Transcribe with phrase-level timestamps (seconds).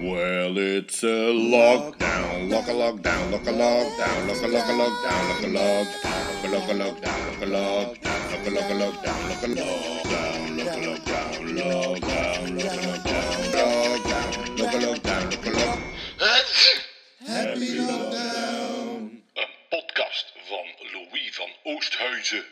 [0.00, 5.28] Well, it's a lockdown, lock a lockdown, lock a lockdown, lock a lock a lockdown,
[5.28, 9.42] lock a lockdown, lock a lockdown, lock a lockdown, lock a lock a lockdown, lock
[9.42, 10.00] a lockdown,
[10.56, 15.78] lock a lockdown, lockdown, lock a lockdown, lockdown, lock a lockdown, lock a lock.
[17.26, 19.22] Happy lockdown.
[19.34, 22.44] Een podcast van Louis van Oosthuizen.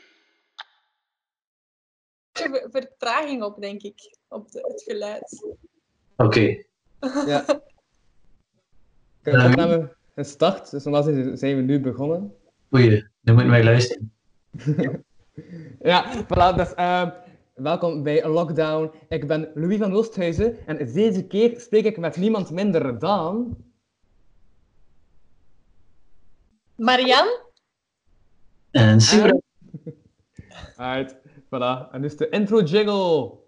[2.33, 5.47] Er ver- vertraging op, denk ik, op het geluid.
[6.17, 6.67] Oké.
[7.01, 7.45] Ja.
[9.23, 9.51] Kijk, Ehm.
[9.51, 12.35] opname gestart, dus normaal zijn zijn we nu begonnen.
[12.75, 14.13] Oei, nu moet je mij luisteren.
[15.81, 17.11] Ja, voilà, dus ehm,
[17.55, 18.91] welkom bij Lockdown.
[19.09, 23.57] Ik ben Louis van Oosthuizen en deze keer spreek ik met niemand minder dan...
[26.77, 27.29] Marian?
[28.71, 29.41] En Sibra.
[30.77, 31.91] Alright, voilà.
[31.93, 33.39] En dus de intro jingle.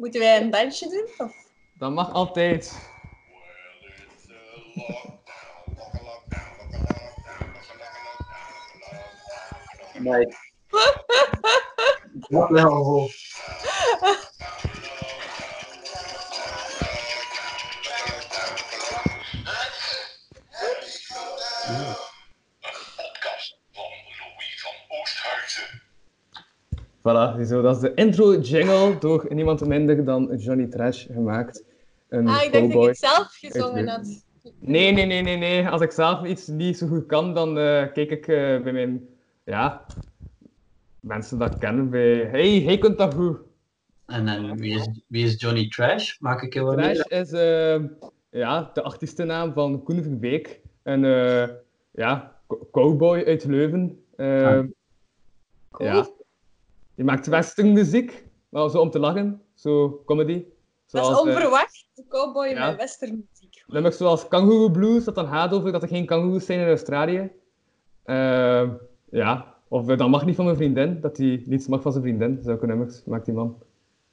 [0.00, 1.26] Moeten wij een dansje doen?
[1.26, 1.34] Of?
[1.78, 2.88] Dat mag altijd.
[10.02, 10.36] Well, it's
[12.58, 14.29] a
[27.00, 31.64] Voilà, zo, dat is de intro jingle door niemand minder dan Johnny Trash gemaakt.
[32.08, 34.24] Een Ah, ik dacht dat ik zelf gezongen had.
[34.58, 35.68] Nee, nee, nee, nee, nee.
[35.68, 39.08] Als ik zelf iets niet zo goed kan, dan eh, kijk ik eh, bij mijn...
[39.44, 39.84] Ja...
[41.00, 42.24] Mensen dat kennen bij...
[42.24, 43.38] Hey, hij kunt dat goed.
[44.06, 46.18] En, en wie, is, wie is Johnny Trash?
[46.18, 47.82] Maak ik heel wat Trash is eh,
[48.30, 50.60] ja, de artiestennaam van Koen Verbeek.
[50.82, 51.48] Een eh,
[51.90, 54.04] ja, co- cowboy uit Leuven.
[54.16, 54.64] Ah.
[55.78, 56.08] Ja.
[57.00, 59.42] Die maakt westernmuziek, maar zo om te lachen.
[59.54, 60.34] Zo comedy.
[60.34, 60.44] Dat
[61.02, 61.86] is Zoals, eh, onverwacht.
[61.94, 62.68] De cowboy ja.
[62.68, 63.64] met westernmuziek.
[63.66, 67.30] Nummers zoals Kangaroo Blues, dat dan gaat over dat er geen kangoeroes zijn in Australië.
[68.02, 68.70] Eh,
[69.10, 72.04] ja, of eh, dat mag niet van mijn vriendin, dat hij niets mag van zijn
[72.04, 72.38] vriendin.
[72.42, 73.62] Zulke nummers maakt die man.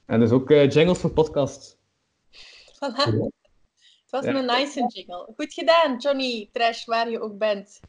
[0.06, 1.76] En dus ook eh, jingles voor podcasts.
[2.74, 3.12] Voilà.
[4.02, 4.34] Het was Ja.
[4.34, 5.32] een nice jingle.
[5.36, 7.80] Goed gedaan, Johnny Trash, waar je ook bent.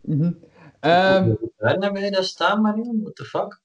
[0.00, 0.32] Mhm.
[0.80, 3.00] Ehm, Hoeveel gitaren heb jij daar staan, Marion?
[3.02, 3.60] What the fuck?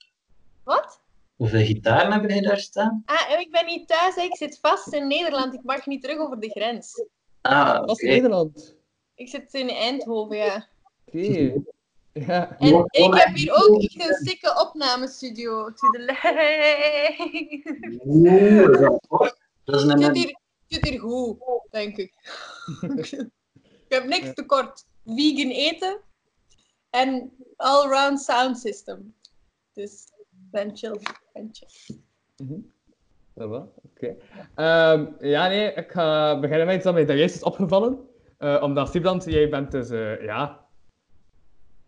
[0.64, 1.02] Wat?
[1.36, 3.04] Hoeveel gitaren heb jij daar staan?
[3.06, 4.22] Ah, en ik ben niet thuis, hè.
[4.22, 5.54] ik zit vast in Nederland.
[5.54, 7.06] Ik mag niet terug over de grens.
[7.42, 8.06] Ah, oké.
[8.06, 8.76] Nederland.
[9.16, 10.68] Ik zit in Eindhoven, ja.
[11.06, 11.54] Oké.
[12.14, 12.58] Ja.
[12.60, 15.74] En ik heb hier ook echt een sikke opnamestudio.
[15.74, 16.26] To the left.
[18.06, 19.32] Oeh,
[19.64, 20.04] dat is Het een...
[20.04, 20.38] zit hier, het
[20.68, 21.38] zit hier goed,
[21.70, 22.14] denk ik.
[23.86, 24.86] ik heb niks tekort.
[25.06, 26.00] Vegan eten
[26.90, 29.16] en all-round sound system.
[29.74, 30.08] Dus
[30.54, 31.00] ben chill.
[31.34, 32.64] Ben chill.
[33.34, 34.16] Dat wel, oké.
[34.56, 38.00] Ehm, ja, nee, ik ga beginnen met iets dat mij daar juist is opgevallen.
[38.38, 40.64] Eh, omdat Siebrand, jij bent dus, eh, ja,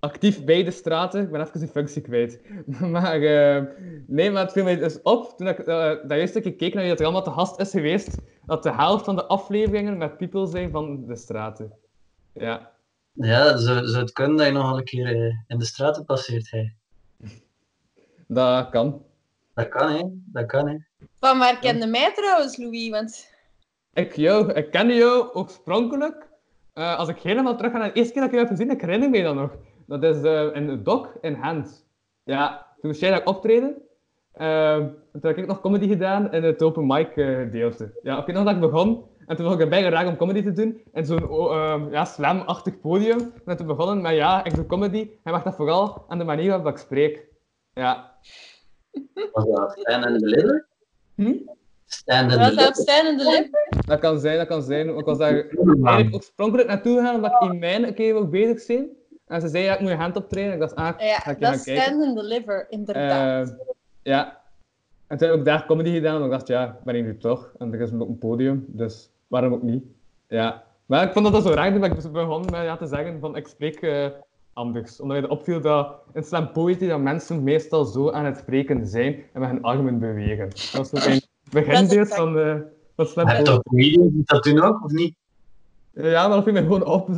[0.06, 1.22] actief bij de straten.
[1.22, 2.42] Ik ben even die functie kwijt.
[2.96, 3.64] maar, eh,
[4.08, 5.66] nee, maar het viel mij dus op, toen ik eh,
[6.08, 8.64] daar juist een keer keek naar wie dat er allemaal te gast is geweest, dat
[8.64, 11.74] de helft van de afleveringen met people zijn van de straten.
[12.34, 12.74] Ja.
[13.12, 15.16] Ja, zou, zou het kunnen dat je nog al een keer
[15.48, 16.64] in de straten passeert, hè?
[18.28, 19.02] Dat kan.
[19.54, 20.02] Dat kan, hè?
[20.10, 20.76] Dat kan, hè?
[21.20, 22.90] Van waar kende mij trouwens, Louis?
[22.90, 23.34] Want
[23.94, 26.28] Ik jou, ik kende jou oorspronkelijk.
[26.74, 28.74] eh, als ik helemaal terug ga naar de eerste keer dat ik jou heb gezien,
[28.74, 29.52] ik herinner me dat nog.
[29.88, 31.86] Dat is eh, in de doc in Hand.
[32.24, 33.76] Ja, toen moest jij daar optreden.
[34.34, 38.00] En toen heb ik nog comedy gedaan in het open mic eh, gedeelte.
[38.04, 39.04] Ja, ik weet nog dat ik begon.
[39.26, 40.82] En toen vond ik het bijna raar om comedy te doen.
[40.94, 43.34] In zo'n ja, slam-achtig podium.
[43.46, 45.10] En toen begonnen met ja, ik doe comedy.
[45.24, 47.26] En mag dat vooral aan de manier waarop ik spreek.
[47.76, 48.12] Ja.
[49.32, 50.68] Was dat Stand and Deliver?
[51.16, 51.34] Hm?
[51.86, 53.68] Stand and was dat op Deliver?
[53.70, 53.78] De?
[53.86, 54.98] Dat kan zijn, dat kan zijn.
[54.98, 58.90] Ik was daar eigenlijk oorspronkelijk naartoe gegaan omdat ik in mijn keer wil bezig zijn.
[59.28, 60.54] En ze zei, ja, ik moet je hand optreden.
[60.54, 61.62] Ik dacht, ah, ga Ja, ik je dat is.
[61.62, 63.50] Stand and Deliver, inderdaad.
[63.50, 63.56] Eh,
[64.04, 64.42] ja.
[65.08, 67.18] En toen heb ik daar comedy gedaan, en ik dacht, ja, ik ben hier nu
[67.18, 67.52] toch.
[67.58, 69.84] En er is nog een podium, dus waarom ook niet?
[70.28, 70.64] Ja.
[70.86, 73.36] Maar ik vond dat dat zo raar, dat ik begon met ja, te zeggen van,
[73.36, 74.08] ik spreek eh,
[74.56, 75.00] anders.
[75.00, 79.24] Omdat je opviel dat in slam poetry dat mensen meestal zo aan het spreken zijn
[79.34, 80.50] en met hun armen bewegen.
[80.50, 82.16] Dat was ook een beginbeeld exact.
[82.16, 82.56] van, eh
[82.96, 84.12] van slam Heb je poetry.
[84.26, 85.16] dat doen ook, of niet?
[85.94, 87.10] Ja, maar dat viel mij gewoon op.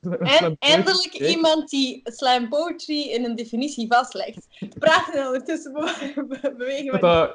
[0.00, 4.46] En eindelijk iemand die slam poetry in een definitie vastlegt.
[4.78, 6.12] Praten en ondertussen be-
[6.42, 7.34] be- bewegen we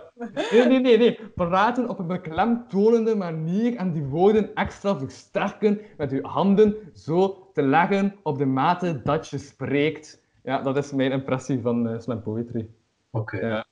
[0.51, 1.19] Nee, nee, nee, nee.
[1.35, 7.61] Praten op een beklemtonende manier en die woorden extra versterken met je handen zo te
[7.61, 10.21] leggen op de mate dat je spreekt.
[10.43, 12.69] Ja, dat is mijn impressie van eh, slam poetry.
[13.11, 13.37] Oké.
[13.47, 13.65] Ja.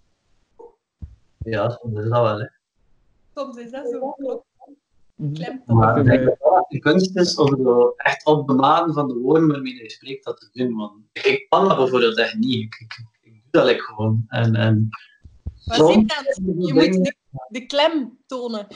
[1.44, 2.48] Ja, dat is dat wel, hè.
[3.36, 4.12] Soms is dat zo.
[4.12, 4.46] Klopt.
[5.20, 5.34] Mhm.
[5.34, 5.78] Klemtoon.
[5.78, 8.94] Maar ik vind denk dat dat de kunst is om zo echt op de maan
[8.94, 10.76] van de woorden waarmee je spreekt dat te doen.
[10.76, 12.56] Want ik kan dat bijvoorbeeld echt niet.
[12.64, 14.26] Ik, ik, ik doe dat like gewoon.
[14.28, 14.90] En, en
[15.56, 16.36] soms- Siebrand,
[16.68, 17.16] je moet de,
[17.50, 18.68] de klem tonen.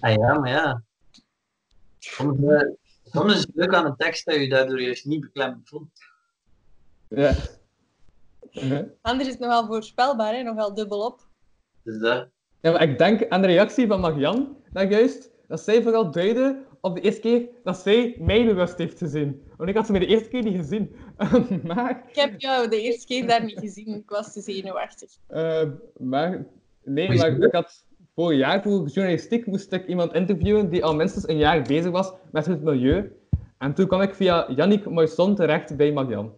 [0.00, 0.82] Ah ja, maar ja.
[1.98, 2.68] Soms, eh,
[3.04, 5.90] soms is het leuk aan een tekst dat je daardoor juist niet beklemd voelt.
[7.08, 7.34] Ja.
[9.00, 10.42] Anders is het nogal voorspelbaar, hè?
[10.42, 11.26] nogal dubbelop.
[11.82, 12.28] Dus dat.
[12.60, 16.62] Ja, maar ik denk aan de reactie van Marian, dat juist, dat zij vooral duidde
[16.80, 19.42] op de eerste keer dat zij mij bewust heeft gezien.
[19.56, 20.94] Want ik had ze mij de eerste keer niet gezien.
[21.74, 25.10] maar, Ik heb jou de eerste keer daar niet gezien, ik was te zenuwachtig.
[25.26, 25.62] eh,
[25.98, 26.46] maar,
[26.84, 27.84] nee, maar ik had
[28.14, 32.12] vorig jaar voor journalistiek moest ik iemand interviewen die al minstens een jaar bezig was
[32.32, 33.12] met het milieu.
[33.58, 36.32] En toen kwam ik via Yannick Moisson terecht bij Marian.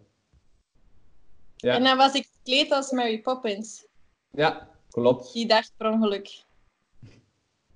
[1.56, 1.74] Ja.
[1.74, 3.86] En dan was ik gekleed als Mary Poppins.
[4.30, 5.32] Ja, klopt.
[5.32, 6.44] Die dag per ongeluk.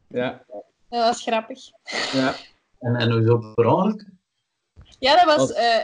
[0.08, 0.44] Ja,
[0.88, 1.60] Dat was grappig.
[2.12, 2.34] ja.
[2.78, 4.06] En, en hoezo per ongeluk?
[4.98, 5.52] Ja, dat was...
[5.52, 5.80] Eh,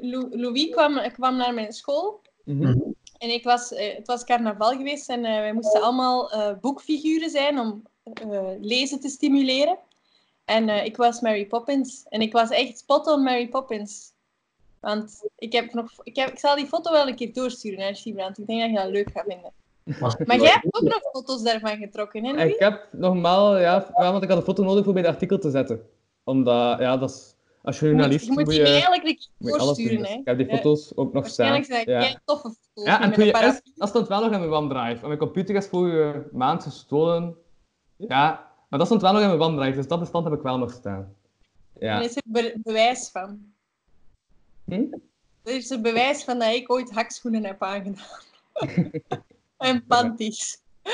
[0.00, 2.20] Lou- Louis kwam, kwam naar mijn school.
[2.44, 2.78] Mhm.
[3.18, 7.30] En ik was, eh, het was carnaval geweest en eh, wij moesten allemaal eh, boekfiguren
[7.30, 9.78] zijn om eh, lezen te stimuleren.
[10.44, 12.04] En eh, ik was Mary Poppins.
[12.08, 14.12] En ik was echt spot on Mary Poppins.
[14.80, 17.96] Want ik, heb nog, ik, heb, ik zal die foto wel een keer doorsturen naar
[17.96, 18.38] Siebrand.
[18.38, 19.52] Ik denk dat je dat leuk gaat vinden.
[19.84, 22.52] Maar jij hebt ook nog foto's daarvan getrokken, hè Louis?
[22.52, 25.50] Ik heb normaal, ja, want ik had een foto nodig voor bij het artikel te
[25.50, 25.88] zetten.
[26.24, 29.98] Omdat, ja, dat is, als Je moet, journalist je moet die eigenlijk een keer doorsturen.
[29.98, 30.14] Dus hè.
[30.14, 31.48] ik heb die Ja, foto's ook nog staan.
[31.50, 32.20] Waarschijnlijk zijn het Ja.
[32.24, 32.84] toffe foto's.
[32.84, 35.00] Ja, en toen je dat stond wel nog in mijn OneDrive.
[35.02, 37.36] En mijn computer is vorige maand gestolen.
[37.96, 40.58] Ja, maar dat stond wel nog in mijn OneDrive, dus dat bestand heb ik wel
[40.58, 41.14] nog staan.
[41.78, 41.96] Ja.
[41.98, 43.52] Er is er be- bewijs van.
[44.64, 44.84] Hm?
[45.42, 48.04] Er is er bewijs van dat ik ooit hakschoenen heb aangedaan.
[49.64, 50.62] en panties.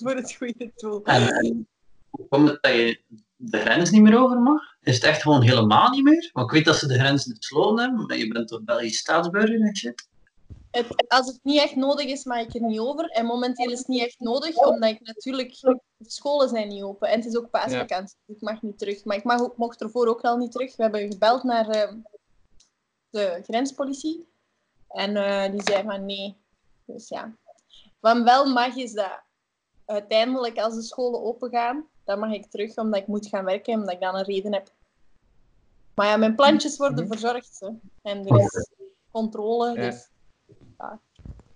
[0.00, 1.04] Voor het goede doel.
[1.04, 1.68] En, en
[2.10, 3.00] hoe komt het dat je
[3.36, 4.62] de grens niet meer over mag?
[4.80, 6.30] Is het echt gewoon helemaal niet meer?
[6.32, 9.60] Want ik weet dat ze de grens gesloten hebben, maar je bent toch Belgisch staatsburger
[9.60, 10.08] en shit?
[10.70, 13.04] Het, als het niet echt nodig is, mag ik er niet over.
[13.04, 15.60] En momenteel is het niet echt nodig, omdat ik natuurlijk...
[15.96, 17.08] De scholen zijn niet open.
[17.08, 19.04] En het is ook paasvakantie, dus ik mag niet terug.
[19.04, 20.76] Maar ik mag ook, mocht ervoor ook al niet terug.
[20.76, 21.92] We hebben gebeld naar eh,
[23.10, 24.28] de grenspolitie.
[24.88, 26.36] En eh, die zei van nee.
[26.92, 27.36] Dus ja.
[28.00, 29.22] Wat wel mag, is dat
[29.84, 33.72] uiteindelijk als de scholen open gaan, dan mag ik terug, omdat ik moet gaan werken
[33.72, 34.72] en omdat ik dan een reden heb.
[35.94, 37.12] Maar ja, mijn plantjes worden Mhm.
[37.12, 37.60] verzorgd.
[37.60, 37.68] Hè.
[38.02, 38.70] En er is
[39.10, 39.90] controle, Ja.
[39.90, 40.08] dus...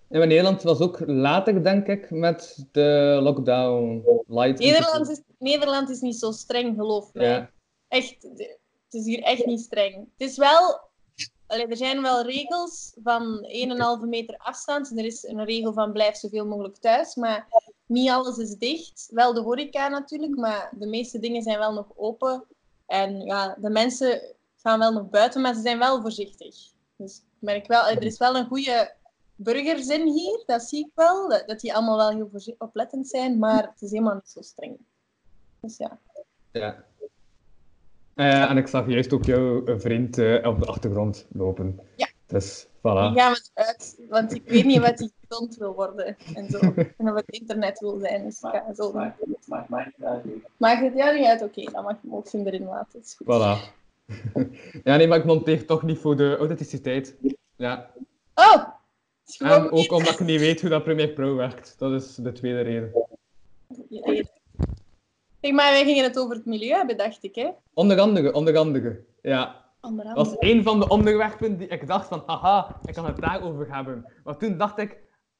[0.08, 4.58] En in Nederland was ook later, denk ik, met de lockdown light.
[4.58, 7.26] Nederland is, Nederland is niet zo streng, geloof mij.
[7.28, 7.50] Ja,
[7.88, 8.58] Echt, het
[8.90, 9.94] is hier echt niet streng.
[9.94, 10.80] Het is wel...
[11.46, 13.46] er zijn wel regels van
[14.02, 14.90] 1,5 meter afstand.
[14.90, 17.14] En er is een regel van blijf zoveel mogelijk thuis.
[17.14, 17.46] Maar
[17.86, 19.08] niet alles is dicht.
[19.12, 22.44] Wel de horeca natuurlijk, maar de meeste dingen zijn wel nog open.
[22.86, 24.22] En ja, de mensen
[24.56, 26.54] gaan wel nog buiten, maar ze zijn wel voorzichtig.
[26.96, 28.94] Dus ik merk wel, er is wel een goede
[29.34, 31.28] burgerzin hier, dat zie ik wel.
[31.28, 34.78] Dat, die allemaal wel heel oplettend zijn, maar het is helemaal niet zo streng.
[35.60, 35.98] Dus ja.
[36.52, 36.84] ja.
[38.14, 41.80] Eh, en ik zag juist ook jouw eh, vriend eh, op de achtergrond lopen.
[41.96, 42.08] Ja.
[42.26, 42.82] Dus, voilà.
[42.82, 46.58] gaan we eruit, want ik weet niet wat hij gefilmd wil worden en zo.
[46.98, 49.12] En of het internet wil zijn, dus ik ga zo doen.
[50.56, 51.42] Maakt het jou niet uit?
[51.42, 53.00] Oké, dan mag je hem ook hem erin laten.
[53.00, 53.26] Is goed.
[53.26, 53.72] Voilà.
[54.84, 57.16] ja, nee, maar ik monteer toch niet voor de authenticiteit.
[57.56, 57.90] Ja.
[58.34, 58.64] Oh!
[59.38, 61.74] En ook omdat ik niet weet hoe dat Premiere Pro werkt.
[61.78, 62.92] Dat is de tweede reden.
[63.88, 64.28] niet reden.
[65.44, 67.48] Zeg maar, wij gingen het over het milieu hebben, dacht ik, hè?
[67.74, 69.04] Onder andere, onder andere.
[69.22, 73.06] Ja, Onder dat was één van de onderwerpen die ik dacht van, haha, ik kan
[73.06, 74.12] het daarover hebben.
[74.24, 74.96] Maar toen dacht ik,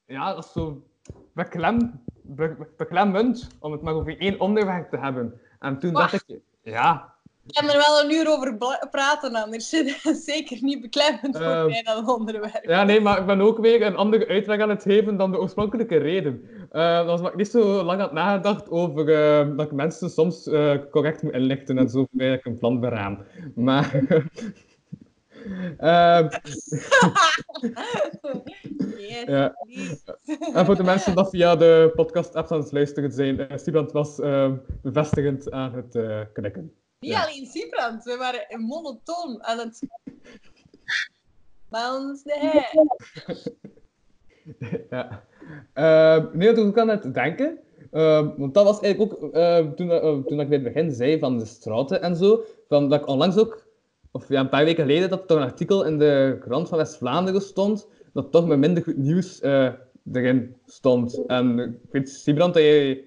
[0.07, 0.83] ja, dat is zo
[1.33, 5.39] beklem, be- beklemmend om het maar over één onderwerp te hebben.
[5.59, 7.13] En toen dacht ik, ja,
[7.47, 8.57] Ik kan er wel een uur over
[8.91, 9.69] praten, anders
[10.31, 12.63] zeker niet beklemmend voor Ehm, mij dat onderwerp.
[12.65, 15.39] ja, nee, maar ik ben ook weer een andere uitleg aan het geven dan de
[15.39, 16.49] oorspronkelijke reden.
[16.75, 20.47] Eh, dat was ik niet zo lang had nagedacht over eh, dat ik mensen soms
[20.47, 23.23] eh, correct moet inlichten en zo ik een plan beraam.
[23.55, 23.93] Maar...
[25.77, 26.27] Ehm,
[28.97, 29.55] Yes, Ja.
[29.59, 30.17] please.
[30.53, 34.19] En voor de mensen die via de podcast-apps aan het luisteren zijn, uh, Sibrand was
[34.19, 34.51] eh,
[34.81, 35.91] bevestigend aan het
[36.33, 36.73] knikken.
[36.99, 37.23] Niet Ja.
[37.23, 39.87] alleen Siebrand, we waren in monotoon aan het...
[41.69, 43.53] Bounce the head.
[44.89, 45.23] ja.
[45.75, 47.57] Uh, nee, toen ik aan het denken.
[47.91, 49.87] eh, want dat was eigenlijk ook eh, toen,
[50.25, 52.43] toen ik bij het begin zei van de straten en zo.
[52.67, 53.67] Van dat ik onlangs ook,
[54.11, 57.41] of ja, een paar weken geleden, dat er een artikel in de krant van West-Vlaanderen
[57.41, 57.87] stond.
[58.13, 59.71] Dat toch met minder goed nieuws eh,
[60.11, 61.25] erin stond.
[61.27, 63.03] En ik weet, Sibrand, dat je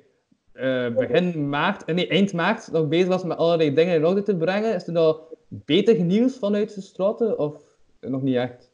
[0.53, 4.23] eh, begin maart, eh, nee, eind maart nog bezig was met allerlei dingen in orde
[4.23, 4.75] te brengen.
[4.75, 7.63] Is er dan beter nieuws vanuit de straten of
[8.01, 8.68] nog niet echt?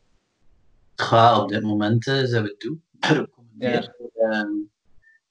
[1.42, 2.78] Op dit moment eh, zijn we toe.
[3.58, 4.50] Ehm,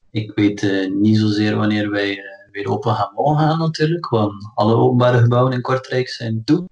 [0.09, 4.51] ik weet eh, niet zozeer wanneer wij eh, weer open gaan mogen gaan natuurlijk, want
[4.55, 6.69] alle openbare gebouwen in Kortrijk zijn toe.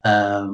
[0.00, 0.52] Ehm,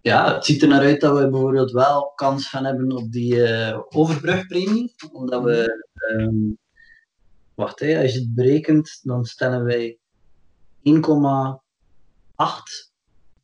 [0.00, 3.42] ja, het ziet er naar uit dat we bijvoorbeeld wel kans gaan hebben op die
[3.42, 6.36] eh, overbrugpremie, omdat we, ehm,
[7.54, 9.98] wacht hè, als je het berekent, dan stellen wij
[10.82, 12.91] 1,8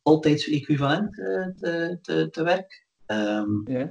[0.08, 2.86] voltijds equivalent eh, te, te, te werk.
[3.06, 3.90] Ehm, Ja.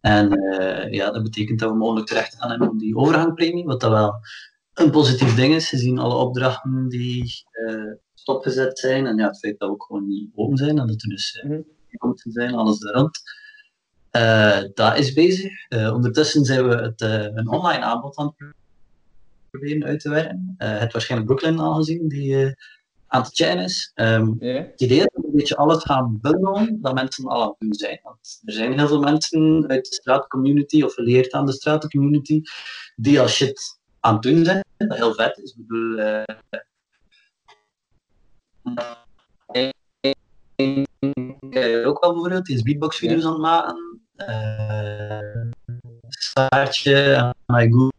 [0.00, 3.80] en eh, ja, dat betekent dat we mogelijk terecht gaan hebben op die overgangpremie, wat
[3.80, 4.14] dat wel
[4.74, 9.06] een positief ding is, gezien alle opdrachten die eh, stopgezet zijn.
[9.06, 11.34] En ja, het feit dat we ook gewoon niet open zijn en dat er dus
[11.34, 11.60] uh, Mhm.
[11.98, 13.20] moeten zijn, alles er rond.
[14.74, 15.52] Dat is bezig.
[15.92, 17.00] Ondertussen zijn we het,
[17.36, 18.54] een online aanbod aan het
[19.50, 20.54] proberen uit te werken.
[20.58, 22.54] Het waarschijnlijk Brooklyn al gezien, die
[23.14, 23.90] aan het chatten is.
[23.94, 24.52] Ehm, Ja.
[24.52, 27.56] het idee is dat we een beetje alles gaan bundelen dat mensen al aan het
[27.58, 28.00] doen zijn.
[28.02, 32.42] Want er zijn heel veel mensen uit de straatcommunity of geleerd aan de straatcommunity
[32.96, 34.64] die al shit aan het doen zijn.
[34.76, 35.50] Dat heel vet is.
[35.50, 36.22] Ik bedoel, eh,
[41.86, 44.00] ook wel bijvoorbeeld, die is beatbox-video's aan het maken.
[44.16, 45.48] Eh
[46.08, 47.90] Staartje en My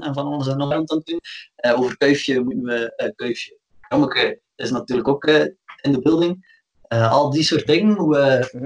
[0.00, 1.20] en van alles en nog aan het doen.
[1.56, 5.40] Eh, over Kuifje moeten we, Kuifje, Jommeke is natuurlijk ook eh,
[5.82, 6.52] in de building.
[6.82, 8.16] Eh, al die soort dingen hoe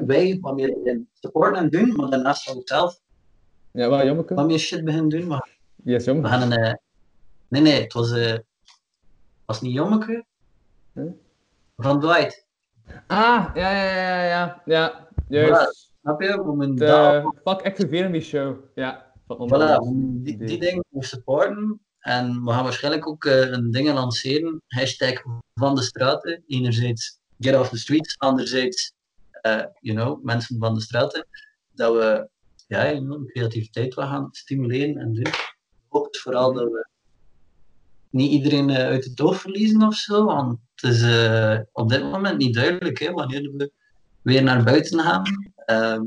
[0.06, 3.00] wij wat meer in supporten en doen, maar daarnaast ook zelf
[3.72, 4.34] Ja, wel jommeke.
[4.34, 5.26] wat meer shit beginnen doen.
[5.26, 5.48] Maar
[5.84, 6.52] Yes, we gaan een.
[6.52, 6.75] eh,
[7.48, 8.38] nee, nee, het was, eh
[9.44, 10.25] was niet Jommeke.
[10.94, 11.10] Huh?
[11.76, 12.46] Van Dwight.
[13.06, 14.62] Ah, ja, ja, ja, ja.
[14.64, 15.92] Ja, juist.
[16.00, 16.42] Snap je?
[16.44, 18.56] Moeten De Fuck Activeren show.
[18.75, 19.06] Ja.
[19.26, 19.76] Voilà,
[20.22, 21.80] die, die dingen moeten supporten.
[22.09, 24.62] En we gaan waarschijnlijk ook eh, een dingen lanceren.
[24.67, 25.23] Hashtag
[25.55, 26.43] van de straten.
[26.47, 28.19] Enerzijds get off the streets.
[28.19, 28.93] Anderzijds,
[29.31, 31.27] eh, you know, mensen van de straten.
[31.73, 32.29] Dat we
[32.67, 35.33] ja, you know, creativiteit wat gaan stimuleren en doen.
[35.91, 36.88] Het vooral dat we
[38.11, 40.25] niet iedereen eh, uit het oog verliezen of zo.
[40.25, 41.03] Want het is
[41.73, 43.73] op dit moment niet duidelijk hè, wanneer we
[44.23, 45.23] weer naar buiten gaan.
[45.55, 46.07] Ehm,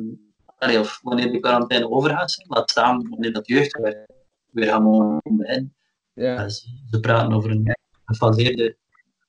[0.79, 2.43] of wanneer de quarantaine overgaat.
[2.47, 4.09] Laat staan wanneer dat jeugdwerk
[4.51, 5.73] weer gaan mogen.
[6.15, 7.75] Ze, praten over een
[8.05, 8.77] gefaseerde,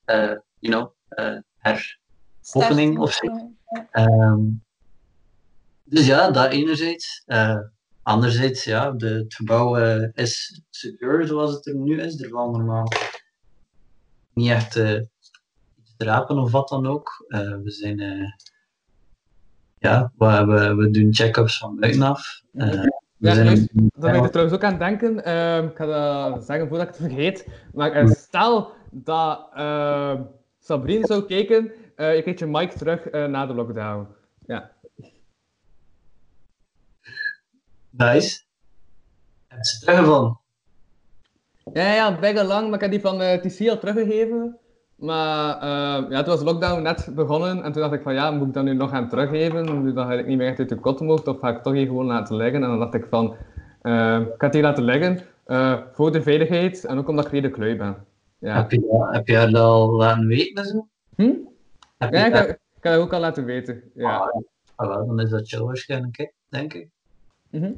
[0.05, 2.01] eh you know, eh, her.
[2.53, 3.55] Opening of zo.
[3.91, 4.41] Ehm,
[5.85, 7.23] dus ja, dat enerzijds.
[7.27, 7.59] Eh,
[8.03, 9.77] anderzijds, ja, de, het gebouw
[10.15, 12.21] is secure zoals het er nu is.
[12.21, 12.89] Er valt normaal
[14.35, 17.27] niet echt iets te rapen of wat dan ook.
[17.29, 17.99] We zijn,
[19.79, 22.43] ja, we, we, doen check-ups van buitenaf.
[23.23, 23.69] Ja, zijn juist.
[23.75, 25.25] een- Daar ben ik er trouwens ook aan denken.
[25.25, 25.87] Ehm, ik ga
[26.31, 27.47] dat zeggen voordat ik het vergeet.
[27.75, 30.23] Maar eh, stel dat ehm
[30.61, 34.07] Sabrine zou kijken, eh, je krijgt je mic terug eh, na de lockdown.
[34.47, 34.71] Ja.
[37.91, 38.43] Nice.
[39.47, 40.41] Hebben ze teruggevonden?
[41.73, 44.59] Ja, ja, big lang, maar ik heb die van eh, TC al teruggegeven.
[45.03, 48.31] Maar ehm, ja, toen was de lockdown net begonnen en toen dacht ik van ja,
[48.31, 49.83] moet ik dat nu nog gaan teruggeven?
[49.83, 51.73] Nu dan ga ik niet meer echt uit de kot mocht, of ga ik toch
[51.73, 52.63] hier gewoon laten liggen?
[52.63, 53.37] En dan dacht ik van,
[53.83, 57.31] ehm, ik ga het hier laten liggen eh, voor de veiligheid en ook omdat ik
[57.33, 58.05] redelijk lui ben.
[58.39, 60.87] Ja, Heb, je, dat- heb je dat al laten weten en zo?
[61.17, 61.33] hm?
[61.99, 63.83] Heb ja je ik, dat- heb, ik heb ook al laten weten.
[63.95, 64.17] Ja.
[64.17, 66.89] Ah, ah, dan is dat chill waarschijnlijk, denk ik.
[67.51, 67.73] Mhm.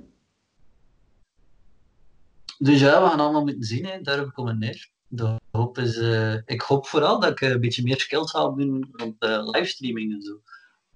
[2.59, 4.01] Dus ja, we gaan allemaal moeten zien, hè.
[4.01, 4.93] daarop komt het neer.
[5.17, 8.89] De hoop is, eh, ik hoop vooral dat ik een beetje meer skills ga doen
[8.93, 10.41] rond eh, livestreaming en zo.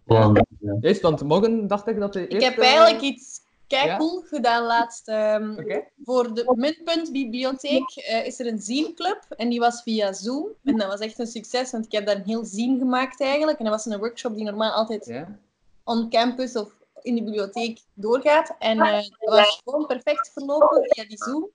[0.04, 0.44] Want, eh,
[0.80, 2.48] Juist, want morgen dacht ik dat de Ik eerste...
[2.50, 5.08] heb eigenlijk iets cool gedaan laatst.
[5.08, 5.80] ehm.
[6.04, 10.48] Voor de Muntpunt Bibliotheek eh, is er een zine-club en die was via Zoom.
[10.64, 13.58] En dat was echt een succes, want ik heb daar een heel zine gemaakt eigenlijk.
[13.58, 15.38] En dat was een workshop die normaal altijd Ja?
[15.84, 16.72] on campus of
[17.02, 18.54] in de bibliotheek doorgaat.
[18.58, 21.50] En eh dat was gewoon perfect verlopen via die Zoom.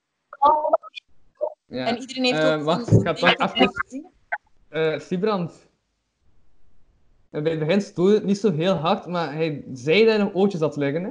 [1.73, 1.85] Ja.
[1.87, 4.11] En iedereen heeft Eh, ook wacht, ik ga toch even-.
[4.69, 5.67] Eh, Siebrand.
[7.29, 10.33] Eh, Bij het begin het niet zo heel hard, maar hij zei dat hij nog
[10.33, 11.03] oortjes had liggen.
[11.03, 11.09] Hè?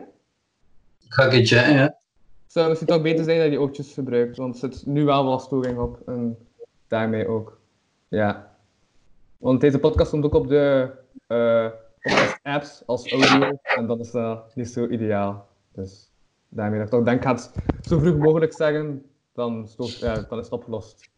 [1.09, 1.83] ga ik het checken, ja.
[1.83, 5.05] Het zou misschien toch beter zijn dat hij die oortjes gebruikt, want er zit nu
[5.05, 6.03] wel wat storing op.
[6.07, 6.39] En
[6.89, 7.61] daarmee ook.
[8.09, 8.57] Ja.
[9.39, 10.91] Want deze podcast komt ook op de
[11.27, 11.69] eh,
[12.01, 15.49] podcast-apps als audio, en dat is dat niet zo ideaal.
[15.73, 16.11] Dus
[16.49, 17.53] daarmee dat ik toch denk, ik ga het
[17.83, 21.11] zo vroeg mogelijk zeggen, dan, ja, dan is het opgelost.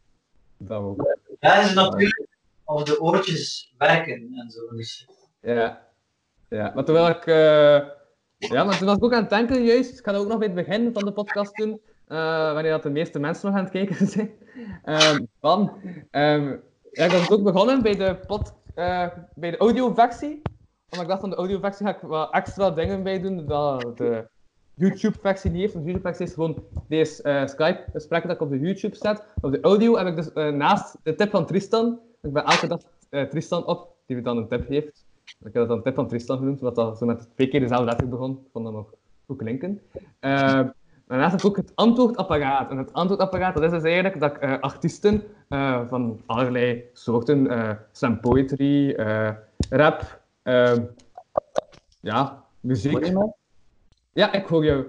[1.41, 2.29] Ja, is natuurlijk
[2.65, 4.77] of de oortjes werken en zo.
[4.77, 5.09] Dus.
[5.41, 5.89] Ja.
[6.49, 7.89] ja, maar terwijl ik eh,
[8.39, 9.99] Ja, maar toen was ik ook aan het denken, juist.
[9.99, 11.81] Ik ga dat ook nog bij het begin van de podcast doen.
[12.07, 14.31] eh, wanneer dat de meeste mensen nog aan het kijken zijn.
[14.85, 15.73] Ehm, van,
[16.11, 16.57] ehm,
[16.91, 20.43] ja, ik was ook begonnen bij de, pod, eh, bij de audioversie.
[20.89, 24.29] Want ik dacht van de audioversie ga ik wat extra dingen bij doen dat de
[24.75, 25.73] YouTube-versie niet heeft.
[25.73, 29.25] De YouTube-versie is gewoon deze eh, Skype-gesprekken dat ik op de YouTube zet.
[29.41, 31.99] Op de audio heb ik dus eh, naast de tip van Tristan.
[32.23, 35.05] Ik ben elke dag eh, Tristan op, die me dan een tip geeft.
[35.25, 37.87] Ik heb dat dan tip van Tristan genoemd, omdat dat zo met twee keer dezelfde
[37.87, 38.31] letter begon.
[38.31, 38.95] Ik vond dat nog
[39.27, 39.81] goed klinken.
[41.07, 42.71] Daarnaast heb ik ook het antwoordapparaat.
[42.71, 45.23] En het antwoordapparaat, dat is dus eigenlijk dat ik artiesten
[45.89, 47.49] van allerlei soorten,
[47.93, 48.95] slam poetry,
[49.71, 50.21] rap,
[52.01, 53.13] ja, muziek.
[54.15, 54.85] Ja, ik hoor jou.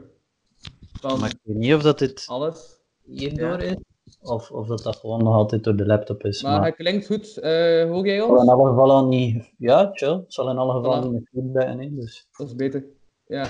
[1.01, 2.79] Van Maar ik weet niet of dat dit alles.
[3.03, 3.75] hierdoor is,
[4.21, 6.43] of, of dat dat gewoon nog altijd door de laptop is.
[6.43, 7.37] Maar Maar, het klinkt goed.
[7.37, 7.51] Eh,
[7.89, 8.49] hoor jij zal in ons?
[8.49, 9.53] alle geval al niet...
[9.57, 10.13] Ja, chill.
[10.13, 11.11] Het zal in alle geval Voilà.
[11.11, 12.27] niet feedback in, dus...
[12.37, 12.85] Dat is beter.
[13.27, 13.47] Ja,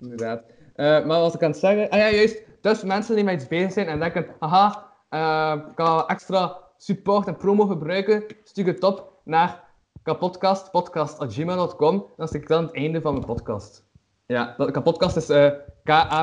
[0.00, 0.42] inderdaad.
[0.74, 1.90] Eh, maar wat ik aan het zeggen?
[1.90, 2.42] Ah ja, juist.
[2.60, 7.26] Dus mensen die met iets bezig zijn en denken, haha, eh, ik kan extra support
[7.26, 9.64] en promo gebruiken, stuur het op naar
[10.02, 12.06] kapodcast, podcast.gmail.com.
[12.16, 13.83] Dan stik ik dan het einde van mijn podcast.
[14.26, 15.50] Ja, dat, kapodcast is eh,
[15.84, 16.22] K-A-P-O-T-K-A-S-T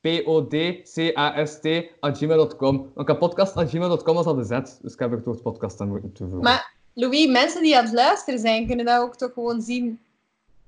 [0.00, 1.66] P-O-D-C-A-S-T
[2.00, 2.90] at gmail.com.
[2.94, 6.44] Want kapodcast.gmail.com was al bezet, dus ik heb er het woord podcast aan moeten toevoegen.
[6.44, 10.00] Maar Louis, mensen die aan het luisteren zijn, kunnen dat ook toch gewoon zien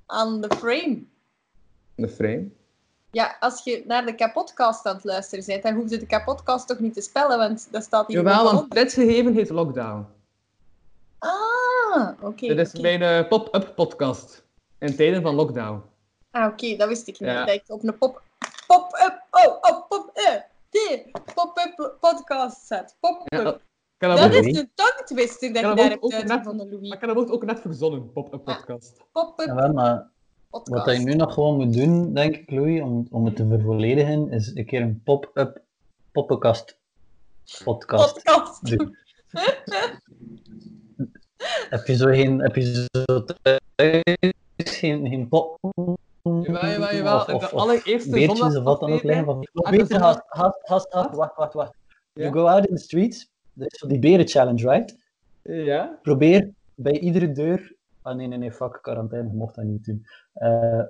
[0.05, 1.03] aan de frame.
[1.95, 2.49] De frame.
[3.11, 6.67] Ja, als je naar de kapotcast aan het luisteren bent, dan hoef je de kapotcast
[6.67, 10.05] toch niet te spellen, want dat staat hier Jawel, want gegeven heet Lockdown.
[11.19, 12.47] Ah, oké.
[12.47, 14.43] Dit is mijn eh, pop-up podcast.
[14.81, 15.81] In tijden van lockdown.
[16.31, 17.29] Ah, oké, dat wist ik niet.
[17.29, 17.45] Ja.
[17.45, 18.21] Dat ik op een pop...
[18.67, 19.23] Pop-up...
[19.31, 20.45] Oh, oh, pop-up...
[20.69, 22.95] Die pop-up podcast zet.
[22.99, 23.61] Pop-up.
[23.97, 26.89] Ja, dat, dat, is een tongtwister dat je dat daar hebt uitgevonden, maar Louis.
[26.89, 29.01] ik heb dat ook net verzonnen, pop-up podcast.
[29.11, 30.09] Pop-up maar
[30.49, 30.85] podcast.
[30.85, 34.31] wat je nu nog gewoon moet doen, denk ik, Louis, om, om het te vervolledigen,
[34.31, 35.61] is een keer een pop-up
[36.11, 36.77] poppenkast
[37.63, 38.77] podcast Podcast.
[38.77, 38.97] doen.
[41.69, 42.39] heb je zo geen...
[42.39, 45.57] Heb je zo thuis geen, geen pop...
[46.23, 47.35] Jawel, jawel, jawel.
[47.35, 49.25] Of, De allereerste beertjes of wat dan ook liggen.
[49.25, 51.73] Van, Ah, zondag- haast, haast, haast, haast, wacht, wacht, wacht.
[52.13, 52.21] Ja.
[52.23, 54.97] You go out in the streets, er is die beren challenge, right?
[55.43, 55.99] Ja?
[56.01, 57.75] Probeer bij iedere deur.
[58.01, 60.05] Ah nee, nee, nee, fuck, quarantaine, je mocht dat niet doen.
[60.33, 60.81] Eh,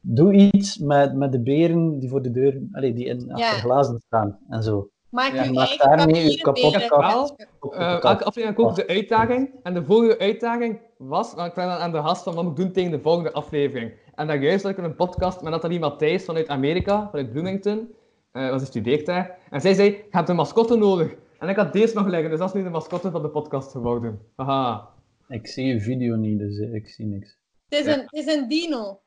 [0.00, 4.00] doe iets met, met de beren die voor de deur, allee, die in, achter glazen
[4.06, 4.90] staan en zo.
[5.10, 7.34] Maak Ja, je kapotte beren kast.
[7.36, 9.50] met- Eh, elke aflevering ook de uitdaging.
[9.62, 12.58] En de volgende uitdaging was, want ik vraag dan aan de gast van wat moet
[12.58, 13.92] ik doen tegen de volgende aflevering.
[14.14, 17.94] En dan juist had ik een podcast met Nathalie Matthijs vanuit Amerika, vanuit Bloomington.
[18.32, 19.38] Eh want ze studeert daar.
[19.50, 21.14] En zij zei, je hebt een mascotte nodig.
[21.38, 23.70] En ik had deze nog liggen, dus dat is nu de mascotte van de podcast
[23.70, 24.20] geworden.
[24.36, 24.88] Haha,
[25.28, 27.38] Ik zie je video niet, dus eh, ik zie niks.
[27.68, 27.92] Het is, Ja.
[27.94, 29.00] een, het is een dino.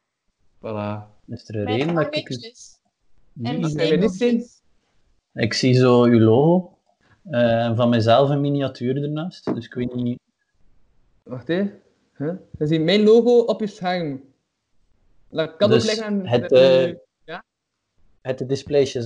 [0.58, 1.18] voilà.
[1.28, 2.30] Is er een Met reden dat ik.
[2.30, 2.40] En
[3.54, 3.80] niet Dat zie?
[3.80, 4.44] zijn we niet zien.
[5.34, 6.78] Ik zie zo uw logo.
[7.30, 9.54] en van mezelf een miniatuur ernaast.
[9.54, 10.20] Dus ik weet niet.
[11.24, 11.48] Wacht.
[11.48, 11.72] Huh?
[12.58, 14.22] Je ziet mijn logo op je scherm.
[15.30, 17.38] Dat kan Dus ook liggen aan het, de- eh,
[18.22, 18.42] Het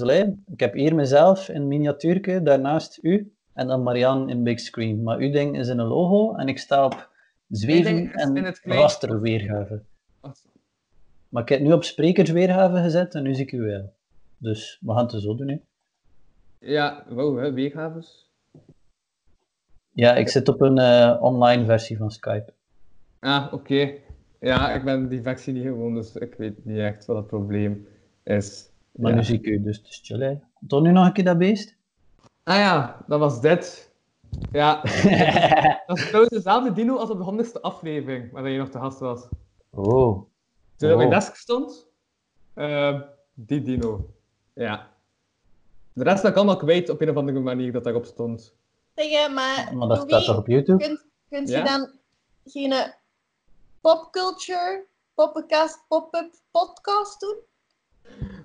[0.01, 0.43] alleen.
[0.51, 3.33] Ik heb hier mezelf in miniatuurke, daarnaast u.
[3.53, 5.03] En dan Marianne in big screen.
[5.03, 7.09] Maar uw ding is in een logo en ik sta op
[7.49, 9.81] zweven en rasterweergave.
[11.29, 13.93] Maar ik heb nu op sprekersweergave gezet en nu zie ik u wel.
[14.37, 15.47] Dus we gaan het zo doen.
[15.47, 15.57] Hè.
[16.63, 18.31] Ja, wow, hè, weergaves.
[19.91, 22.53] Ja, ik zit op een eh, online versie van Skype.
[23.19, 23.93] Ah, oké.
[24.39, 27.87] Ja, ik ben die versie niet gewoon, dus ik weet niet echt wat het probleem
[28.23, 28.69] is.
[28.91, 29.17] Maar Ja.
[29.17, 30.19] nu zie ik u, dus het is chill.
[30.19, 30.35] Hè.
[30.67, 31.75] Toon nu nog een keer dat beest.
[32.43, 33.91] Ah ja, dat was dit.
[34.51, 34.81] Ja,
[35.87, 38.99] dat is trouwens dezelfde dino als op de honderdste aflevering, waar je nog te gast
[38.99, 39.27] was.
[39.69, 40.31] oh.
[40.75, 41.13] Toen op mijn Oh.
[41.13, 41.87] desk stond,
[42.53, 43.01] eh,
[43.33, 44.09] die dino.
[44.53, 44.91] Ja.
[45.93, 48.53] De rest ben ik allemaal kwijt op een of andere manier dat daarop stond.
[48.95, 50.83] Zeg, eh, maar, Maar dat staat toch op YouTube?
[50.83, 51.57] kunt, kunt Ja?
[51.57, 51.91] je dan
[52.45, 52.87] geen eh,
[53.81, 57.35] popculture, poppenkast, pop-up podcast doen?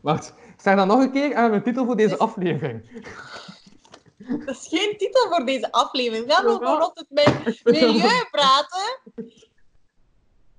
[0.02, 2.82] Wacht, zeg dan nog een keer aan mijn titel voor deze aflevering.
[4.46, 6.26] Dat is geen titel voor deze aflevering.
[6.26, 9.00] We gaan over altijd met milieu praten.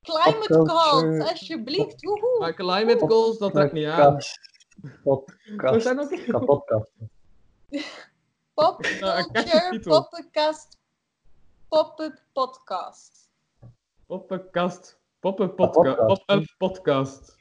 [0.02, 2.04] Climate goals, alsjeblieft.
[2.04, 2.40] Woehoe.
[2.40, 4.18] Maar climate goals, dat trekt niet aan.
[5.04, 5.46] Podcast.
[5.46, 5.84] We Podcast.
[5.84, 6.10] zijn ook
[8.54, 9.92] Popculture, titel.
[9.92, 10.78] poppenkast,
[11.68, 13.30] pop-up podcast.
[14.06, 14.98] Poppenkast.
[15.20, 15.98] Pop-up podcast.
[15.98, 16.26] Podcast.
[16.26, 17.38] Pop-up podcast.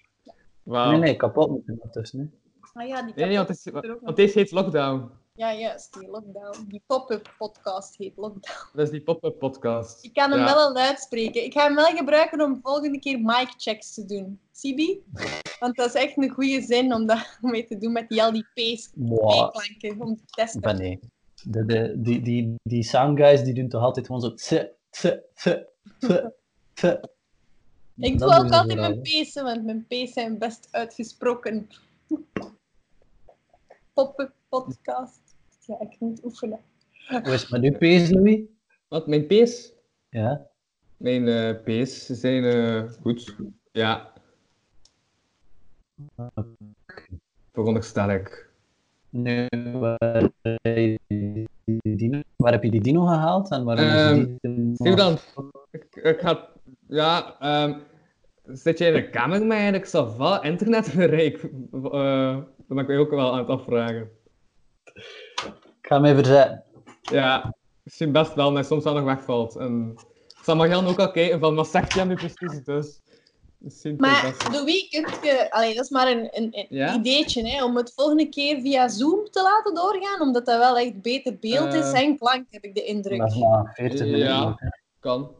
[0.62, 0.90] Wauw.
[0.90, 2.18] Nee, nee, kapot moet er tussen.
[2.20, 2.80] Hè.
[2.82, 3.66] Ah ja, die Nee, nee, want, is,
[4.00, 5.10] want deze heet Lockdown.
[5.34, 6.64] Ja, juist, die lockdown.
[6.68, 8.58] Die pop-up podcast heet lockdown.
[8.72, 10.04] Dat is die pop-up podcast.
[10.04, 10.44] Ik kan hem Ja.
[10.44, 11.44] wel al uitspreken.
[11.44, 14.40] Ik ga hem wel gebruiken om volgende keer mic checks te doen.
[14.58, 15.02] Sibi?
[15.60, 18.32] Want dat is echt een goede zin om dat mee te doen met die, al
[18.32, 19.48] die P's, Wow.
[19.48, 20.60] P-klanken, om te testen.
[20.60, 20.98] Maar nee.
[21.42, 24.34] De, de, die, die, die soundguys die doen toch altijd gewoon zo.
[24.34, 25.68] Tse, tse, tse,
[25.98, 26.34] tse,
[26.74, 27.10] tse.
[27.96, 31.68] Ik doe ook altijd mijn P's, want mijn P's zijn best uitgesproken.
[33.92, 35.20] Pop-up podcast.
[35.60, 36.60] Ja, ik moet oefenen.
[37.08, 38.40] Hoe is het met uw PS, Louis?
[38.88, 39.72] Wat, mijn P's?
[40.08, 40.46] Ja.
[40.96, 43.36] Mijn eh, P's zijn eh, goed.
[43.72, 44.16] Ja.
[47.52, 48.50] Veronderstel ik.
[49.10, 49.46] Nu,
[52.36, 53.50] waar, heb je die dino gehaald?
[53.50, 54.70] En waarom is die...
[54.74, 55.18] Zie je dan?
[55.70, 56.48] Ik, ik ga...
[56.88, 57.78] Ja, ehm,
[58.44, 61.42] zit je in een kamer met eigenlijk Sava internetbereik?
[61.92, 64.10] Eh dat ben ik me ook wel aan het afvragen.
[64.94, 66.64] Ik ga hem even verzetten.
[67.00, 69.56] Ja, misschien best wel, maar soms wel nog wegvalt.
[69.56, 69.94] En
[70.28, 73.00] ik zal Marian ook al kijken van wat zegt hij nu precies, dus...
[73.96, 75.46] Maar best- Louis, kunt je...
[75.50, 76.94] Allee, dat is maar een, een, een Ja?
[76.94, 81.02] ideetje, hè, om het volgende keer via Zoom te laten doorgaan, omdat dat wel echt
[81.02, 82.00] beter beeld is Eh.
[82.00, 83.18] en klank, heb ik de indruk.
[83.18, 84.26] Dat is maar 40 minuten.
[84.26, 84.58] Ja.
[85.00, 85.30] Kan.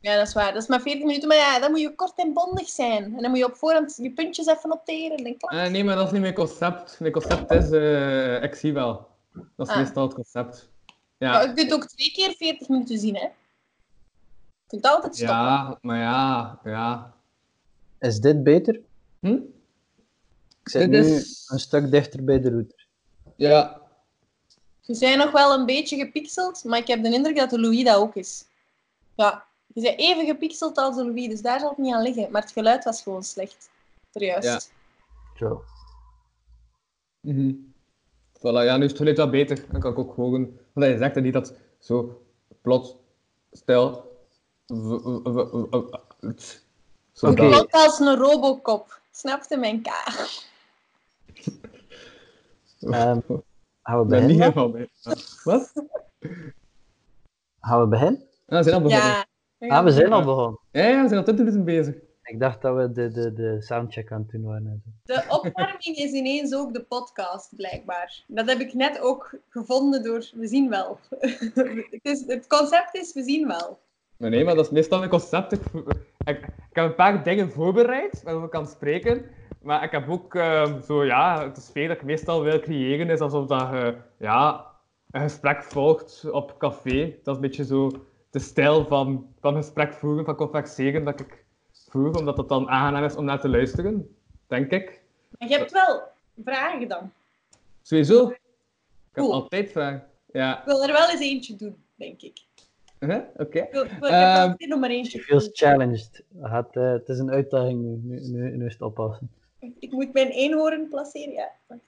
[0.00, 0.52] Ja, dat is waar.
[0.52, 3.04] Dat is maar 40 minuten, maar ja, dan moet je kort en bondig zijn.
[3.04, 5.64] En dan moet je op voorhand je puntjes even noteren en klaar.
[5.64, 7.00] Eh, nee, maar dat is niet mijn concept.
[7.00, 9.06] Mijn concept is, eh ik zie wel.
[9.56, 9.78] Dat is Ah.
[9.78, 10.68] meestal het concept.
[11.18, 13.22] Maar Ja, je kunt ook twee keer 40 minuten zien, hè.
[13.22, 15.36] Je kunt altijd stoppen.
[15.36, 17.16] ja maar ja, ja.
[17.98, 18.80] Is dit beter?
[19.20, 19.38] Hm?
[20.62, 22.86] Ik zit Dit nu is- een stuk dichter bij de router.
[23.36, 23.80] Ja,
[24.80, 27.84] Je zijn nog wel een beetje gepixeld, maar ik heb de indruk dat de Louis
[27.84, 28.44] dat ook is.
[29.16, 32.30] Ja, je bent even gepixeld als de Louis, dus daar zal het niet aan liggen.
[32.30, 33.70] Maar het geluid was gewoon slecht.
[34.12, 34.44] Serieus.
[34.44, 34.60] Ja.
[35.36, 35.64] Zo.
[37.20, 37.52] Mhm.
[38.38, 39.64] Voilà, ja, nu is het geluid wat beter.
[39.70, 40.50] Dan kan ik ook gewoon...
[40.72, 42.22] Want je zegt dat niet dat zo
[42.62, 42.96] plots,
[43.52, 44.16] stijl...
[47.20, 47.34] Oké.
[47.34, 47.50] dat.
[47.50, 49.00] klonk als een robocop.
[49.10, 49.86] Snapte mijn K?
[52.80, 53.20] Ehm,
[53.82, 54.42] gaan we Ik ben niet beginnen?
[54.42, 54.90] helemaal mee.
[55.44, 55.72] Wat?
[57.60, 58.22] Gaan we beginnen?
[58.46, 59.26] Ah, we zijn al begonnen.
[59.58, 59.68] Ja.
[59.68, 60.58] Ah, we zijn al begonnen.
[60.70, 61.94] Ja, ja, we zijn al 20 minuten bezig.
[62.22, 64.82] Ik dacht dat we de, de, de soundcheck aan het doen waren.
[65.04, 68.24] De opwarming is ineens ook de podcast, blijkbaar.
[68.26, 70.98] Dat heb ik net ook gevonden door We zien wel.
[71.90, 73.78] het, is, het concept is We zien wel.
[74.16, 75.52] Maar nee, maar dat is meestal mijn concept.
[75.52, 75.60] Ik,
[76.28, 79.24] ik, ik heb een paar dingen voorbereid waarover ik kan spreken.
[79.62, 83.20] Maar ik heb ook ehm, zo, ja, het sfeer dat ik meestal wil creëren is
[83.20, 84.66] alsof dat je, ja,
[85.10, 87.16] een gesprek volgt op café.
[87.22, 87.90] Dat is een beetje zo
[88.30, 93.04] de stijl van, van gesprek voeren, van converseren dat ik voer, omdat het dan aangenaam
[93.04, 95.02] is om naar te luisteren, denk ik.
[95.38, 96.02] Maar je hebt wel
[96.44, 97.12] vragen dan.
[97.82, 98.28] Sowieso.
[98.28, 98.30] Ik
[99.12, 99.32] heb Cool.
[99.32, 100.06] altijd vragen.
[100.32, 102.38] Ja, Ik wil er wel eens eentje doen, denk ik.
[102.98, 103.20] Huh?
[103.36, 103.58] oké.
[103.58, 106.24] Ik, Ehm, zin om er eentje feels challenged.
[106.38, 108.00] Het, gaat, eh, het is een uitdaging nu.
[108.02, 109.30] Nu, nu, nu is het oppassen.
[109.78, 111.50] Ik moet mijn eenhoorn placeren, ja.
[111.66, 111.86] wacht.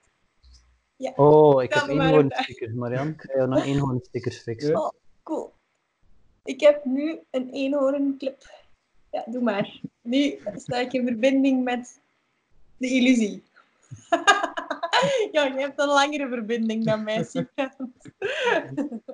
[1.16, 3.08] Oh, ik heb maar eenhoornstickers, Marian.
[3.08, 4.70] Ik ga nog eenhoornstickers fixen.
[4.70, 4.80] Ja.
[4.80, 4.90] Oh,
[5.22, 5.52] cool.
[6.44, 8.50] Ik heb nu een eenhoornclip.
[9.10, 9.80] Ja, doe maar.
[10.02, 12.00] Nu sta ik in verbinding met
[12.76, 13.42] de illusie.
[15.32, 17.26] ja, je hebt een langere verbinding dan mij.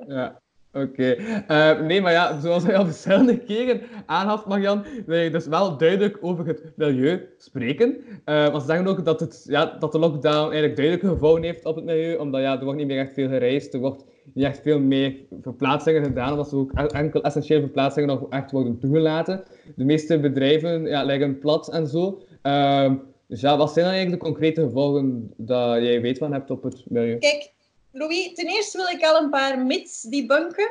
[0.06, 0.40] Ja,
[0.82, 1.10] oké.
[1.46, 5.76] Eh, nee, maar ja, zoals hij al verschillende keren aanhaalt, Marian, wil je dus wel
[5.76, 7.96] duidelijk over het milieu spreken.
[8.24, 11.64] Eh want ze zeggen ook dat, het, ja, dat de lockdown eigenlijk duidelijke gevolgen heeft
[11.64, 14.44] op het milieu, omdat ja, er wordt niet meer echt veel gereisd, er wordt niet
[14.44, 18.78] echt veel meer verplaatsingen gedaan, omdat er ook en- enkel essentiële verplaatsingen nog echt worden
[18.78, 19.42] toegelaten.
[19.76, 22.20] De meeste bedrijven ja, liggen plat en zo.
[22.42, 22.94] Ehm,
[23.28, 26.62] dus ja, wat zijn dan eigenlijk de concrete gevolgen dat jij weet van hebt op
[26.62, 27.18] het milieu?
[27.18, 27.52] Kijk,
[27.96, 30.70] Louis, ten eerste wil ik al een paar myths debunken.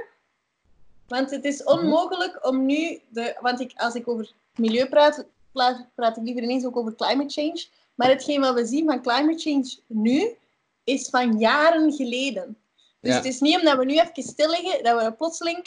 [1.07, 3.01] Want het is onmogelijk om nu...
[3.09, 6.95] De, want ik, als ik over milieu praat, praat, praat ik liever ineens ook over
[6.95, 7.65] climate change.
[7.95, 10.37] Maar hetgeen wat we zien van climate change nu,
[10.83, 12.57] is van jaren geleden.
[12.99, 13.17] Dus Ja.
[13.17, 15.63] het is niet omdat we nu even stil liggen, dat we plotseling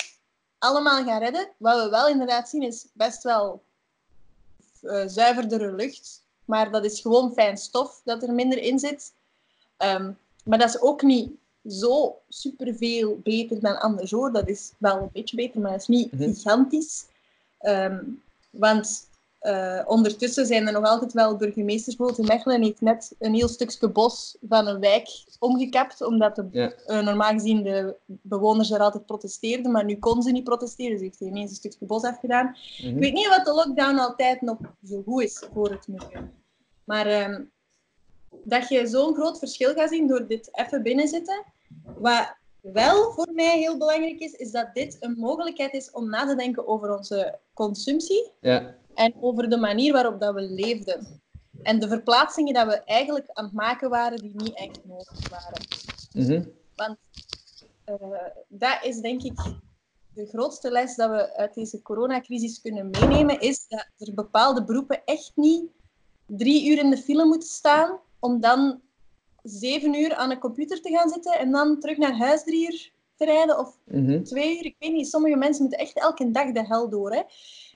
[0.58, 1.48] allemaal gaan redden.
[1.56, 3.62] Wat we wel inderdaad zien, is best wel
[4.82, 6.22] eh, zuiverdere lucht.
[6.44, 9.12] Maar dat is gewoon fijn stof dat er minder in zit.
[9.76, 10.12] Ehm,
[10.44, 11.30] maar dat is ook niet
[11.68, 14.32] zo superveel beter dan anders hoor.
[14.32, 16.22] Dat is wel een beetje beter, maar dat is niet Mhm.
[16.22, 17.04] gigantisch.
[17.58, 17.98] Ehm,
[18.50, 19.06] want
[19.38, 21.96] eh, ondertussen zijn er nog altijd wel burgemeesters.
[21.96, 26.46] Bijvoorbeeld in Mechelen heeft net een heel stukje bos van een wijk omgekapt, omdat de,
[26.50, 26.72] Ja.
[26.86, 31.00] eh, normaal gezien de bewoners er altijd protesteerden, maar nu kon ze niet protesteren, dus
[31.00, 32.56] heeft hij ineens een stukje bos afgedaan.
[32.78, 32.88] Mhm.
[32.88, 34.56] Ik weet niet wat de lockdown altijd nog
[34.88, 36.30] zo goed is voor het milieu.
[36.84, 37.42] Maar ehm,
[38.44, 41.44] dat je zo'n groot verschil gaat zien door dit even binnenzitten.
[41.98, 46.26] Wat wel voor mij heel belangrijk is, is dat dit een mogelijkheid is om na
[46.26, 48.74] te denken over onze consumptie Ja.
[48.94, 51.20] en over de manier waarop dat we leefden.
[51.62, 55.66] En de verplaatsingen dat we eigenlijk aan het maken waren die niet echt nodig waren.
[56.12, 56.44] Mhm.
[56.76, 56.96] Want
[57.84, 57.94] eh,
[58.48, 59.40] dat is denk ik
[60.14, 65.04] de grootste les dat we uit deze coronacrisis kunnen meenemen, is dat er bepaalde beroepen
[65.04, 65.70] echt niet
[66.26, 68.80] drie uur in de file moeten staan om dan
[69.48, 72.92] zeven uur aan een computer te gaan zitten en dan terug naar huis drie uur
[73.16, 74.22] te rijden of Mhm.
[74.22, 74.64] twee uur.
[74.64, 77.12] Ik weet niet, sommige mensen moeten echt elke dag de hel door.
[77.12, 77.22] Hè?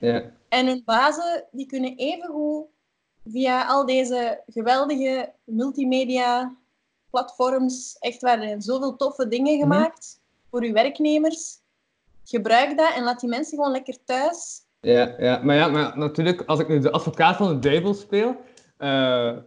[0.07, 0.31] Ja.
[0.49, 2.65] En hun bazen die kunnen evengoed
[3.27, 6.55] via al deze geweldige multimedia
[7.09, 11.61] platforms, echt waar er zijn zoveel toffe dingen gemaakt voor uw werknemers.
[12.25, 14.61] Gebruik dat en laat die mensen gewoon lekker thuis.
[14.81, 18.35] Ja, ja, maar ja, maar natuurlijk, als ik nu de advocaat van de duivel speel,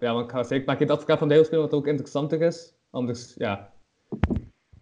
[0.00, 2.42] ja, want ik ga zeker maar de advocaat van de duivel spelen, wat ook interessanter
[2.42, 2.74] is.
[2.90, 3.72] Anders, ja.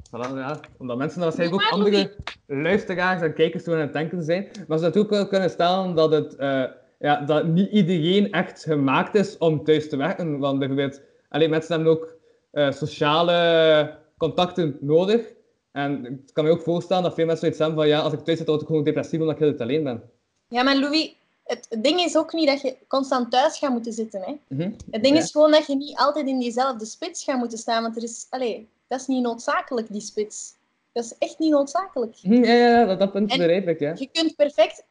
[0.09, 0.61] Voilà, ja.
[0.79, 2.13] Omdat mensen dan waarschijnlijk ook Maar andere
[2.47, 4.49] luisteraars en kijkers toe aan het denken zijn.
[4.69, 6.65] Maar ze natuurlijk wel kunnen stellen dat het, eh,
[6.99, 10.39] ja, dat niet iedereen echt gemaakt is om thuis te werken.
[10.39, 12.17] Want bijvoorbeeld, alleen mensen hebben ook
[12.51, 15.33] eh, sociale contacten nodig.
[15.73, 18.21] En ik kan me ook voorstellen dat veel mensen zoiets hebben van, ja, als ik
[18.21, 20.03] thuis zit, word ik gewoon depressief omdat ik heel alleen ben.
[20.49, 23.93] Ja, maar Louis, het het ding is ook niet dat je constant thuis gaat moeten
[23.93, 24.21] zitten.
[24.21, 24.35] Hè?
[24.49, 24.71] Mhm.
[24.91, 25.23] Het ding Ja.
[25.23, 27.83] is gewoon dat je niet altijd in diezelfde spits gaat moeten staan.
[27.83, 30.53] Want er is, allee, dat is niet noodzakelijk, die spits.
[30.93, 32.17] Dat is echt niet noodzakelijk.
[32.17, 33.93] Hm, Ja, ja, dat, dat punt begrijp ik, ja.
[33.99, 34.85] Je kunt perfect...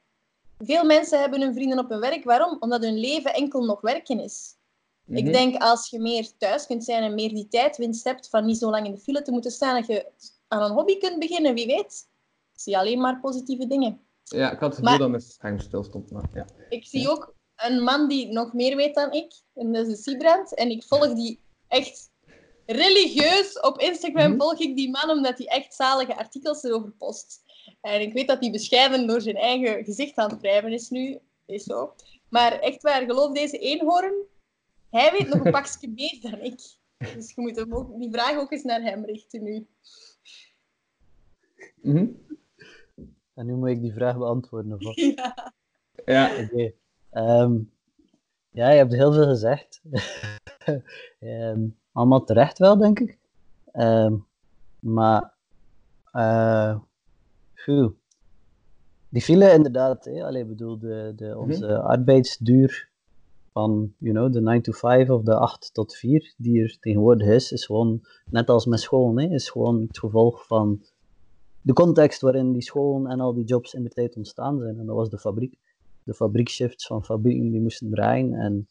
[0.60, 2.24] Veel mensen hebben hun vrienden op hun werk.
[2.24, 2.58] Waarom?
[2.60, 4.56] Omdat hun leven enkel nog werken is.
[5.06, 5.18] Mhm.
[5.18, 8.58] Ik denk als je meer thuis kunt zijn en meer die tijdwinst hebt van niet
[8.58, 10.06] zo lang in de file te moeten staan, dat je
[10.48, 12.08] aan een hobby kunt beginnen, wie weet.
[12.54, 14.00] Ik zie alleen maar positieve dingen.
[14.24, 16.46] Ja, ik had het gevoel dat mijn scherm stil stond, maar ja.
[16.70, 20.56] Ik zie ook een man die nog meer weet dan ik, en dat is Siebrand.
[20.56, 22.12] En ik volg die echt
[22.66, 23.60] religieus.
[23.60, 24.40] Op Instagram Mhm.
[24.40, 27.44] volg ik die man omdat hij echt zalige artikels erover post.
[27.82, 31.20] En ik weet dat hij bescheiden door zijn eigen gezicht aan het wrijven is nu.
[31.46, 31.94] Is zo.
[32.30, 34.14] Maar echt waar, geloof deze eenhoorn.
[34.90, 36.62] Hij weet nog een pakje meer dan ik.
[36.98, 39.68] Dus je moet hem ook, die vraag ook eens naar hem richten nu.
[41.82, 42.08] Mhm.
[43.34, 44.74] En nu moet ik die vraag beantwoorden.
[44.74, 44.96] Of?
[45.15, 45.54] Ja.
[46.06, 46.72] Ja, Oké.
[47.10, 47.60] Ehm,
[48.52, 49.82] ja, je hebt heel veel gezegd.
[51.19, 53.17] Ehm, allemaal terecht wel, denk ik.
[53.72, 54.15] Ehm,
[54.80, 55.34] maar,
[56.12, 56.78] eh
[57.54, 57.91] phew.
[59.10, 62.89] die file inderdaad, hè, allee, bedoel, de, de, onze arbeidsduur
[63.52, 67.28] van, you know, de 9 to 5 of de 8 tot 4, die er tegenwoordig
[67.28, 70.84] is, is gewoon, net als met school, hè, is gewoon het gevolg van
[71.63, 74.80] de context waarin die scholen en al die jobs in de tijd ontstaan zijn.
[74.80, 75.58] En dat was de fabriek
[76.04, 78.34] de fabriekshifts van fabrieken die moesten draaien.
[78.34, 78.67] En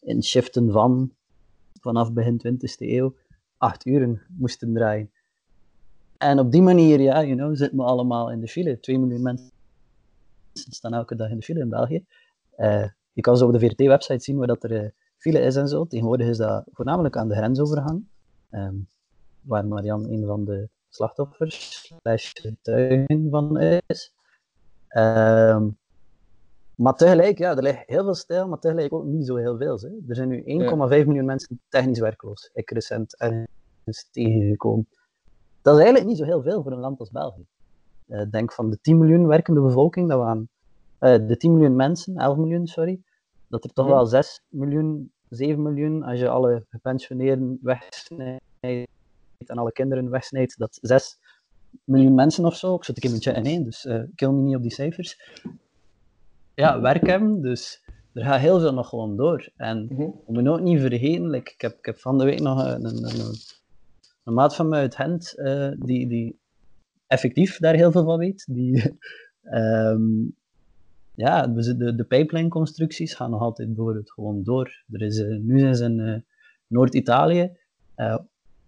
[0.00, 1.12] in shiften van,
[1.80, 3.14] vanaf begin 20e eeuw,
[3.56, 5.10] acht uren moesten draaien.
[6.16, 8.80] En op die manier, ja, you know, zitten we allemaal in de file.
[8.80, 9.50] 2 miljoen mensen
[10.52, 12.04] staan elke dag in de file in België.
[12.50, 15.68] Eh, je kan zo op de VRT-website zien waar dat er eh, file is en
[15.68, 15.86] zo.
[15.86, 18.04] Tegenwoordig is dat voornamelijk aan de grensovergang,
[18.50, 18.74] ehm,
[19.40, 24.12] waar Marian een van de slachtoffers, slash getuigen van is.
[24.88, 25.68] Ehm,
[26.74, 29.78] maar tegelijk, ja, er ligt heel veel stijl, maar tegelijk ook niet zo heel veel.
[29.80, 29.88] Hè.
[30.08, 32.50] Er zijn nu 1,5 miljoen mensen technisch werkloos.
[32.54, 34.88] Ik recent ergens tegengekomen.
[35.62, 37.46] Dat is eigenlijk niet zo heel veel voor een land als België.
[38.06, 40.48] Eh, denk van de 10 miljoen werkende bevolking, dat we aan,
[40.98, 43.00] eh, de 10 miljoen mensen, 11 miljoen, sorry,
[43.48, 43.94] dat er toch Mhm.
[43.94, 48.44] wel 6 miljoen, 7 miljoen, als je alle gepensioneerden wegsnijdt
[49.38, 51.18] en alle kinderen wegsnijdt, dat 6
[51.84, 54.56] miljoen mensen of zo, ik zit een beetje in één, dus eh kill me niet
[54.56, 55.20] op die cijfers,
[56.54, 59.48] ja, werk hebben, dus er gaat heel veel nog gewoon door.
[59.56, 60.00] En Mhm.
[60.00, 62.84] we moeten ook niet vergeten, like, ik, heb, ik heb van de week nog een,
[62.84, 63.34] een, een,
[64.24, 66.38] een maat van mij uit Gent, eh, die, die
[67.06, 68.46] effectief daar heel veel van weet.
[68.50, 68.82] Die,
[69.42, 70.02] ehm,
[71.14, 74.84] ja, de, de pipeline-constructies gaan nog altijd bijvoorbeeld gewoon door.
[74.90, 76.24] Er is, eh, nu zijn ze in
[76.66, 77.56] Noord-Italië,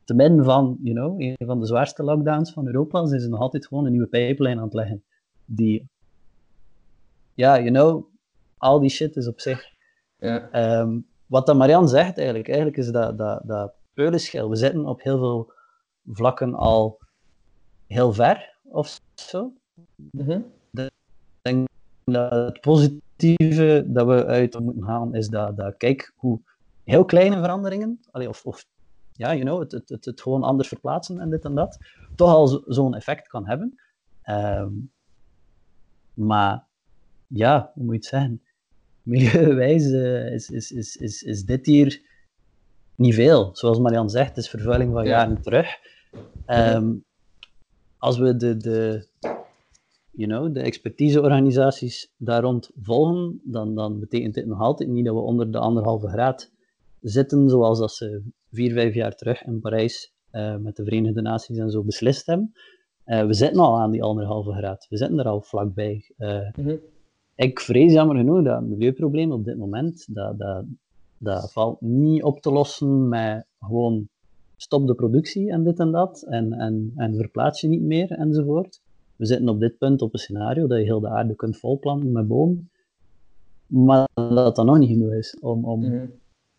[0.08, 3.40] te midden van, you know, een van de zwaarste lockdowns van Europa, zijn ze nog
[3.40, 5.02] altijd gewoon een nieuwe pipeline aan het leggen.
[5.44, 5.88] Die,
[7.34, 8.04] ja, you know,
[8.56, 9.72] al die shit is op zich
[10.18, 10.50] Ja.
[10.50, 14.48] Ehm, wat dat Marian zegt eigenlijk, eigenlijk is dat, dat, dat peulenschil.
[14.48, 15.52] We zitten op heel veel
[16.04, 16.98] vlakken al
[17.86, 19.52] heel ver, of zo.
[20.10, 20.40] Mhm.
[20.72, 20.90] Ik
[21.42, 21.68] denk
[22.04, 26.40] dat het positieve dat we uit moeten halen is dat, dat kijk hoe
[26.84, 28.64] heel kleine veranderingen, allee, of, of
[29.18, 31.78] ja, you know, het, het, het, het gewoon anders verplaatsen en dit en dat,
[32.16, 33.74] toch al zo- zo'n effect kan hebben.
[34.22, 34.72] Ehm,
[36.14, 36.66] maar
[37.26, 38.42] ja, hoe moet je het zeggen?
[39.09, 42.02] Milieuwijs eh, is, is, is, is, is dit hier
[42.94, 43.57] niet veel.
[43.57, 45.09] Zoals Marian zegt, het is vervuiling van Ja.
[45.11, 45.66] jaren terug.
[46.46, 46.94] Ehm,
[47.98, 49.09] als we de, de,
[50.11, 55.14] you know, de expertiseorganisaties daar rond volgen, dan, dan betekent dit nog altijd niet dat
[55.14, 56.52] we onder de anderhalve graad
[57.00, 61.58] zitten, zoals dat ze vier, vijf jaar terug in Parijs eh, met de Verenigde Naties
[61.58, 62.52] en zo beslist hebben.
[63.04, 64.87] Eh, we zitten al aan die anderhalve graad.
[64.88, 66.12] We zitten er al vlakbij.
[66.16, 66.76] Eh, Mhm.
[67.34, 70.64] Ik vrees jammer genoeg dat het milieuprobleem op dit moment, dat, dat,
[71.18, 74.08] dat valt niet op te lossen met gewoon
[74.56, 78.80] stop de productie en dit en dat, en, en, en verplaats je niet meer enzovoort.
[79.16, 82.12] We zitten op dit punt op een scenario dat je heel de aarde kunt volplanten
[82.12, 82.70] met bomen,
[83.66, 86.06] maar dat dat nog niet genoeg is om, om Mhm.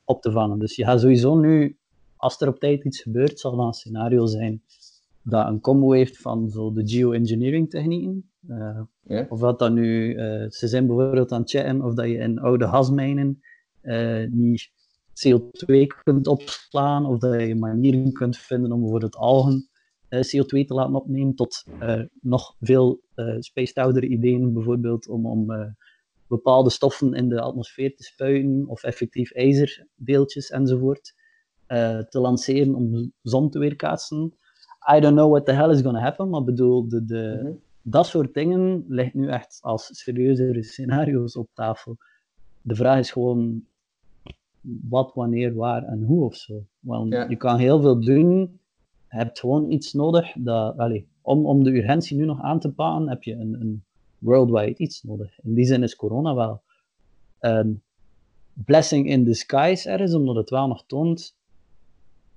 [0.06, 0.60] op te vangen.
[0.60, 1.78] Dus je gaat sowieso nu,
[2.19, 4.62] als er op tijd iets gebeurt, zal dat een scenario zijn
[5.23, 8.29] dat een combo heeft van zo de geoengineering technieken.
[8.47, 9.25] eh, Ja.
[9.29, 12.39] Of dat dan nu, eh, ze zijn bijvoorbeeld aan het chatten of dat je in
[12.39, 13.41] oude gasmijnen
[13.82, 14.69] eh, niet
[15.13, 19.69] CO2 kunt opslaan, of dat je manieren kunt vinden om bijvoorbeeld algen
[20.08, 21.63] eh, CO2 te laten opnemen, tot
[22.21, 25.65] nog veel uh, spaced oudere ideeën, bijvoorbeeld om, om uh,
[26.27, 31.18] bepaalde stoffen in de atmosfeer te spuiten, of effectief ijzerdeeltjes enzovoort uh,
[32.10, 34.34] te lanceren om zon te weerkaatsen.
[34.95, 37.51] I don't know what the hell is gonna happen, maar bedoel, de, de, Mhm.
[37.82, 41.97] dat soort dingen ligt nu echt als serieuzere scenario's op tafel.
[42.62, 43.63] De vraag is gewoon
[44.89, 46.63] wat, wanneer, waar en hoe of zo.
[46.79, 47.29] Want Ja.
[47.29, 48.39] je kan heel veel doen,
[49.10, 52.71] je hebt gewoon iets nodig dat, allee, om, om de urgentie nu nog aan te
[52.71, 53.84] pakken, heb je een, een
[54.17, 55.39] worldwide iets nodig.
[55.43, 56.62] In die zin is corona wel
[57.39, 57.82] een
[58.53, 61.38] blessing in disguise ergens, omdat het wel nog toont,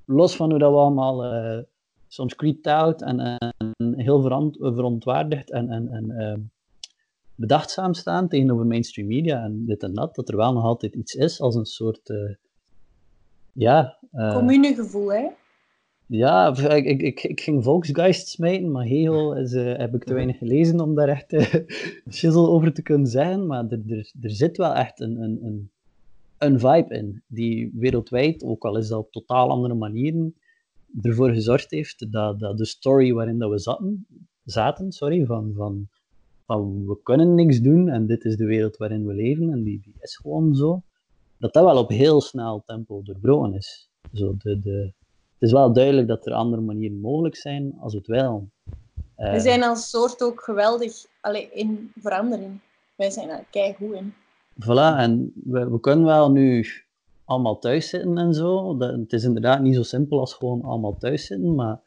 [0.04, 1.62] los van hoe dat we allemaal eh,
[2.08, 6.34] soms creeped out en, en heel verant, verontwaardigd en, en, en uh,
[7.34, 11.14] bedachtzaam staan tegenover mainstream media en dit en dat, dat er wel nog altijd iets
[11.14, 12.34] is als een soort, uh,
[13.52, 13.98] ja...
[14.12, 15.28] Uh, Communegevoel, hè?
[16.06, 20.14] Ja, ik, ik, ik, ik ging Volksgeist smijten, maar Hegel is, uh, heb ik te
[20.14, 21.54] weinig gelezen om daar echt uh,
[22.16, 25.70] shizzle over te kunnen zeggen, maar er, er, er zit wel echt een, een, een,
[26.42, 30.34] een vibe in, die wereldwijd, ook al is dat op totaal andere manieren,
[31.00, 34.06] ervoor gezorgd heeft dat, dat de story waarin dat we zaten,
[34.44, 35.88] zaten sorry, van, van,
[36.46, 39.80] van we kunnen niks doen en dit is de wereld waarin we leven en die,
[39.80, 40.82] die is gewoon zo,
[41.38, 43.90] dat dat wel op heel snel tempo doorbroken is.
[44.12, 44.92] Zo de, de,
[45.32, 48.48] het is wel duidelijk dat er andere manieren mogelijk zijn als het wel.
[49.18, 52.60] Uh, we zijn als soort ook geweldig allee, in verandering.
[52.96, 54.14] Wij zijn er keigoed in.
[54.58, 56.66] Voilà, en we, we kunnen wel nu
[57.24, 58.76] allemaal thuis zitten en zo.
[58.76, 61.80] Dat, het is inderdaad niet zo simpel als gewoon allemaal thuis zitten, maar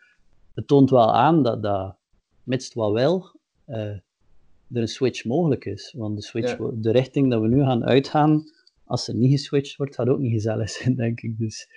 [0.53, 1.95] het toont wel aan dat, dat
[2.43, 3.31] mits wat wel,
[3.67, 5.93] uh, er een switch mogelijk is.
[5.97, 6.69] Want de, switch, ja.
[6.73, 8.43] de richting dat we nu gaan uitgaan,
[8.83, 11.37] als er niet geswitcht wordt, gaat ook niet gezellig zijn, denk ik.
[11.37, 11.69] Dus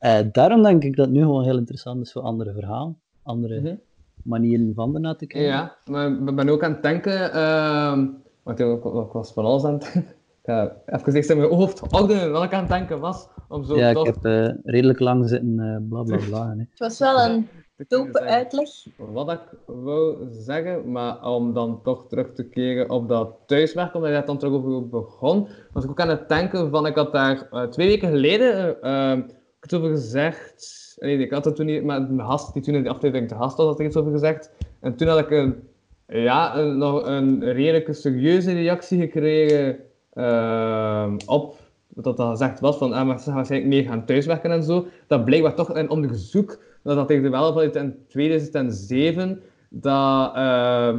[0.00, 3.60] uh, daarom denk ik dat het nu gewoon heel interessant is voor andere verhalen, andere
[3.60, 3.80] mm -hmm.
[4.22, 5.50] manieren van ernaar te kijken.
[5.50, 8.04] Ja, maar ik ben ook aan het denken, uh,
[8.42, 10.15] want ik, was van alles aan het denken.
[10.46, 13.28] Ja, even gezegd in mijn hoofd houden wat ik aan het denken was.
[13.48, 14.06] Om zo ja, toch...
[14.06, 16.54] ik heb uh, redelijk lang zitten uh, bla bla bla.
[16.58, 17.48] Het was wel een
[17.88, 18.68] dope uitleg.
[18.96, 24.10] Wat ik wou zeggen, maar om dan toch terug te keren op dat thuiswerk, omdat
[24.10, 27.12] je daar dan terug over begon, was ik ook aan het denken van, ik had
[27.12, 29.18] daar uh, twee weken geleden uh,
[29.62, 30.96] iets over gezegd.
[31.00, 33.34] Nee, ik had het toen niet, maar mijn gast, die toen in de aflevering te
[33.34, 34.50] gast was, had ik iets over gezegd.
[34.80, 35.68] En toen had ik een,
[36.06, 39.78] ja, een, nog een redelijke serieuze reactie gekregen
[40.16, 41.56] uh, op
[41.88, 44.86] wat dat gezegd was, van ah, maar ze gaan waarschijnlijk meer gaan thuiswerken en zo.
[45.06, 50.98] Dat blijkbaar toch een onderzoek, dat dat tegen wel vanuit in 2007, dat uh,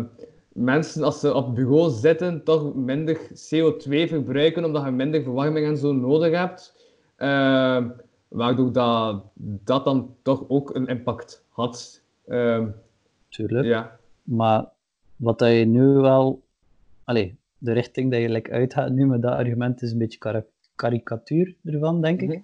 [0.54, 5.78] mensen als ze op bureau zitten, toch minder CO2 verbruiken, omdat je minder verwarming en
[5.78, 6.76] zo nodig hebt.
[7.18, 7.86] Uh,
[8.28, 9.24] waardoor dat,
[9.64, 12.02] dat dan toch ook een impact had.
[12.28, 12.64] Uh,
[13.30, 13.66] Tuurlijk.
[13.66, 14.00] Ja.
[14.24, 14.66] Maar
[15.16, 16.42] wat dat je nu wel...
[17.04, 20.46] Allee, de richting dat je like uitgaat nu met dat argument is een beetje kar
[20.76, 22.28] karikatuur ervan, denk ik.
[22.28, 22.40] Mhm.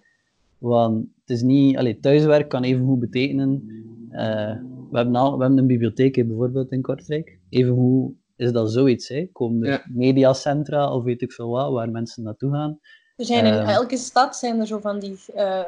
[0.57, 1.77] Want het is niet...
[1.77, 3.63] Allee, thuiswerk kan even goed betekenen...
[4.11, 4.55] Uh,
[4.91, 7.37] we, hebben al, we hebben een bibliotheek hè, bijvoorbeeld in Kortrijk.
[7.49, 9.07] Even hoe is dat zoiets?
[9.07, 9.27] Hè?
[9.31, 9.83] Komen er Ja.
[9.89, 12.79] mediacentra of weet ik veel wat, waar mensen naartoe gaan?
[13.15, 13.67] Er zijn in Ehm.
[13.69, 15.61] elke stad zijn er zo van die uh,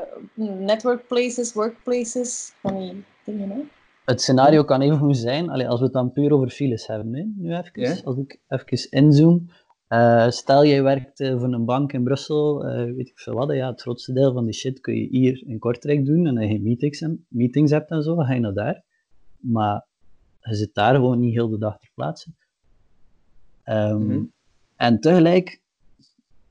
[0.60, 3.50] network places, workplaces, van die dingen.
[3.50, 3.60] Hè?
[4.06, 7.14] Het scenario kan even goed zijn, allee, als we het dan puur over files hebben,
[7.16, 9.50] hè, nu even, als ik even inzoom.
[9.88, 13.54] Eh, stel, jij werkt eh, voor een bank in Brussel, eh, weet ik veel wat,
[13.54, 16.48] ja, het grootste deel van die shit kun je hier in Kortrijk doen, en als
[16.50, 18.84] je meetings, en, meetings hebt en zo, dan ga je naar daar.
[19.38, 19.86] Maar
[20.40, 22.30] je zit daar gewoon niet heel de dag ter plaatse.
[23.64, 24.24] Ehm, Mhm.
[24.76, 25.62] En tegelijk,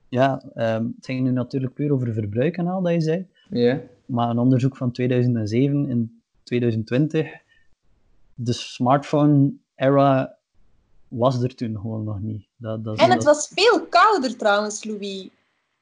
[0.09, 3.27] ja, ehm, het ging nu natuurlijk puur over verbruik en al dat je zei.
[3.49, 3.81] Ja.
[4.05, 7.43] Maar een onderzoek van 2007 in 2020.
[8.37, 10.37] De smartphone-era
[11.07, 12.47] was er toen gewoon nog niet.
[12.57, 15.29] Dat, dat, En het dat- was veel kouder trouwens, Louis.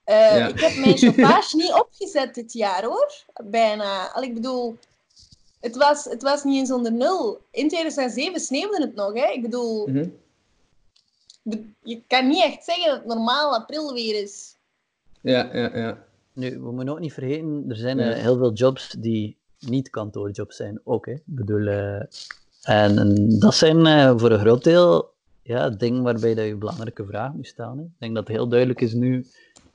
[0.04, 0.48] Eh, Ja.
[0.48, 3.12] Ik heb mijn chauffage niet opgezet dit jaar hoor.
[3.44, 4.12] Bijna.
[4.12, 4.78] Al, ik bedoel,
[5.60, 7.42] het was, het was niet eens onder nul.
[7.52, 9.14] In 2007 sneeuwde het nog.
[9.14, 9.26] Hè?
[9.32, 10.08] Ik bedoel, Mhm.
[11.42, 14.56] be- je kan niet echt zeggen dat het normaal april weer is.
[15.22, 16.04] Ja, ja, ja.
[16.34, 18.12] Nu, we moeten ook niet vergeten, er zijn Ja.
[18.12, 21.06] eh, heel veel jobs die niet kantoorjobs zijn, ook.
[21.06, 21.12] Hè.
[21.12, 22.02] Ik bedoel, eh,
[22.64, 25.12] en, en dat zijn eh, voor een groot deel
[25.42, 27.78] ja, dingen waarbij dat je belangrijke vragen moet stellen.
[27.78, 27.84] Hè.
[27.84, 29.26] Ik denk dat het heel duidelijk is nu,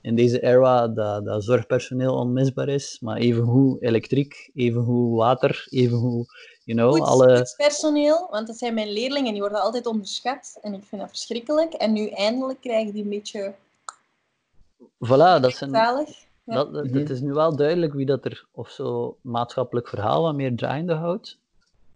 [0.01, 6.27] in deze era, dat, dat zorgpersoneel onmisbaar is, maar evengoed elektriek, evengoed water, evengoed,
[6.63, 7.53] you know, Goed, alle...
[7.57, 10.57] personeel, want dat zijn mijn leerlingen, die worden altijd onderschat.
[10.61, 11.73] En ik vind dat verschrikkelijk.
[11.73, 13.53] En nu eindelijk krijgen die een beetje
[15.05, 15.69] Voilà, dat zijn...
[15.69, 16.09] zalig.
[16.43, 16.55] Ja.
[16.55, 16.97] Dat, dat, Mhm.
[16.97, 20.93] Het is nu wel duidelijk wie dat er of zo maatschappelijk verhaal wat meer draaiende
[20.93, 21.37] houdt.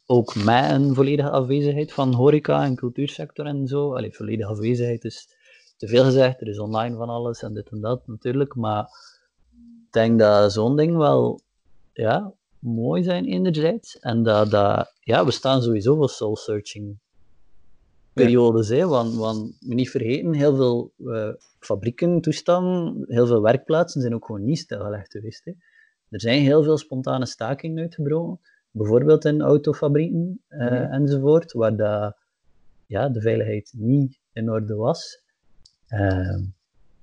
[0.06, 3.96] Ook met een volledige afwezigheid van horeca en cultuursector en zo.
[3.96, 5.28] Allee, volledige afwezigheid is
[5.78, 6.42] te veel gezegd.
[6.42, 8.56] Er is online van alles en dit en dat natuurlijk.
[8.56, 8.84] Maar
[9.86, 11.42] ik denk dat zo'n ding wel
[11.94, 14.00] ja, mooi zijn enerzijds.
[14.00, 16.98] En dat, dat ja, we staan sowieso voor soul searching
[18.14, 18.70] periodes.
[18.70, 21.30] Hè, want, want moet niet vergeten, heel veel eh,
[21.60, 25.46] fabrieken, toestanden, heel veel werkplaatsen zijn ook gewoon niet stilgelegd geweest.
[25.46, 25.52] Hè.
[26.10, 28.40] Er zijn heel veel spontane stakingen uitgebroken,
[28.74, 30.92] bijvoorbeeld in autofabrieken eh, Mhm.
[30.92, 32.16] enzovoort, waar dat,
[32.86, 35.22] ja, de veiligheid niet in orde was.
[35.88, 36.42] Ehm,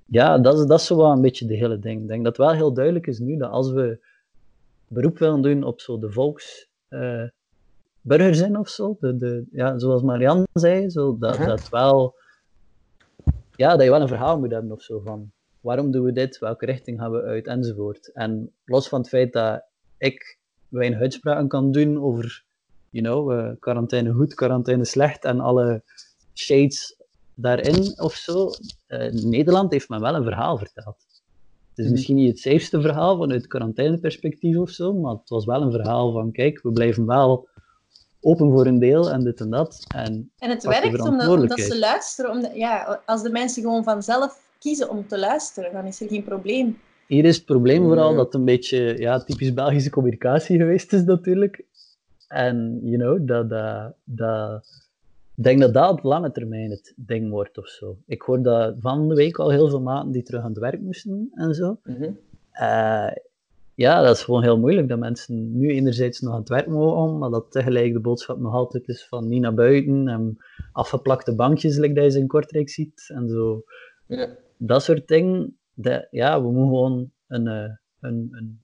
[0.05, 2.01] ja, dat is, dat is zo wel een beetje de hele ding.
[2.01, 4.05] Ik denk dat het wel heel duidelijk is nu dat als we
[4.87, 6.69] beroep willen doen op zo de volks...
[6.87, 7.23] eh,
[8.01, 11.47] burgerzin of zo, de, de, ja, zoals Marianne zei, zo, dat, Mhm.
[11.47, 12.15] dat wel
[13.55, 16.39] ja, dat je wel een verhaal moet hebben of zo van waarom doen we dit,
[16.39, 18.11] welke richting gaan we uit enzovoort.
[18.13, 19.63] En los van het feit dat
[19.97, 20.39] ik
[20.71, 22.43] weinig uitspraken kan doen over,
[22.89, 25.83] you know, eh, quarantaine goed, quarantaine slecht en alle
[26.33, 26.95] shades
[27.33, 28.49] daarin of zo.
[28.87, 30.95] eh, Nederland heeft me wel een verhaal verteld.
[31.69, 31.93] Het is Mhm.
[31.93, 36.11] misschien niet het safeste verhaal vanuit quarantaineperspectief of zo, maar het was wel een verhaal
[36.11, 37.47] van, kijk, we blijven wel
[38.21, 39.85] open voor een deel en dit en dat.
[39.95, 42.31] En En het werkt omdat, omdat ze luisteren.
[42.31, 46.23] Omdat, ja, als de mensen gewoon vanzelf kiezen om te luisteren, dan is er geen
[46.23, 46.79] probleem.
[47.11, 51.03] Hier is het probleem vooral dat het een beetje ja, typisch Belgische communicatie geweest is,
[51.03, 51.65] natuurlijk.
[52.27, 54.63] En, you know, dat, dat, dat,
[55.35, 57.97] ik denk dat dat op lange termijn het ding wordt of zo.
[58.05, 60.81] Ik hoor dat van de week al heel veel maten die terug aan het werk
[60.81, 61.79] moesten en zo.
[61.83, 62.09] Mhm.
[62.51, 63.11] Eh,
[63.75, 67.17] ja, dat is gewoon heel moeilijk dat mensen nu enerzijds nog aan het werk mogen,
[67.17, 70.37] maar dat tegelijk de boodschap nog altijd is van niet naar buiten en
[70.71, 73.63] afgeplakte bankjes, like dat je in Kortrijk ziet en zo
[74.07, 74.29] Ja.
[74.57, 75.55] dat soort dingen,
[76.11, 78.59] ja, we moeten gewoon een, eh, een, een,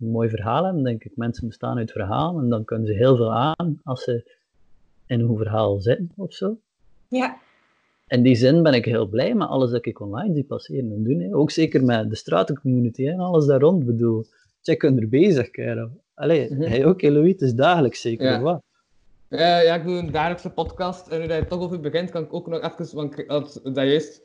[0.00, 1.16] een mooi verhaal hebben, denk ik.
[1.16, 4.30] Mensen bestaan uit verhalen en dan kunnen ze heel veel aan als ze
[5.06, 6.58] in een goed verhaal zitten of zo.
[7.08, 7.36] Ja,
[8.06, 11.02] In die zin ben ik heel blij met alles dat ik online zie passeren en
[11.04, 11.20] doen.
[11.20, 11.34] Hè.
[11.34, 13.80] Ook zeker met de stratencommunity hè, en alles daar rond.
[13.80, 14.24] Ik bedoel,
[14.62, 15.90] check er bezig, kerel.
[16.14, 16.62] Allee, Mhm.
[16.62, 18.36] hey, ook hè, Louis, het is dagelijks zeker, Ja.
[18.36, 18.62] of wat?
[19.28, 22.22] Ja, ja, ik doe een dagelijkse podcast en nu dat je toch over begint, kan
[22.22, 24.22] ik ook nog even, want ik had dat juist,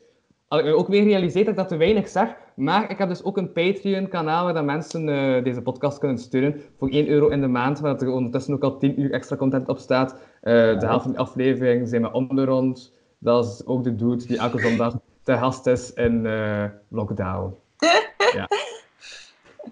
[0.48, 3.08] had ik me ook weer gerealiseerd dat ik dat te weinig zeg, maar ik heb
[3.08, 7.28] dus ook een Patreon-kanaal waar dat mensen eh, deze podcast kunnen steunen voor 1 euro
[7.28, 10.12] in de maand, waar er ondertussen ook al 10 uur extra content op staat.
[10.40, 14.38] Eh, de helft van de afleveringen zijn met onderrond, dat is ook de dude die
[14.38, 17.54] elke zondag te gast is in eh, lockdown.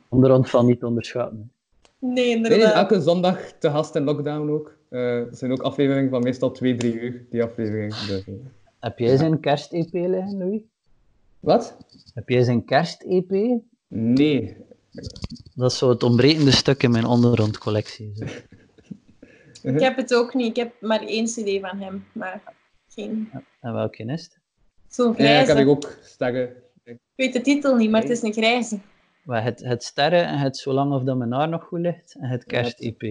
[0.09, 1.51] Onderhand van niet onderschatten.
[1.99, 2.75] nee, Nee, inderdaad.
[2.75, 4.77] elke zondag te gast in lockdown ook.
[4.89, 7.97] Eh dat zijn ook afleveringen van meestal 2-3 uur, die afleveringen.
[8.07, 8.25] Dus.
[8.87, 10.61] Heb jij zijn kerst-EP liggen, Louis?
[11.41, 11.77] Wat?
[12.15, 13.61] Heb jij zijn kerst-EP?
[13.89, 14.57] Nee.
[15.55, 18.13] Dat is zo het ontbrekende stuk in mijn ondergrondcollectie.
[18.15, 18.25] Zo.
[19.69, 20.47] Ik heb het ook niet.
[20.47, 22.43] Ik heb maar één cd van hem, maar
[22.89, 23.31] geen...
[23.61, 24.39] En welke is het?
[24.89, 25.41] Zo'n Ja, grijze.
[25.41, 26.53] ik heb ik ook sterren.
[26.85, 28.79] Ik weet de titel niet, maar het is een grijze.
[29.23, 32.29] Wel, Het, het sterren en het zolang of dat mijn haar nog goed ligt en
[32.29, 33.03] het kerst-EP.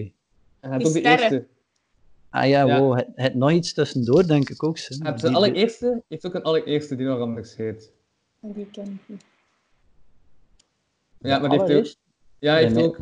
[0.60, 1.20] En het ook de sterren.
[1.20, 1.46] eerste.
[2.30, 2.80] Ah ja, Ja.
[2.80, 4.78] wow, het, het nog iets tussendoor, denk ik ook.
[4.78, 5.04] Zo.
[5.04, 7.92] Heb ze Die- allereerste, heeft ook een allereerste die nog anders heet.
[8.40, 9.24] Die ken ik niet.
[11.18, 11.94] Ja, maar die heeft ook,
[12.38, 12.92] ja, hij heeft Nee, nee.
[12.92, 13.00] ook,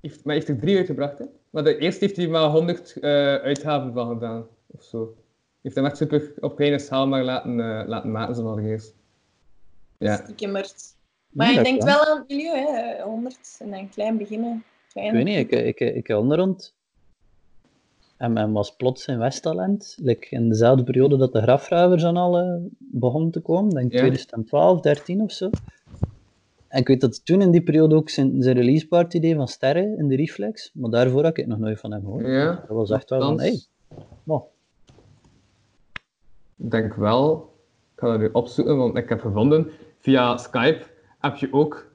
[0.00, 1.24] heeft, maar heeft er drie uitgebracht, hè.
[1.50, 5.16] Maar de eerste heeft hij maar 100 eh, uitgaven van gedaan, of zo.
[5.62, 8.94] Heeft hem echt super op kleine schaal maar laten, eh, laten maken, zo allereerst.
[9.98, 10.16] Ja.
[10.16, 10.82] Stiekemerd.
[11.30, 13.02] Maar Nee, je denkt wel aan het milieu, hè.
[13.02, 14.64] 100 en dan klein beginnen.
[14.92, 15.06] Klein.
[15.06, 16.74] Ik weet niet, ik, ik, ik, ik onderhand.
[18.20, 22.38] En men was plots in Westtalent, like in dezelfde periode dat de grafruivers aan al
[22.38, 23.98] eh, begonnen te komen, denk Ja.
[23.98, 25.50] 2012, 13 of zo.
[26.68, 29.48] En ik weet dat toen in die periode ook zijn, zijn release party deed van
[29.48, 32.26] Sterren in de Reflex, maar daarvoor had ik nog nooit van hem gehoord.
[32.26, 32.64] Ja.
[32.68, 33.60] Dat was echt wel van, hey,
[34.22, 34.42] wow.
[36.56, 37.52] Ik denk wel,
[37.94, 40.82] ik ga dat nu opzoeken, want ik heb gevonden, via Skype
[41.18, 41.90] heb je ook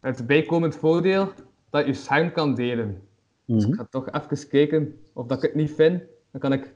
[0.00, 1.28] het bijkomend voordeel
[1.70, 3.00] dat je scherm kan delen.
[3.44, 3.72] Dus Mhm.
[3.72, 6.02] ik ga toch even kijken of dat ik het niet vind.
[6.30, 6.74] Dan kan ik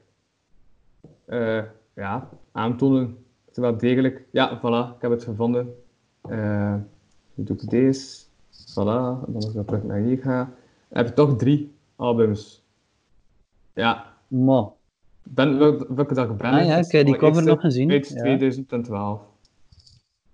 [1.24, 1.62] eh,
[1.94, 3.24] ja, aantonen.
[3.44, 4.24] Het is wel degelijk.
[4.30, 5.74] Ja, voilà, ik heb het gevonden.
[6.20, 6.74] Eh
[7.34, 8.24] nu doe ik deze.
[8.70, 8.74] Voilà,
[9.26, 10.52] dan als ik dan terug naar hier ga,
[10.88, 12.62] heb ik toch drie albums.
[13.74, 14.64] Ja, Maar,
[15.22, 16.50] ben, welke, welke dat ik ben.
[16.50, 18.14] Ah ja, ik heb die cover eerste nog gezien, Uit ja.
[18.14, 19.20] 2012.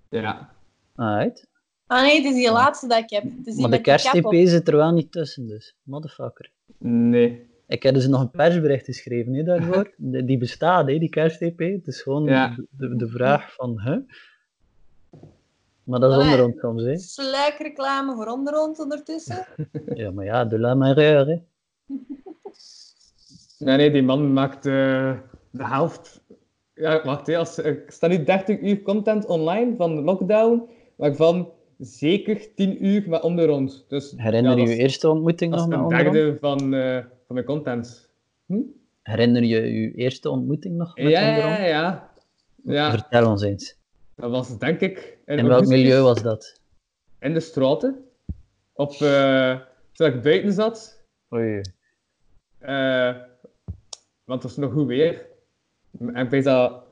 [0.09, 0.51] Ja.
[0.95, 1.49] alright.
[1.87, 3.23] Ah nee, het is die laatste dat ik heb.
[3.23, 5.77] Het is die Maar de kerst-TP zit er wel niet tussen, dus.
[5.83, 6.51] Motherfucker.
[6.79, 7.50] Nee.
[7.71, 9.95] Ik heb dus nog een persbericht geschreven hè, daarvoor.
[9.97, 11.59] Die, die bestaat, hè, die kerst-TP.
[11.59, 12.57] Het is gewoon Ja.
[12.71, 13.99] de, de, vraag van, hè?
[15.85, 16.31] Maar dat is Allee.
[16.33, 16.99] onder ons soms, hè?
[16.99, 19.47] Sluikreclame voor onderhand ondertussen.
[19.95, 21.37] Ja, maar ja, de la mareur, hè?
[23.59, 25.12] Nee, nee, die man maakt eh,
[25.51, 26.25] de helft.
[26.75, 30.62] Ja, wacht, hè, als, er staat nu 30 uur content online van de lockdown,
[30.97, 33.85] waarvan zeker 10 uur met onder ons.
[33.89, 36.14] Dus, Herinner ja, je dat je is- eerste ontmoeting Dat nog is met een onderhand?
[36.14, 38.09] derde van, eh, van mijn content.
[38.47, 38.61] Hm?
[39.03, 42.11] Herinner je je eerste ontmoeting nog met Ja, ja, ja.
[42.64, 43.76] Ja, Vertel ons eens.
[44.16, 46.61] dat was denk ik in, In welk milieu was dat?
[47.20, 48.05] In de straten.
[48.72, 49.61] Op, eh
[49.93, 51.05] toen ik buiten zat.
[51.35, 51.61] Oei.
[52.59, 53.16] eh,
[54.24, 55.26] want het was nog goed weer.
[55.99, 56.85] En ik weet dat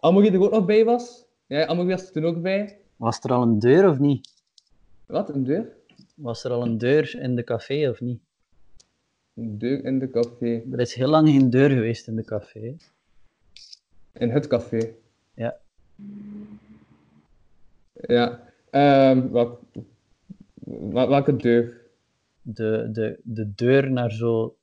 [0.00, 1.24] Amory er ook nog bij was.
[1.46, 2.78] Ja, Amory was er toen ook bij.
[2.96, 4.28] Was er al een deur of niet?
[5.06, 5.72] Wat, een deur?
[6.14, 8.20] Was er al een deur in de café of niet?
[9.38, 10.62] Deur in de café.
[10.72, 12.76] Er is heel lang geen deur geweest in de café.
[14.12, 14.94] In het café.
[15.34, 15.56] Ja.
[17.92, 18.52] Ja.
[18.70, 19.58] Ehm wat,
[20.64, 21.80] wel- welke deur?
[22.42, 24.56] De, de, de deur naar zo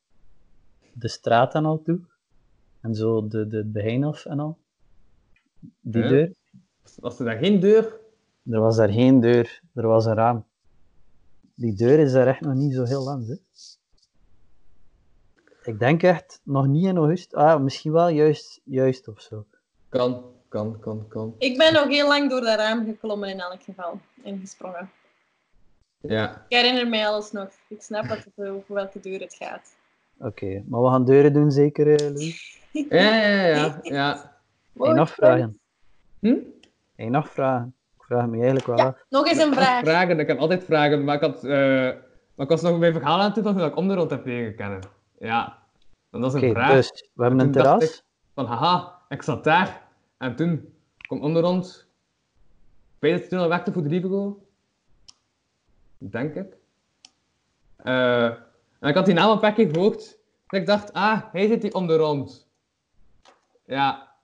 [0.94, 2.00] de straat en al toe.
[2.82, 4.58] En zo de, de Beheinhof en al.
[5.82, 6.34] Die deur.
[7.00, 8.00] Was er daar geen deur?
[8.50, 10.46] Er was daar geen deur, er was een raam.
[11.56, 13.28] Die deur is daar echt nog niet zo heel lang.
[13.28, 13.36] Hè?
[15.64, 17.34] Ik denk echt nog niet in augustus.
[17.40, 19.46] Ah, misschien wel juist, juist of zo.
[19.90, 21.36] Kan, kan, kan, kan.
[21.38, 24.00] Ik ben nog heel lang door dat raam geklommen in elk geval.
[24.24, 24.90] En gesprongen.
[26.00, 26.46] Ja.
[26.48, 27.50] Ik herinner mij alles nog.
[27.68, 29.76] Ik snap wat het, over welke deur het gaat.
[30.18, 32.62] Oké, maar we gaan deuren doen zeker, eh, Louis?
[32.72, 33.80] Ja, ja, ja.
[33.84, 34.38] ja.
[34.76, 35.60] Eén nog vragen.
[36.20, 36.36] Hm?
[36.96, 37.76] Eén nog vragen.
[37.96, 39.06] Ik vraag me eigenlijk wel Ja, af.
[39.10, 39.80] nog eens een vraag.
[39.84, 41.52] Vragen, ik heb altijd vragen, maar ik, had, eh,
[42.36, 44.10] maar ik was nog mijn verhaal aan het doen van hoe ik om de rond
[44.10, 44.80] heb leren kennen.
[45.24, 45.58] Ja.
[46.12, 46.72] En dat is een vraag.
[46.72, 48.04] dus we hebben een terras.
[48.34, 49.82] van, haha, ik zat daar.
[50.18, 51.88] En toen kwam om de rond.
[52.96, 54.46] Ik weet dat hij toen al werkte voor de Lievego.
[55.98, 56.58] Denk ik.
[57.76, 58.26] Eh,
[58.80, 60.18] en ik had die naam een paar keer gehoord.
[60.48, 62.48] En ik dacht, ah, hij zit hier om de rond.
[63.66, 64.16] Ja.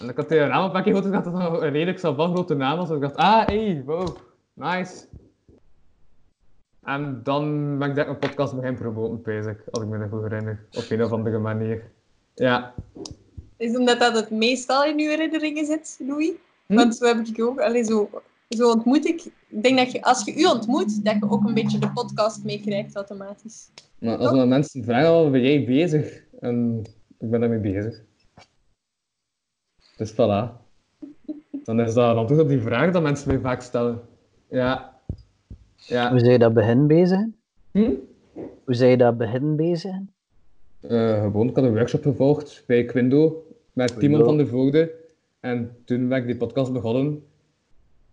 [0.00, 1.12] En ik had die naam een paar keer gehoord.
[1.12, 2.88] en Ik dacht dat het nog een redelijk grote naam was.
[2.88, 4.16] Dus ik dacht, ah, hey, wow,
[4.52, 5.06] nice.
[6.88, 10.66] En dan ben ik denk een podcast beginnen promoten, bezig, als ik me ervoor herinner.
[10.72, 11.90] Op een of andere manier.
[12.34, 12.74] Ja.
[13.56, 16.32] Is omdat dat het meestal in uw herinneringen zit, Louis?
[16.66, 16.74] Hm?
[16.74, 18.10] Want zo heb ik ook, allee, zo,
[18.48, 19.24] zo ontmoet ik.
[19.48, 22.44] Ik denk dat je, als je u ontmoet, dat je ook een beetje de podcast
[22.44, 23.70] meekrijgt automatisch.
[23.98, 26.22] Maar als dan mensen vragen, wat ben jij bezig?
[26.40, 26.82] En
[27.18, 28.02] ik ben daarmee bezig.
[29.96, 30.66] Dus voilà.
[31.64, 34.00] Dan is dat een antwoord op die vraag dat mensen mij vaak stellen.
[34.50, 34.97] Ja.
[35.88, 36.10] Ja.
[36.10, 37.26] Hoe zei je dat begin bezig?
[37.70, 37.92] Hm?
[38.64, 39.92] Hoe zei je dat begin bezig?
[40.80, 44.94] Eh, gewoon, ik had een workshop gevolgd bij Quindo met Timon van der Voogde.
[45.40, 47.22] En toen ben ik die podcast begonnen.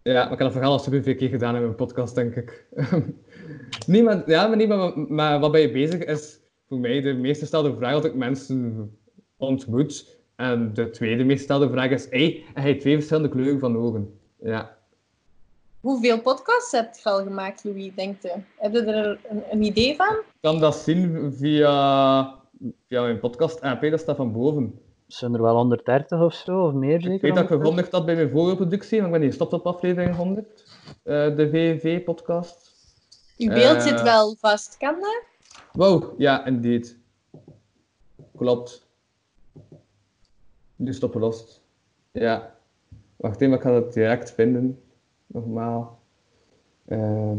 [0.02, 2.36] Ja, maar ik heb dat verhaal al super veel keer gedaan in mijn podcast, denk
[2.36, 2.66] ik.
[3.88, 7.40] Niemand, ja, maar, niet, maar, maar wat ben je bezig is voor mij de meest
[7.40, 8.92] gestelde vraag dat ik mensen
[9.38, 10.20] ontmoet.
[10.36, 14.20] En de tweede meest gestelde vraag is, hey, heb je twee verschillende kleuren van ogen?
[14.40, 14.75] Ja.
[15.86, 18.34] Hoeveel podcasts heb je al gemaakt, Louis, denkt je?
[18.58, 20.08] Heb je er een, een idee van?
[20.16, 22.36] Ik kan dat zien via,
[22.88, 24.80] via mijn podcast app, dat staat van boven.
[25.08, 27.22] Zijn er wel 130 of zo, of meer Ik zeker?
[27.22, 27.58] weet dat ik 130?
[27.58, 30.64] verkondigd had bij mijn vorige productie, maar ik ben niet gestopt op aflevering 100.
[31.04, 32.74] eh, de VVV-podcast.
[33.38, 33.82] Uw beeld Eh.
[33.82, 35.24] zit wel vast, kan dat?
[35.72, 36.98] Wow, ja, indeed.
[38.38, 38.88] Klopt.
[40.76, 41.62] Nu stoppen lost.
[42.12, 42.56] Ja.
[43.16, 44.80] Wacht even, ik ga het direct vinden.
[45.36, 46.00] Nogmaal.
[46.86, 47.32] Eh,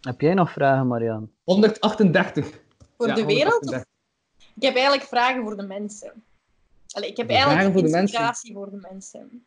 [0.00, 1.28] Heb jij nog vragen, Marianne?
[1.44, 2.60] 138.
[2.96, 3.52] Voor Ja, de wereld?
[3.52, 3.86] 138.
[4.54, 6.24] Ik heb eigenlijk vragen voor de mensen.
[6.90, 8.18] Allee, ik heb Vragen eigenlijk voor de mensen?
[8.18, 9.46] inspiratie voor de mensen.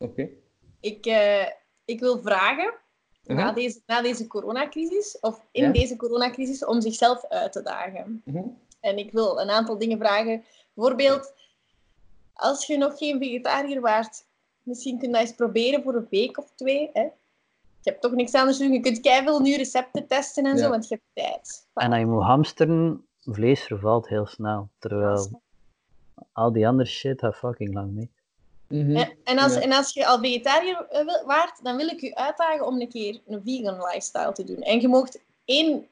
[0.00, 0.28] Oké.
[0.80, 1.46] Ik, eh,
[1.84, 2.74] ik wil vragen,
[3.24, 3.54] na, Mhm.
[3.54, 5.72] deze, na deze coronacrisis, of in Ja.
[5.72, 8.22] deze coronacrisis, om zichzelf uit te dagen.
[8.24, 8.42] Mhm.
[8.80, 10.44] En ik wil een aantal dingen vragen.
[10.74, 11.32] Bijvoorbeeld,
[12.32, 14.26] als je nog geen vegetariër waart,
[14.68, 16.90] misschien kun je dat eens proberen voor een week of twee.
[16.92, 17.02] Hè?
[17.82, 18.72] Je hebt toch niks anders te doen.
[18.72, 20.62] Je kunt keiveel nu recepten testen en Ja.
[20.62, 21.66] zo, want je hebt tijd.
[21.74, 24.68] En als je moet hamsteren, vlees vervalt heel snel.
[24.78, 25.40] Terwijl
[26.32, 28.10] al die andere shit gaat fucking lang mee.
[28.68, 28.96] Mhm.
[28.96, 29.60] En, en, als, Ja.
[29.60, 32.88] en als je al vegetariër eh, wil- waart, dan wil ik je uitdagen om een
[32.88, 34.62] keer een vegan lifestyle te doen.
[34.62, 35.86] En je mocht één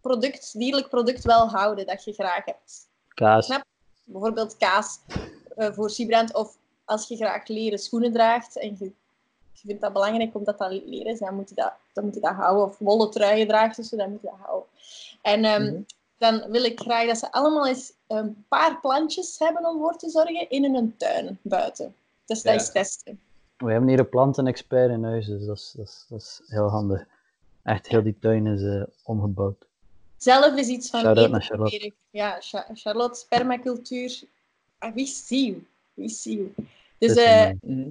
[0.00, 2.88] product, dierlijk product wel houden dat je graag hebt.
[3.08, 3.46] Kaas.
[3.46, 3.64] Snap?
[4.04, 5.00] Bijvoorbeeld kaas
[5.56, 6.34] eh, voor Sibrand.
[6.34, 8.84] Of als je graag leren schoenen draagt en je,
[9.52, 12.20] je vindt dat belangrijk omdat dat leren is, dan moet je dat, dan moet je
[12.20, 12.64] dat houden.
[12.64, 14.68] Of wollen truien draagt, dus dan moet je dat houden.
[15.22, 15.80] En ehm, Mhm.
[16.18, 20.08] dan wil ik graag dat ze allemaal eens een paar plantjes hebben om voor te
[20.10, 21.94] zorgen in hun tuin buiten.
[22.24, 22.60] Dus dat Ja.
[22.60, 23.20] is testen.
[23.56, 26.68] We hebben hier een plantenexpert in huis, dus dat is, dat is, dat is heel
[26.68, 27.06] handig.
[27.62, 29.66] Echt, heel die tuin is eh, omgebouwd.
[30.16, 31.92] Zelf is iets van Shout-out naar Charlotte.
[32.10, 34.22] Ja, Cha- Charlotte, permacultuur.
[34.78, 35.66] Ah, wie zie
[36.98, 37.50] Dus eh.
[37.60, 37.88] Mhm.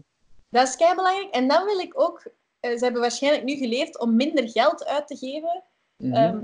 [0.49, 1.34] dat is kei belangrijk.
[1.34, 2.24] En dan wil ik ook,
[2.60, 5.64] eh, ze hebben waarschijnlijk nu geleerd om minder geld uit te geven
[5.97, 6.14] Mhm.
[6.14, 6.43] ehm,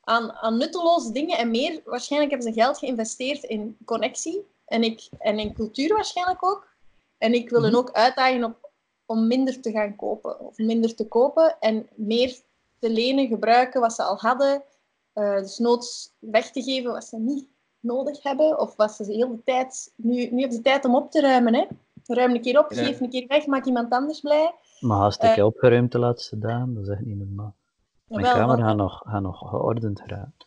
[0.00, 1.80] aan, aan nutteloze dingen en meer.
[1.84, 6.68] Waarschijnlijk hebben ze geld geïnvesteerd in connectie en, ik, en in cultuur waarschijnlijk ook.
[7.18, 7.78] En ik wil hen Mhm.
[7.80, 8.70] ook uitdagen op,
[9.06, 10.40] om minder te gaan kopen.
[10.40, 12.36] Of minder te kopen en meer
[12.78, 14.62] te lenen, gebruiken wat ze al hadden.
[15.12, 17.46] eh, dus noods weg te geven wat ze niet
[17.84, 18.58] nodig hebben.
[18.58, 19.92] Of wat ze de hele tijd...
[19.96, 21.54] Nu, nu hebben ze tijd om op te ruimen.
[21.54, 21.64] Hè?
[22.06, 22.84] Ruim een keer op, Ja.
[22.84, 24.54] geef een keer weg, maak iemand anders blij.
[24.80, 27.54] Maar hartstikke eh, opgeruimd de laatste dagen, dat is echt niet normaal.
[28.08, 30.46] Mijn Jawel, kamer gaat nog, gaat nog geordend geraakt.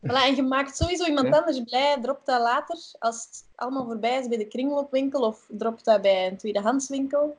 [0.00, 1.38] Voilà, en je maakt sowieso iemand Ja.
[1.38, 1.98] anders blij.
[2.02, 5.22] Drop dat later, als het allemaal voorbij is bij de kringloopwinkel.
[5.22, 7.36] Of drop dat bij een tweedehandswinkel.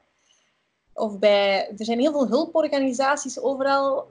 [0.93, 1.69] Of bij...
[1.77, 4.07] Er zijn heel veel hulporganisaties overal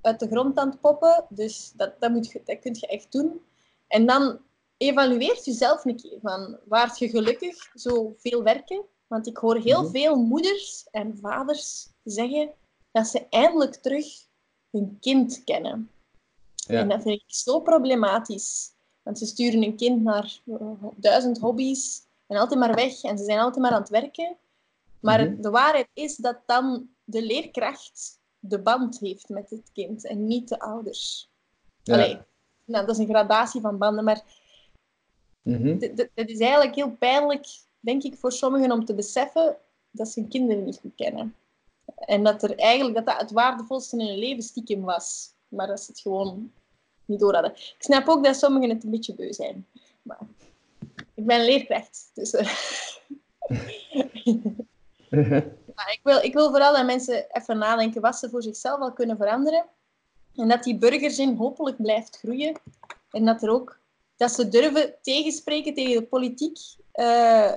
[0.00, 1.24] uit de grond aan het poppen.
[1.28, 3.40] Dus dat, dat, moet je, dat kun je echt doen.
[3.86, 4.38] En dan
[4.76, 6.18] evalueert jezelf een keer.
[6.22, 8.84] Van, waart je gelukkig zo veel werken?
[9.06, 9.90] Want ik hoor heel Mhm.
[9.90, 12.52] veel moeders en vaders zeggen
[12.92, 14.06] dat ze eindelijk terug
[14.70, 15.90] hun kind kennen.
[16.54, 16.78] Ja.
[16.80, 18.72] En dat vind ik zo problematisch.
[19.02, 23.24] Want ze sturen een kind naar eh, duizend hobby's en altijd maar weg en ze
[23.24, 24.36] zijn altijd maar aan het werken.
[25.00, 25.40] Maar Mhm.
[25.42, 30.48] de waarheid is dat dan de leerkracht de band heeft met het kind en niet
[30.48, 31.30] de ouders.
[31.82, 31.94] Ja.
[31.94, 32.18] Allee,
[32.64, 34.22] nou, dat is een gradatie van banden, maar
[35.78, 37.46] d- het is eigenlijk heel pijnlijk,
[37.80, 39.56] denk ik, voor sommigen om te beseffen
[39.90, 41.34] dat ze hun kinderen niet goed kennen.
[41.96, 45.32] En dat er eigenlijk dat dat het waardevolste in hun leven stiekem was.
[45.48, 46.52] Maar dat ze het gewoon
[47.04, 47.52] niet door hadden.
[47.52, 49.66] Ik snap ook dat sommigen het een beetje beu zijn.
[50.02, 50.18] Maar
[51.14, 52.32] ik ben leerkracht, dus...
[52.34, 52.54] eh,
[55.74, 58.92] maar ik, wil, ik wil vooral dat mensen even nadenken wat ze voor zichzelf al
[58.92, 59.66] kunnen veranderen.
[60.36, 62.60] En dat die burgerzin hopelijk blijft groeien.
[63.10, 63.78] En dat er ook
[64.16, 66.58] dat ze durven tegenspreken tegen de politiek.
[66.92, 67.04] eh,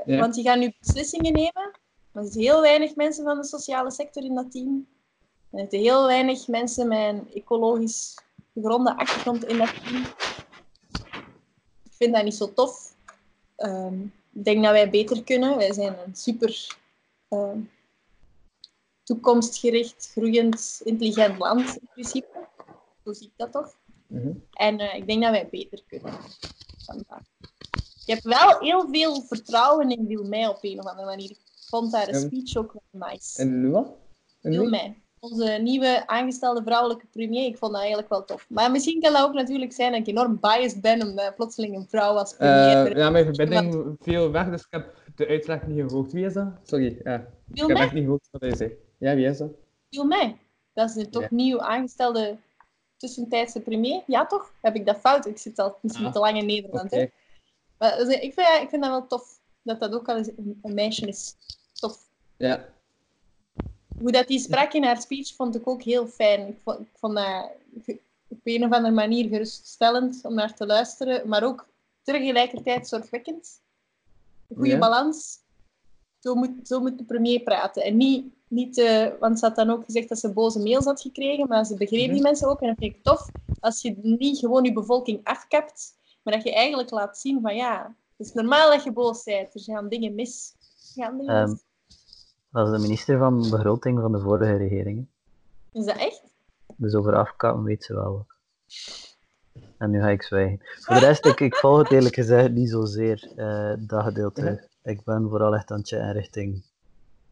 [0.05, 0.19] Ja.
[0.19, 1.71] Want die gaan nu beslissingen nemen.
[2.11, 4.87] Maar er zijn heel weinig mensen van de sociale sector in dat team.
[5.51, 8.17] Er zijn heel weinig mensen met een ecologisch
[8.53, 10.03] gegronde achtergrond in dat team.
[11.83, 12.95] Ik vind dat niet zo tof.
[13.55, 14.01] Ehm,
[14.33, 15.57] ik denk dat wij beter kunnen.
[15.57, 16.75] Wij zijn een super
[17.29, 17.59] ehm,
[19.03, 22.46] toekomstgericht, groeiend, intelligent land in principe.
[23.07, 23.73] Zo zie ik dat toch.
[24.07, 24.31] Mhm.
[24.53, 26.13] En eh, ik denk dat wij beter kunnen.
[26.85, 27.21] Vandaag.
[28.05, 31.29] Ik heb wel heel veel vertrouwen in Wilmij op een of andere manier.
[31.29, 31.39] Ik
[31.69, 33.41] vond haar En- speech ook wel nice.
[33.41, 33.87] En wat?
[34.41, 35.01] Wilmij.
[35.19, 37.45] Onze nieuwe aangestelde vrouwelijke premier.
[37.45, 38.45] Ik vond dat eigenlijk wel tof.
[38.49, 41.87] Maar misschien kan dat ook natuurlijk zijn dat ik enorm biased ben omdat plotseling een
[41.89, 42.91] vrouw als premier...
[42.91, 46.11] Eh, ja, mijn verbinding viel weg, dus ik heb de uitleg niet gehoord.
[46.11, 46.47] Wie is dat?
[46.63, 47.27] Sorry, ja.
[47.53, 48.71] Ik heb echt niet gehoord wat hij zei.
[48.97, 49.51] Ja, wie is dat?
[49.89, 50.37] Wilmij.
[50.73, 51.27] Dat is de toch Ja.
[51.31, 52.37] nieuw aangestelde
[52.97, 54.03] tussentijdse premier.
[54.07, 54.51] Ja, toch?
[54.61, 55.25] Heb ik dat fout?
[55.25, 56.91] Ik zit al misschien Ah, te lang in Nederland.
[56.91, 57.05] Hè?
[57.77, 59.39] Maar, dus, ik, vind, ik vind dat wel tof.
[59.61, 61.35] Dat dat ook al eens een, een meisje is.
[61.73, 61.99] Tof.
[62.37, 62.69] Ja.
[63.99, 66.47] Hoe dat die sprak in haar speech vond ik ook heel fijn.
[66.47, 67.51] Ik vond, ik vond dat
[68.27, 71.67] op een of andere manier geruststellend om naar te luisteren, maar ook
[72.03, 73.61] tegelijkertijd zorgwekkend.
[74.49, 74.77] Een goede Ja.
[74.79, 75.37] balans.
[76.19, 77.83] Zo moet, zo moet de premier praten.
[77.83, 81.01] En niet, niet eh, want ze had dan ook gezegd dat ze boze mails had
[81.01, 82.21] gekregen, maar ze begreep die Mhm.
[82.21, 82.61] mensen ook.
[82.61, 86.53] En dat vind ik tof, als je niet gewoon je bevolking afkapt, maar dat je
[86.53, 89.53] eigenlijk laat zien van ja, het is normaal dat je boos bent.
[89.53, 90.53] Er gaan dingen mis.
[90.95, 91.63] Gaan dingen Ehm, mis.
[92.51, 95.07] Dat is de minister van Begroting van de vorige regering.
[95.71, 96.23] Is dat echt?
[96.75, 98.25] Dus over afkappen weet ze wel wat.
[99.77, 100.59] En nu ga ik zwijgen.
[100.79, 104.67] Voor de rest, ik, ik volg het eerlijk gezegd niet zozeer, eh dat gedeelte.
[104.83, 106.63] Ik ben vooral echt aan het richting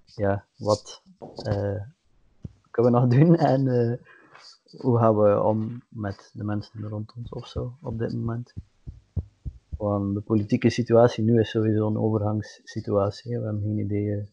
[0.06, 1.82] ja, wat, eh,
[2.72, 3.98] kunnen we nog doen en eh,
[4.82, 8.54] hoe gaan we om met de mensen rond ons of zo op dit moment.
[9.78, 13.38] Want de politieke situatie nu is sowieso een overgangssituatie.
[13.38, 14.12] We hebben geen idee.
[14.12, 14.24] eh.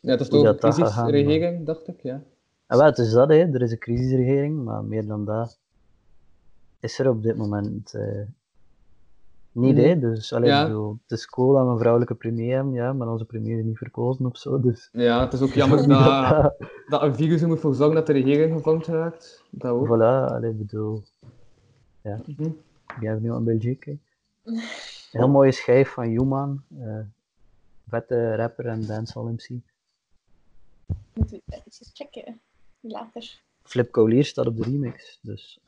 [0.00, 2.22] Ja, het is toch een crisisregering, dacht ik, ja.
[2.66, 3.34] En wel, het is dat, hè.
[3.34, 5.58] er is een crisisregering, maar meer dan dat
[6.80, 7.94] is er op dit moment
[9.54, 9.76] niet.
[9.76, 9.98] Hè.
[9.98, 10.60] Dus alleen, Ja.
[10.62, 13.58] ik bedoel, het is cool dat we een vrouwelijke premier hebben, ja, maar onze premier
[13.58, 14.60] is niet verkozen of zo.
[14.60, 16.56] Dus Ja, het is ook jammer dat, dat-
[16.88, 19.44] dat een virus er moet voor zorgen dat de regering gevormd raakt.
[19.50, 19.86] Dat ook.
[19.86, 21.02] Voilà, allee, ik bedoel,
[22.02, 22.50] ja, Mhm.
[23.00, 23.90] bienvenue aan Belgique.
[23.90, 23.98] hè.
[24.52, 24.60] Een
[25.10, 26.98] heel mooie schijf van Human, eh
[27.88, 29.48] vette rapper en dancehall MC.
[31.12, 32.40] Moet ik eens checken.
[32.80, 33.40] Later.
[33.62, 35.58] Flip Collier staat op de remix, dus...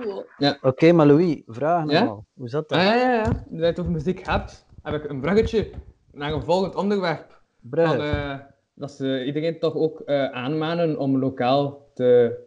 [0.00, 0.24] Cool.
[0.62, 1.98] Oké, maar Louis, vraag Ja?
[1.98, 2.26] normaal.
[2.34, 2.78] Hoe zat dat?
[2.78, 3.44] Ah, ja, ja, ja.
[3.48, 5.70] Nu dat je het over muziek hebt, heb ik een bruggetje
[6.12, 7.40] naar een volgend onderwerp.
[7.60, 7.96] Brugge.
[7.96, 8.38] Van, eh,
[8.74, 12.38] dat ze iedereen toch ook eh, aanmanen om lokaal te,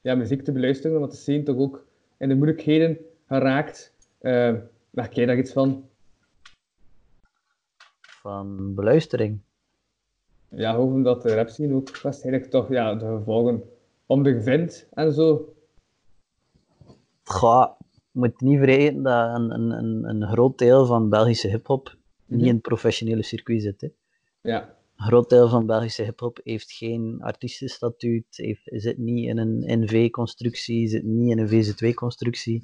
[0.00, 1.84] ja, muziek te beluisteren, want de scene toch ook
[2.18, 3.92] in de moeilijkheden geraakt.
[4.20, 4.52] Eh
[4.90, 5.88] merk jij daar iets van?
[8.00, 9.40] Van beluistering.
[10.48, 13.62] Ja, gewoon dat de rap scene ook waarschijnlijk toch ja, de gevolgen
[14.06, 15.53] ondervindt en zo.
[17.24, 21.96] Je moet niet vergeten dat een, een, een, een groot deel van Belgische hip-hop
[22.26, 22.48] niet Mhm.
[22.48, 23.80] in het professionele circuit zit.
[23.80, 23.88] Hè.
[24.50, 29.80] Ja, Een groot deel van Belgische hip-hop heeft geen artiestenstatuut, heeft, zit niet in een
[29.80, 32.62] NV-constructie, zit niet in een VZ2-constructie.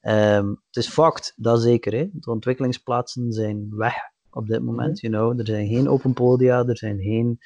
[0.00, 1.92] Ehm, het is fact, dat zeker.
[1.92, 2.06] Hè.
[2.12, 3.94] De ontwikkelingsplaatsen zijn weg
[4.30, 5.00] op dit moment.
[5.00, 5.38] You know.
[5.40, 7.38] Er zijn geen open podia, er zijn geen.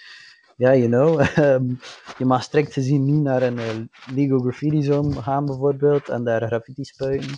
[0.57, 1.21] Ja, you know.
[1.39, 1.69] ehm,
[2.19, 6.47] je mag strikt gezien niet naar een eh, legal graffiti zone gaan, bijvoorbeeld, en daar
[6.47, 7.31] graffiti spuiten.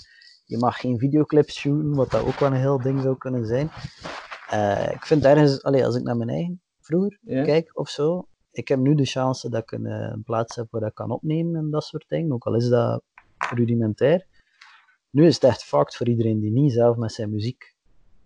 [0.44, 3.70] Je mag geen videoclips shooten, wat dat ook wel een heel ding zou kunnen zijn.
[4.50, 8.68] Eh, ik vind ergens, allee, als ik naar mijn eigen vroeger kijk of zo, ik
[8.68, 11.56] heb nu de chance dat ik een, eh, een plaats heb waar ik kan opnemen
[11.56, 13.02] en dat soort dingen, ook al is dat
[13.54, 14.26] rudimentair.
[15.10, 17.74] Nu is het echt fact voor iedereen die niet zelf met zijn muziek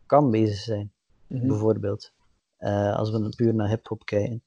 [0.06, 0.92] kan bezig zijn,
[1.26, 1.46] Mhm.
[1.46, 2.12] bijvoorbeeld.
[2.94, 4.42] Als we puur naar hip-hop kijken.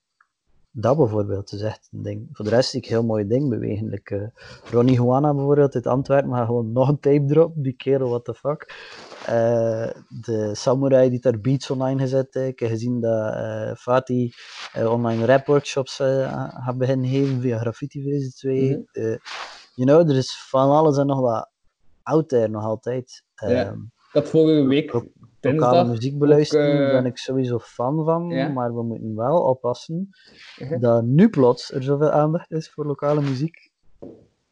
[0.76, 2.30] Dat bijvoorbeeld is echt een ding.
[2.32, 3.90] Voor de rest zie ik heel mooie dingen bewegen.
[3.90, 7.54] Like, eh, Ronnie Juana bijvoorbeeld uit Antwerpen gaat gewoon nog een tape drop.
[7.56, 8.76] Die kerel, what the fuck.
[9.26, 12.52] Eh, de Samurai die daar beats online gezet heeft.
[12.52, 14.34] Ik heb gezien dat eh, Fatih
[14.76, 18.70] online rap workshops gaat beginnen geven via Graffiti Phase 2.
[18.94, 19.18] Mhm.
[19.76, 21.50] You know, er is van alles en nog wat
[22.04, 23.24] out there nog altijd.
[23.36, 23.48] Ja.
[23.48, 25.02] Ehm, Ik had vorige week,
[25.52, 28.48] Lokale dinsdag, muziek beluisteren, ook, eh, ben ik sowieso fan van, Ja.
[28.48, 30.10] maar we moeten wel oppassen
[30.80, 33.72] dat nu plots er zoveel aandacht is voor lokale muziek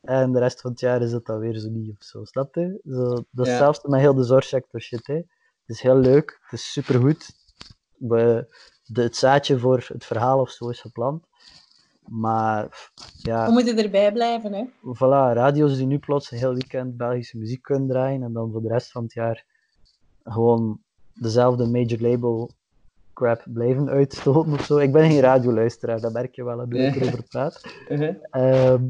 [0.01, 2.55] en de rest van het jaar is het dan weer zo niet of zo, snap
[2.55, 2.79] je?
[2.89, 3.43] Zo, dat is Ja.
[3.43, 5.15] hetzelfde met heel de zorgsector shit, hè.
[5.15, 5.25] Het
[5.77, 7.29] is heel leuk, het is supergoed,
[7.97, 8.45] we,
[8.85, 11.25] de, het zaadje voor het verhaal of zo is geplant,
[12.05, 14.65] maar ja, We moeten erbij blijven, hè.
[14.95, 18.61] voilà, radio's die nu plots een heel weekend Belgische muziek kunnen draaien en dan voor
[18.61, 19.45] de rest van het jaar
[20.23, 20.81] gewoon
[21.13, 22.51] dezelfde major label
[23.13, 24.77] crap blijven uitstoten of zo.
[24.77, 27.61] Ik ben geen radioluisteraar, dat merk je wel hoe ik erover praat.
[27.89, 28.13] Mhm.
[28.29, 28.89] Ehm,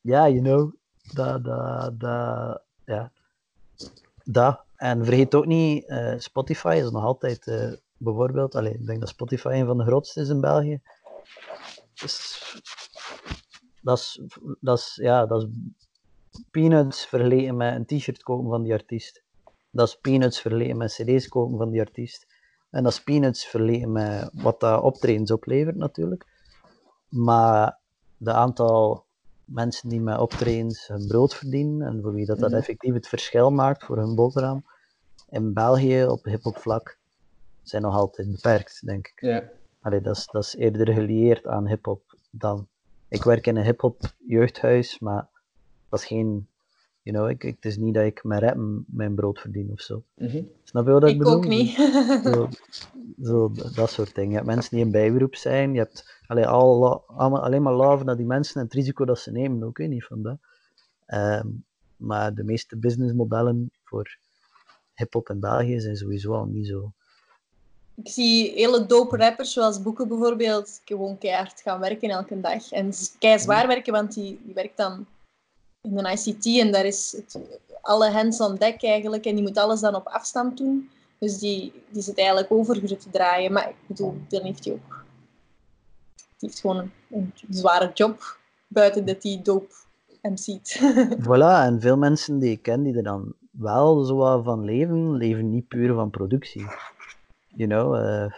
[0.00, 0.72] Ja, you know,
[1.12, 3.12] dat, dat, dat, ja,
[4.24, 4.62] dat.
[4.76, 9.08] En vergeet ook niet, eh, Spotify is nog altijd eh, bijvoorbeeld, allee, ik denk dat
[9.08, 10.80] Spotify een van de grootste is in België.
[11.94, 12.42] Dus,
[13.80, 14.20] dat is,
[14.60, 15.48] dat is, ja, dat is
[16.50, 19.23] peanuts vergeleken met een t-shirt kopen van die artiest.
[19.74, 22.26] Dat is peanuts vergeleken met cd's kopen van die artiest.
[22.70, 26.26] En dat is peanuts vergeleken met wat dat optredens oplevert natuurlijk.
[27.08, 27.78] Maar
[28.16, 29.06] de aantal
[29.44, 32.58] mensen die met optredens hun brood verdienen en voor wie dat, dat Mhm.
[32.58, 34.64] effectief het verschil maakt voor hun boterham,
[35.28, 36.98] in België op hip-hop vlak
[37.62, 39.20] zijn nog altijd beperkt, denk ik.
[39.20, 39.50] Ja.
[39.80, 42.68] Allee, dat, is, dat is eerder gelieerd aan hip-hop dan.
[43.08, 45.28] Ik werk in een hip-hop jeugdhuis, maar
[45.88, 46.48] dat is geen.
[47.04, 49.80] You know, ik, ik, het is niet dat ik met rappen mijn brood verdien of
[49.80, 50.02] zo.
[50.14, 50.42] Mhm.
[50.62, 51.34] Snap je wat ik, Ik bedoel?
[51.34, 51.70] ook niet.
[52.24, 52.48] Zo,
[53.22, 54.30] zo, dat soort dingen.
[54.30, 55.72] Je hebt mensen die in bijberoep zijn.
[55.72, 59.18] Je hebt allee, al, allemaal, alleen maar love naar die mensen en het risico dat
[59.18, 60.36] ze nemen ook, hè, niet van dat.
[61.06, 61.48] Ehm,
[61.96, 64.18] maar de meeste businessmodellen voor
[64.94, 66.92] hip-hop in België zijn sowieso al niet zo.
[67.94, 72.72] Ik zie hele dope rappers, zoals Boeken bijvoorbeeld, gewoon keihard gaan werken elke dag.
[72.72, 75.06] En kei zwaar werken, want die, die werkt dan
[75.84, 77.38] in een ICT en daar is het,
[77.80, 79.24] alle hands on deck eigenlijk.
[79.24, 80.90] En die moet alles dan op afstand doen.
[81.18, 83.52] Dus die, die zit eigenlijk overuren te draaien.
[83.52, 85.04] Maar ik bedoel, dan heeft hij ook...
[86.16, 89.74] Die heeft gewoon een, een zware job, buiten dat hij dope
[90.22, 90.80] MC't.
[91.26, 95.50] Voilà, en veel mensen die ik ken die er dan wel zo van leven, leven
[95.50, 96.66] niet puur van productie.
[97.46, 98.32] You know, eh,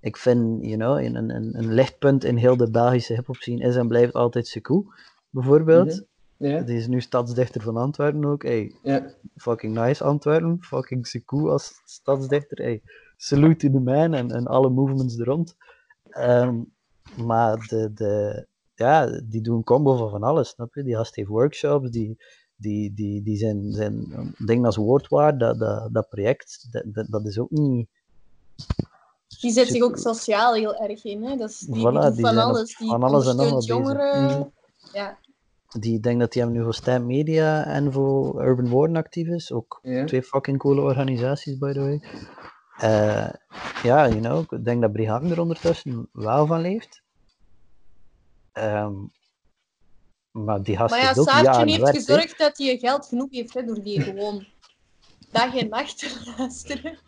[0.00, 3.76] ik vind, you know, een, een, een lichtpunt in heel de Belgische hip-hop scene is
[3.76, 4.86] en blijft altijd Sekou,
[5.30, 5.86] bijvoorbeeld.
[5.86, 6.02] Mhm.
[6.42, 8.42] Ja, Die is nu stadsdichter van Antwerpen ook.
[8.42, 9.06] Hey, ja.
[9.36, 10.62] fucking nice Antwerpen.
[10.62, 12.58] Fucking Sekou als stadsdichter.
[12.58, 12.82] Hey,
[13.16, 15.56] salute to the man en, en alle movements er rond.
[16.10, 16.62] Ehm,
[17.16, 20.82] maar de, de, ja, die doen een combo van van alles, snap je?
[20.82, 22.18] Die gast heeft workshops, die,
[22.56, 24.06] die, die, die zijn, zijn
[24.38, 27.88] dingen als woordwaard, dat, dat, dat project, dat, dat, is ook niet...
[29.40, 31.22] Die zet zich ook sociaal heel erg in.
[31.22, 31.36] Hè?
[31.36, 32.76] Dat is, die, die Voilà, doet die van alles.
[32.76, 34.24] Die van alles en nog wat jongeren.
[34.24, 34.42] Mhm.
[34.92, 35.18] Ja.
[35.78, 39.28] Die ik denk dat die hem nu voor Stem Media en voor Urban Warden actief
[39.28, 39.52] is.
[39.52, 42.00] Ook twee fucking coole organisaties, by the way.
[42.82, 43.28] Eh,
[43.82, 47.02] ja, you know, ik denk dat Brihang er ondertussen wel van leeft.
[48.52, 48.92] Ehm,
[50.30, 53.64] maar die gast Maar ja, Saartje jaren heeft gezorgd dat hij geld genoeg heeft hè,
[53.64, 54.46] door die gewoon
[55.30, 56.98] dag en nacht te luisteren.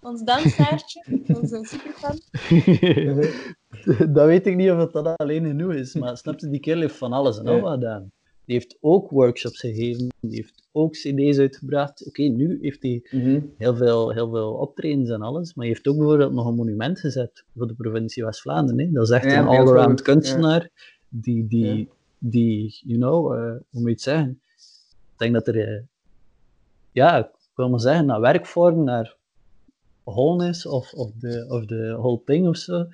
[0.00, 2.20] Ons danssaartje, onze superfan.
[4.14, 6.80] dat weet ik niet of het dat alleen genoeg is, maar snap je, die kerel
[6.80, 7.60] heeft van alles en nog Ja.
[7.60, 8.10] wat gedaan.
[8.44, 12.06] Die heeft ook workshops gegeven, die heeft ook cd's uitgebracht.
[12.06, 13.40] Oké, nu heeft hij Mhm.
[13.58, 17.00] heel veel, heel veel optredens en alles, maar hij heeft ook bijvoorbeeld nog een monument
[17.00, 18.92] gezet voor de provincie West-Vlaanderen.
[18.92, 20.04] Dat is echt Ja, een all-around ja.
[20.04, 20.70] kunstenaar,
[21.08, 21.84] die, die, Ja.
[22.18, 24.40] die, you know, eh, hoe moet je het zeggen?
[25.12, 25.82] Ik denk dat er, eh,
[26.92, 29.16] ja, ik wil maar zeggen, naar werkvorm, naar
[30.02, 32.86] honest of, of, de, of de whole thing of zo.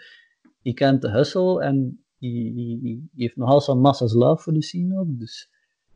[0.69, 4.99] Je kent de hustle en je, je heeft nogal zo'n massa's love voor de scene
[4.99, 5.19] ook.
[5.19, 5.51] Dus,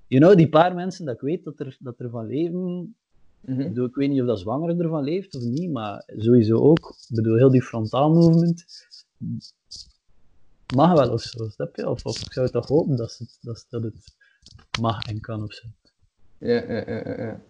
[0.06, 2.96] you know, die paar mensen dat ik weet dat er, dat er van leven,
[3.40, 3.60] Mhm.
[3.60, 6.94] ik, bedoel, ik weet niet of dat zwanger ervan leeft of niet, maar sowieso ook.
[7.08, 8.64] Ik bedoel, heel die frontaal movement
[10.74, 11.88] mag wel of zo, snap je?
[11.88, 14.14] Of, of ik zou toch hopen dat, het- dat, dat het
[14.80, 15.66] mag en kan of zo.
[16.38, 17.40] Ja, ja, ja, ja,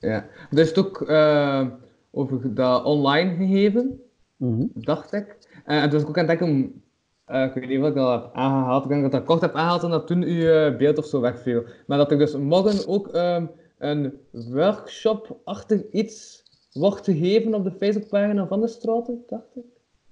[0.00, 0.26] ja.
[0.50, 1.66] Er is het ook eh,
[2.10, 4.00] over dat online gegeven,
[4.36, 4.66] Mhm.
[4.74, 5.37] dacht ik.
[5.64, 6.82] Eh, en toen was ik ook aan het denken,
[7.24, 9.40] eh, ik weet niet wat ik al heb aangehaald, ik denk dat ik dat kort
[9.40, 11.62] heb aangehaald en dat toen uw eh, beeld of zo wegviel.
[11.86, 13.46] Maar dat er dus morgen ook ehm,
[13.78, 16.42] een workshop-achtig iets
[16.72, 19.62] wordt gegeven op de Facebookpagina van de Straten, dacht ik.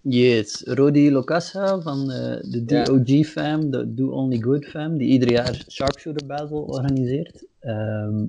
[0.01, 2.85] Yes, Rodi Locassa van de Ja.
[2.85, 7.47] DOG fam, de Do Only Good fam, die ieder jaar Sharpshooter Battle organiseert.
[7.59, 8.27] Ehm,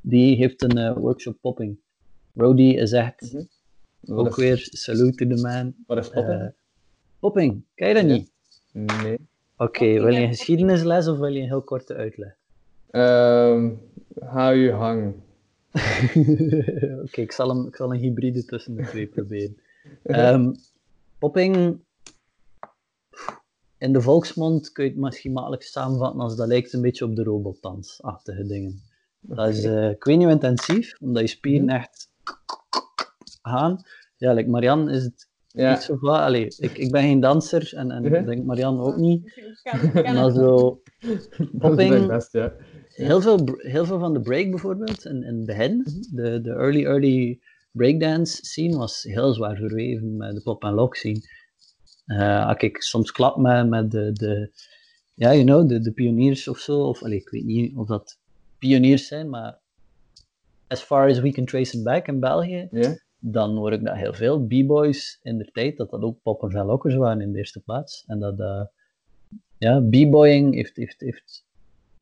[0.00, 1.78] die heeft een workshop popping.
[2.34, 4.18] Rodi is echt Mhm.
[4.18, 5.74] Ook is- weer salute to the man.
[5.86, 6.40] Wat is poppen?
[6.40, 6.46] Eh,
[7.18, 8.30] popping, ken je dat niet?
[8.72, 9.18] nee.
[9.56, 12.36] Oké, wil je en een geschiedenisles of wil je een heel korte uitleg?
[12.90, 13.70] Ehm
[14.18, 15.22] hou je hangen.
[17.04, 19.56] Oké, ik, zal hem- ik zal een hybride tussen de twee proberen.
[20.02, 20.52] Ehm,
[21.18, 21.80] popping,
[23.78, 27.16] in de volksmond kun je het misschien makkelijk samenvatten als dat lijkt een beetje op
[27.16, 28.82] de robotdans-achtige dingen.
[29.20, 31.74] Dat is, eh, ik weet niet hoe intensief, omdat je spieren Mhm.
[31.74, 32.10] echt
[33.42, 33.82] gaan.
[34.16, 35.70] Ja, like Marianne is het Ja.
[35.72, 36.20] niet zo vaak.
[36.26, 38.14] Allee, ik, ik ben geen danser en, en Mhm.
[38.14, 39.40] ik denk Marianne ook niet.
[40.14, 42.52] Maar zo, Dat is Popping- best, ja.
[42.88, 46.84] heel veel, heel veel van de break bijvoorbeeld, in, in het begin, de, de early,
[46.84, 47.40] early
[47.72, 51.20] breakdance scene was heel zwaar verweven met de pop en lock scene.
[52.06, 54.50] Eh, als ik soms klap met, met de, de,
[55.14, 58.18] ja, you know, de, de pioniers of zo, of allee, ik weet niet of dat
[58.58, 59.58] pioniers zijn, maar
[60.66, 62.96] as far as we can trace them back in België, Ja.
[63.18, 66.66] Dan hoor ik dat heel veel b-boys in de tijd, dat dat ook poppers en
[66.66, 68.04] lokkers waren in de eerste plaats.
[68.06, 68.64] En dat, eh,
[69.58, 71.46] ja, b-boying heeft, heeft, heeft,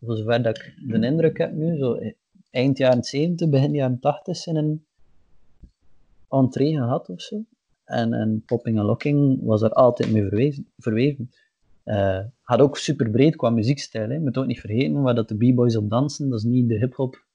[0.00, 1.98] voor zover dat ik de indruk heb nu, zo
[2.50, 4.86] eind jaren 70, begin jaren 80 zijn een
[6.28, 7.44] entree gehad of zo.
[7.84, 11.30] En, en popping en locking was er altijd mee verwezen, verweven.
[11.82, 14.10] Eh, had ook super breed qua muziekstijl.
[14.12, 16.28] Je moet ook niet vergeten waar dat de b-boys op dansen.
[16.28, 17.25] Dat is niet de hip-hop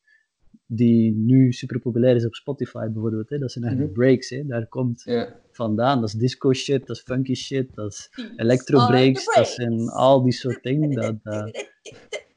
[0.74, 3.30] die nu super populair is op Spotify bijvoorbeeld.
[3.30, 3.38] Hè.
[3.38, 3.92] Dat zijn de Mhm.
[3.94, 4.30] breaks.
[4.30, 4.46] Hè.
[4.46, 5.04] Daar komt
[5.52, 6.00] vandaan.
[6.00, 10.22] Dat is disco shit, dat is funky shit, dat is electro breaks, dat zijn al
[10.24, 10.92] die soort dingen.
[10.92, 11.16] Dat,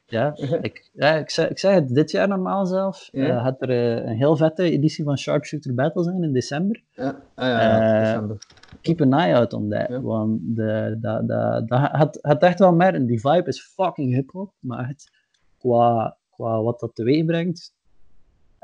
[0.05, 3.27] ja, ik, ja ik, zeg, ik zeg het, dit jaar normaal zelf Ja.
[3.37, 6.83] eh, gaat er eh, een heel vette editie van Sharpshooter Battle zijn in december.
[6.91, 7.07] Ja.
[7.35, 7.97] Ah, ja, ja.
[7.99, 8.37] Eh, december.
[8.81, 12.73] Keep an eye out on that, want de, dat, dat, dat had, had echt wel
[12.73, 13.05] merken.
[13.05, 15.11] Die vibe is fucking hip-hop, maar het,
[15.57, 17.73] qua, qua wat dat teweeg brengt.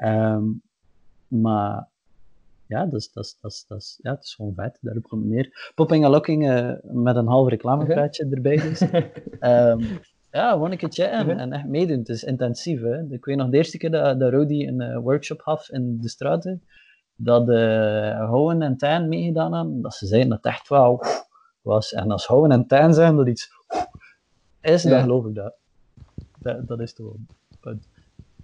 [0.02, 0.44] Ehm,
[1.28, 1.88] maar
[2.68, 5.08] ja, dat is, dat, is, dat, is, dat is, ja, het is gewoon vet, daarop
[5.08, 5.72] komt het neer.
[5.76, 8.82] Popping Locking eh, met een half reclamepraatje erbij dus.
[9.40, 9.84] Ehm,
[10.32, 11.98] ja, gewoon een keer chatten en echt meedoen.
[11.98, 12.82] Het is intensief.
[12.82, 13.04] Hè.
[13.10, 16.64] Ik weet nog de eerste keer dat, dat een eh, workshop had in de straten,
[17.16, 21.04] dat uh, Howen en Tijn meegedaan hadden, dat ze zeiden dat het echt wel
[21.62, 21.94] was.
[21.94, 23.52] En als Howen en Tijn zeggen dat iets
[24.62, 25.54] is, dan geloof ik dat.
[26.40, 27.14] Dat, dat is toch
[27.60, 27.88] punt.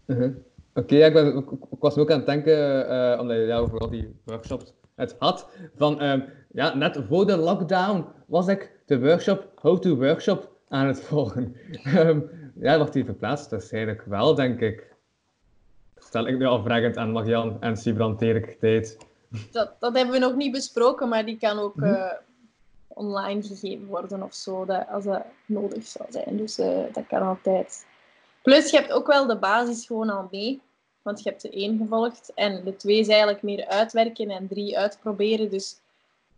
[0.06, 0.32] Mhm.
[0.78, 1.46] Oké, ja, ik,
[1.80, 5.50] was ook aan het denken, eh omdat je ja, over al die workshops het had.
[5.76, 6.22] Van, ehm,
[6.52, 11.56] ja, net voor de lockdown was ik de workshop How to Workshop aan het volgen.
[11.84, 12.20] Ehm,
[12.60, 13.50] ja, wordt die verplaatst?
[13.50, 14.96] Dat is eigenlijk wel, denk ik.
[15.96, 18.98] Stel ik nu al vragend aan Marian en Sibrand tijd.
[19.52, 21.94] Dat, dat hebben we nog niet besproken, maar die kan ook Mhm.
[21.94, 22.12] eh,
[22.88, 26.38] online gegeven worden of zo, dat, als dat nodig zou zijn.
[26.38, 27.86] Dus eh, dat kan altijd.
[28.42, 30.62] Plus, je hebt ook wel de basis gewoon al mee,
[31.08, 32.32] want je hebt de één gevolgd.
[32.36, 35.50] En de twee is eigenlijk meer uitwerken en drie uitproberen.
[35.50, 35.76] Dus,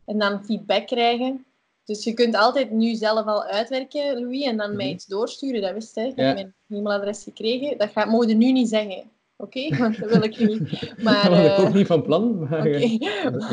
[0.06, 1.46] en dan feedback krijgen.
[1.86, 4.94] Dus je kunt altijd nu zelf al uitwerken, Louis, en dan mij Mhm.
[4.94, 5.62] iets doorsturen.
[5.62, 6.02] Dat wist je.
[6.02, 6.24] Ik Ja.
[6.26, 7.78] heb mijn e-mailadres gekregen.
[7.78, 9.04] Dat gaat, mogen nu niet zeggen.
[9.38, 9.68] Oké?
[9.78, 10.60] Want dat wil ik niet.
[11.04, 12.48] Maar, Dat was ik eh, ook niet van plan.
[12.50, 12.98] Maar, Oké.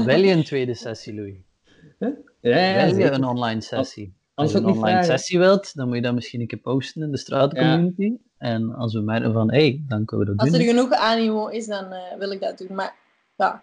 [0.05, 1.35] Wil je een tweede sessie, Louis?
[1.99, 2.09] ja,
[2.41, 3.13] ja, Wil je zeker.
[3.13, 4.13] een online sessie?
[4.37, 5.19] Als Als je het een niet online vragen.
[5.19, 8.13] sessie wilt, dan moet je dat misschien een keer posten in de straatcommunity.
[8.39, 10.75] En als we merken van, hé, hey, dan kunnen we dat Als er doen.
[10.75, 12.75] genoeg animo is, dan eh, wil ik dat doen.
[12.75, 12.95] Maar
[13.37, 13.63] ja,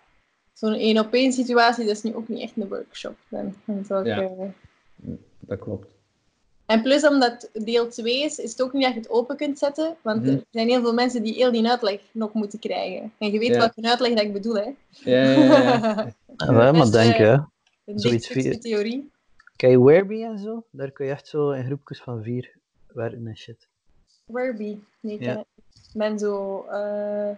[0.53, 3.15] zo'n één op één situatie, dat is nu ook niet echt een workshop.
[3.29, 4.21] Dan, dan zou ik, Ja.
[4.21, 4.49] eh,
[5.39, 5.87] Dat klopt.
[6.65, 9.57] En plus, omdat deel 2 is, is het ook niet dat je het open kunt
[9.59, 9.95] zetten.
[10.01, 10.29] Want Mhm.
[10.33, 13.11] er zijn heel veel mensen die heel die uitleg nog moeten krijgen.
[13.17, 13.57] En je weet Ja.
[13.57, 14.69] welke uitleg dat ik bedoel, hè?
[14.89, 16.45] Ja, ja, ja, ja.
[16.53, 17.33] Wel, maar Dus, denk eh, hè.
[17.85, 19.11] Een Zoiets via- theorie.
[19.63, 22.51] Kijk, Werby en zo, daar kun je echt zo in groepjes van vier
[22.93, 23.67] werken en shit.
[24.25, 24.77] Werby.
[24.99, 25.43] Nee, ik Ja.
[25.93, 27.29] ben zo eh,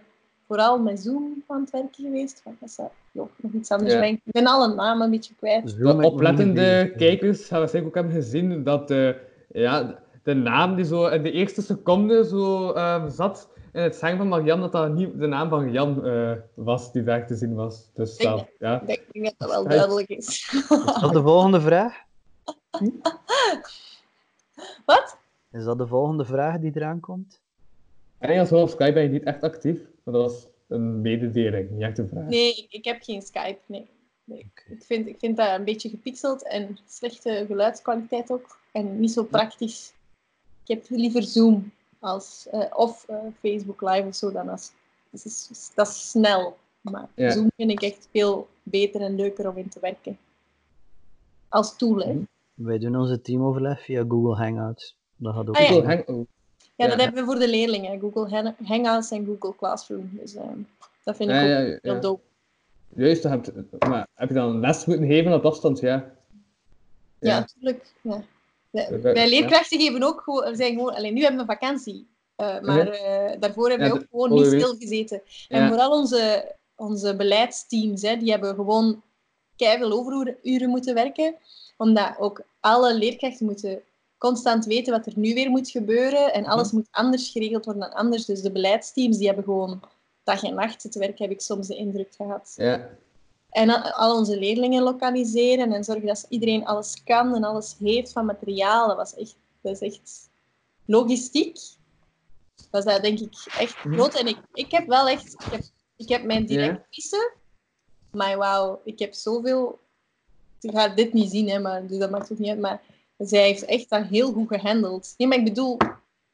[0.46, 2.42] vooral met Zoom aan het werken geweest.
[2.44, 2.76] Maar dat is
[3.12, 3.92] nog nog iets anders.
[3.92, 4.02] Ja.
[4.02, 5.74] Ik ben alle namen een beetje kwijt.
[5.78, 9.20] Zoom De oplettende kijkers hebben zeker ook hebben gezien dat de,
[9.52, 14.16] ja, de naam die zo in de eerste seconde zo ehm, zat in het zang
[14.18, 17.54] van Marianne, dat dat niet de naam van Jan eh, was die daar te zien
[17.54, 17.90] was.
[17.94, 18.80] Dus Ik denk- zelf, ja.
[18.80, 19.68] Ik denk, ik denk dat dat wel Ja.
[19.68, 20.52] duidelijk is.
[21.00, 22.04] Dat de volgende vraag?
[24.86, 25.16] Wat?
[25.50, 27.40] Is dat de volgende vraag die eraan komt?
[28.18, 31.82] En als op Skype ben je niet echt actief, maar dat was een mededeling, niet
[31.82, 32.28] echt een vraag.
[32.28, 33.58] Nee, ik, heb geen Skype.
[33.66, 33.86] Nee.
[34.24, 34.50] nee.
[34.68, 38.58] Ik, vind, ik vind dat een beetje gepixeld en slechte geluidskwaliteit ook.
[38.72, 39.92] En niet zo praktisch.
[40.64, 44.72] Ik heb liever Zoom als, eh, of eh, Facebook Live of zo dan als.
[45.10, 46.56] Dat is, dat is snel.
[46.80, 47.30] Maar Ja.
[47.30, 50.18] Zoom vind ik echt veel beter en leuker om in te werken.
[51.48, 52.12] Als tool, hè.
[52.12, 52.24] Mhm.
[52.56, 54.96] Wij doen onze teamoverleg via Google Hangouts.
[55.16, 55.82] Dat gaat ook Ah, ja.
[55.82, 56.26] Hangout.
[56.76, 56.86] Ja, Ja.
[56.88, 58.00] dat hebben we voor de leerlingen.
[58.00, 60.10] Google Hang- Hangouts en Google Classroom.
[60.12, 60.42] Dus eh,
[61.04, 62.00] dat vind ik Ja, ook ja, heel ja.
[62.00, 62.22] dope.
[62.94, 65.80] Juist, dan heb, je- maar heb je dan les moeten geven op afstand?
[65.80, 66.12] Ja.
[67.18, 67.92] Ja, natuurlijk.
[68.00, 68.22] Ja.
[68.70, 68.98] Wij, Ja.
[69.00, 72.06] wij leerkrachten geven ook gewoon, we zijn gewoon, alleen nu hebben we vakantie.
[72.36, 74.60] Eh, maar eh, daarvoor hebben Ja, we ook gewoon niet week.
[74.60, 75.22] stilgezeten.
[75.48, 79.02] En vooral onze, onze beleidsteams, hè, die hebben gewoon
[79.56, 81.34] keiveel overuren moeten werken.
[81.76, 83.82] Omdat ook alle leerkrachten moeten
[84.18, 86.32] constant weten wat er nu weer moet gebeuren.
[86.32, 88.24] En alles moet anders geregeld worden dan anders.
[88.24, 89.80] Dus de beleidsteams, die hebben gewoon
[90.24, 92.54] dag en nacht het werk, heb ik soms de indruk gehad.
[92.56, 92.88] Ja.
[93.50, 98.26] En al, onze leerlingen lokaliseren en zorgen dat iedereen alles kan en alles heeft van
[98.26, 98.88] materiaal.
[98.88, 100.28] Dat was echt, dat is echt
[100.84, 101.58] logistiek.
[102.70, 103.94] Was dat denk ik echt Mhm.
[103.94, 104.14] groot.
[104.14, 105.62] En ik, ik heb wel echt, ik heb,
[105.96, 107.32] ik heb mijn directrice,
[108.10, 109.78] maar wauw, ik heb zoveel.
[110.66, 112.60] Ze gaat dit niet zien, hè, maar, dus dat maakt ook niet uit.
[112.60, 112.80] Maar
[113.18, 115.14] zij heeft echt dat heel goed gehandeld.
[115.16, 115.76] Nee, maar ik bedoel,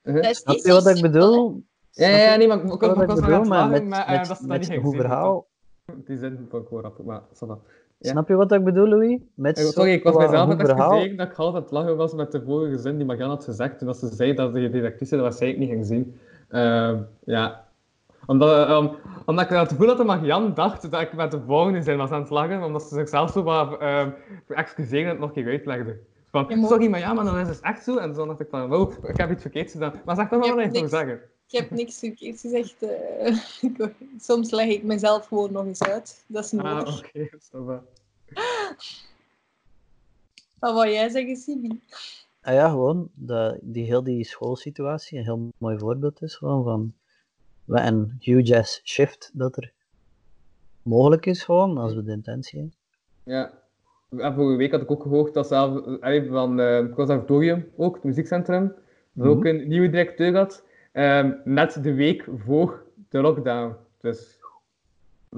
[0.02, 0.22] Uh-huh.
[0.22, 1.62] dat is Snap niet je wat ik bedoel?
[1.90, 4.28] Ja, ja, ja, nee, maar ik ik was ik nog Maar met, maar eh, met,
[4.28, 5.46] dat ze niet goed verhaal.
[5.94, 7.22] Die zin vond ik grappig, maar.
[7.98, 8.10] Ja.
[8.10, 9.18] Snap je wat ik bedoel, Louis?
[9.34, 12.12] Met Eh, zo Sorry, ik was mijzelf het dat ik altijd aan het lachen was
[12.12, 15.14] met de vorige zin die Marianne had gezegd toen dat ze zei dat de directrice
[15.14, 16.18] dat waarschijnlijk niet ging zien.
[16.48, 17.68] Ehm, ja.
[18.26, 18.88] Omdat, ehm,
[19.26, 22.10] omdat ik het gevoel had dat Marianne dacht dat ik met de volgende zin was
[22.10, 24.10] aan het lachen, omdat ze zichzelf zo wat ehm
[24.48, 25.98] excuseren en het nog een keer uitlegde.
[26.30, 27.96] Van, Ja, maar- sorry, maar ja, maar dan is het echt zo.
[27.96, 30.00] En zo dacht ik van, oh, ik heb iets verkeerd gedaan.
[30.04, 30.92] Maar zeg dan Je wel wat wil niks.
[30.92, 31.20] zeggen.
[31.48, 32.82] Ik heb niks verkeerd gezegd.
[32.82, 33.36] eh.
[33.70, 36.24] Ik- soms leg ik mezelf gewoon nog eens uit.
[36.26, 36.86] Dat is nodig.
[36.86, 37.28] Ah, oké,
[37.66, 37.82] va.
[40.58, 41.80] Wat wou jij zeggen, Sibi?
[42.42, 46.92] Ah ja, gewoon, dat die heel die schoolsituatie een heel mooi voorbeeld is gewoon van
[47.64, 49.72] wat een huge ass shift dat er
[50.82, 52.76] mogelijk is gewoon, als we de intentie hebben.
[53.22, 53.52] Ja.
[54.18, 55.84] En vorige week had ik ook gehoord dat zelf,
[56.28, 58.74] van eh, het conservatorium, ook het muziekcentrum,
[59.12, 63.74] dat ook een nieuwe directeur had, ehm, net de week voor de lockdown.
[64.00, 64.40] Dus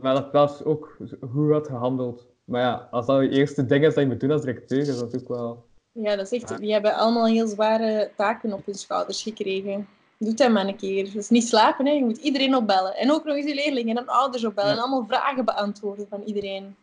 [0.01, 0.97] maar dat was ook
[1.33, 2.27] goed had gehandeld.
[2.45, 4.87] Maar ja, als dat je eerste ding is dat je moet doen als directeur, is
[4.87, 5.65] dat natuurlijk wel...
[5.93, 9.89] Ja, dat is echt, die hebben allemaal heel zware taken op hun schouders gekregen.
[10.19, 11.17] Doe dat maar een keer.
[11.17, 11.93] Is niet slapen, hè.
[11.93, 12.97] je moet iedereen opbellen.
[12.97, 14.71] En ook nog eens je leerlingen en ouders opbellen.
[14.71, 14.77] Ja.
[14.77, 16.77] En allemaal vragen beantwoorden van iedereen.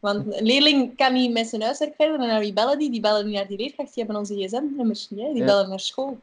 [0.00, 2.20] Want een leerling kan niet met zijn huiswerk verder.
[2.20, 2.90] En naar wie bellen die?
[2.90, 3.94] Die bellen niet naar die leerkracht.
[3.94, 5.20] Die hebben onze gsm-nummers niet.
[5.20, 5.26] Hè.
[5.32, 5.44] Die Ja.
[5.44, 6.18] bellen naar school.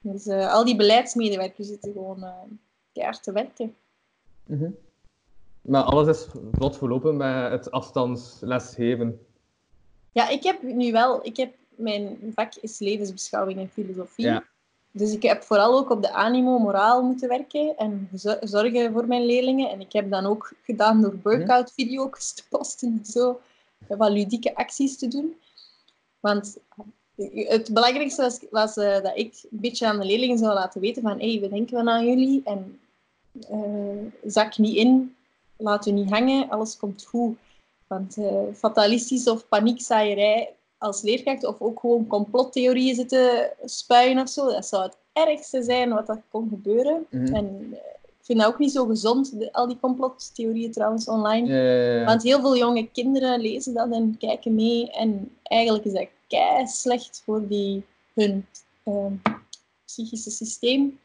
[0.00, 2.32] Dus eh, al die beleidsmedewerkers zitten gewoon eh
[2.92, 3.76] keihard te werken.
[4.46, 4.70] Mhm.
[5.60, 9.26] Maar alles is vlot verlopen met het afstandslesgeven.
[10.12, 11.26] Ja, ik heb nu wel...
[11.26, 14.24] Ik heb, mijn vak is levensbeschouwing en filosofie.
[14.24, 14.44] Ja.
[14.92, 19.06] Dus ik heb vooral ook op de animo moraal moeten werken en zo- zorgen voor
[19.06, 19.70] mijn leerlingen.
[19.70, 23.40] En ik heb dan ook gedaan door workout-video's te posten en zo.
[23.86, 25.36] Wat ludieke acties te doen.
[26.20, 26.56] Want
[27.34, 31.02] het belangrijkste was, was eh, dat ik een beetje aan de leerlingen zou laten weten
[31.02, 32.80] van hey, we denken wel aan jullie en
[33.50, 35.16] eh, zak niet in,
[35.56, 37.36] laat u niet hangen, alles komt goed.
[37.86, 44.46] Want eh, fatalistisch of paniekzaaierij als leerkracht of ook gewoon complottheorieën zitten spuien of zo,
[44.52, 47.06] dat zou het ergste zijn wat er kon gebeuren.
[47.10, 47.34] Mhm.
[47.34, 51.46] En eh, ik vind dat ook niet zo gezond, de- al die complottheorieën trouwens online.
[52.04, 54.90] Want heel veel jonge kinderen lezen dat en kijken mee.
[54.90, 58.46] En eigenlijk is dat kei slecht voor die, hun
[58.84, 59.12] ehm,
[59.84, 60.98] psychische systeem.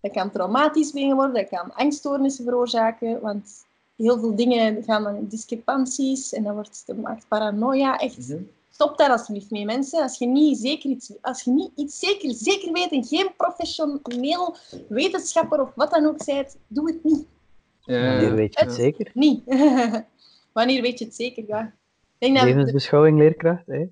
[0.00, 3.20] Dat kan traumatisch worden, dat kan angststoornissen veroorzaken.
[3.20, 3.64] Want
[3.96, 7.96] heel veel dingen gaan dan in discrepanties en dan wordt maakt paranoia.
[7.98, 8.38] Echt, Mhm.
[8.78, 10.02] Stop daar alsjeblieft mee, mensen.
[10.02, 14.56] Als je niet, zeker iets, als je niet iets zeker, zeker weet en geen professioneel
[14.88, 17.26] wetenschapper of wat dan ook bent, doe het niet.
[17.84, 19.10] Wanneer weet je het zeker?
[19.14, 19.42] Niet.
[20.52, 21.44] Wanneer weet je het zeker?
[21.46, 21.72] Ja.
[22.18, 23.66] Denk dat Levensbeschouwing, leerkracht.
[23.66, 23.86] Hè?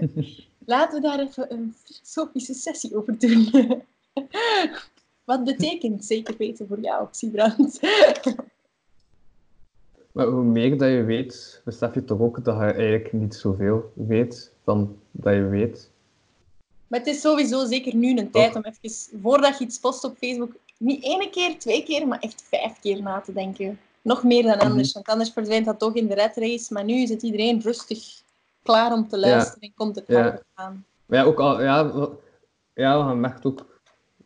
[0.74, 3.50] laten we daar even een filosofische sessie over doen.
[5.24, 7.80] Wat betekent zeker weten voor jou, Siebrand?
[10.12, 13.92] Maar hoe meer dat je weet, besef je toch ook dat je eigenlijk niet zoveel
[13.94, 15.90] weet van dat je weet.
[16.86, 20.16] Maar het is sowieso zeker nu een tijd om even, voordat je iets post op
[20.16, 23.78] Facebook, niet één keer, twee keer, maar echt vijf keer na te denken.
[24.02, 26.72] Nog meer dan anders, want anders verdwijnt dat toch in de red race.
[26.72, 28.22] Maar nu zit iedereen rustig
[28.62, 30.22] klaar om te luisteren en komt het Ja.
[30.22, 30.84] harder aan.
[31.06, 32.08] Maar ja, ook al, ja,
[32.74, 33.80] ja, je merkt ook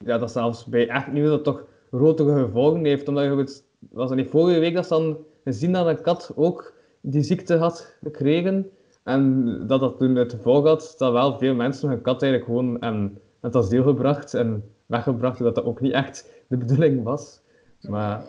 [0.04, 3.08] ja, dat zelfs bij echt nieuws dat toch grotere gevolgen heeft.
[3.08, 5.16] Omdat je was het niet vorige week dat ze dan
[5.46, 8.70] gezien dat een kat ook die ziekte had gekregen.
[9.02, 12.80] En dat dat toen het gevolg had dat wel veel mensen hun kat eigenlijk gewoon
[12.80, 17.40] en het asiel gebracht en weggebracht, dat dat ook niet echt de bedoeling was.
[17.80, 18.24] Maar,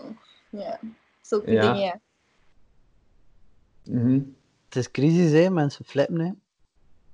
[0.49, 0.79] Ja,
[1.21, 1.61] zulke Ja.
[1.61, 1.99] dingen, ja.
[3.83, 4.19] mhm.
[4.65, 5.49] Het is crisis, hè?
[5.49, 6.19] mensen flippen.
[6.19, 6.31] Hè?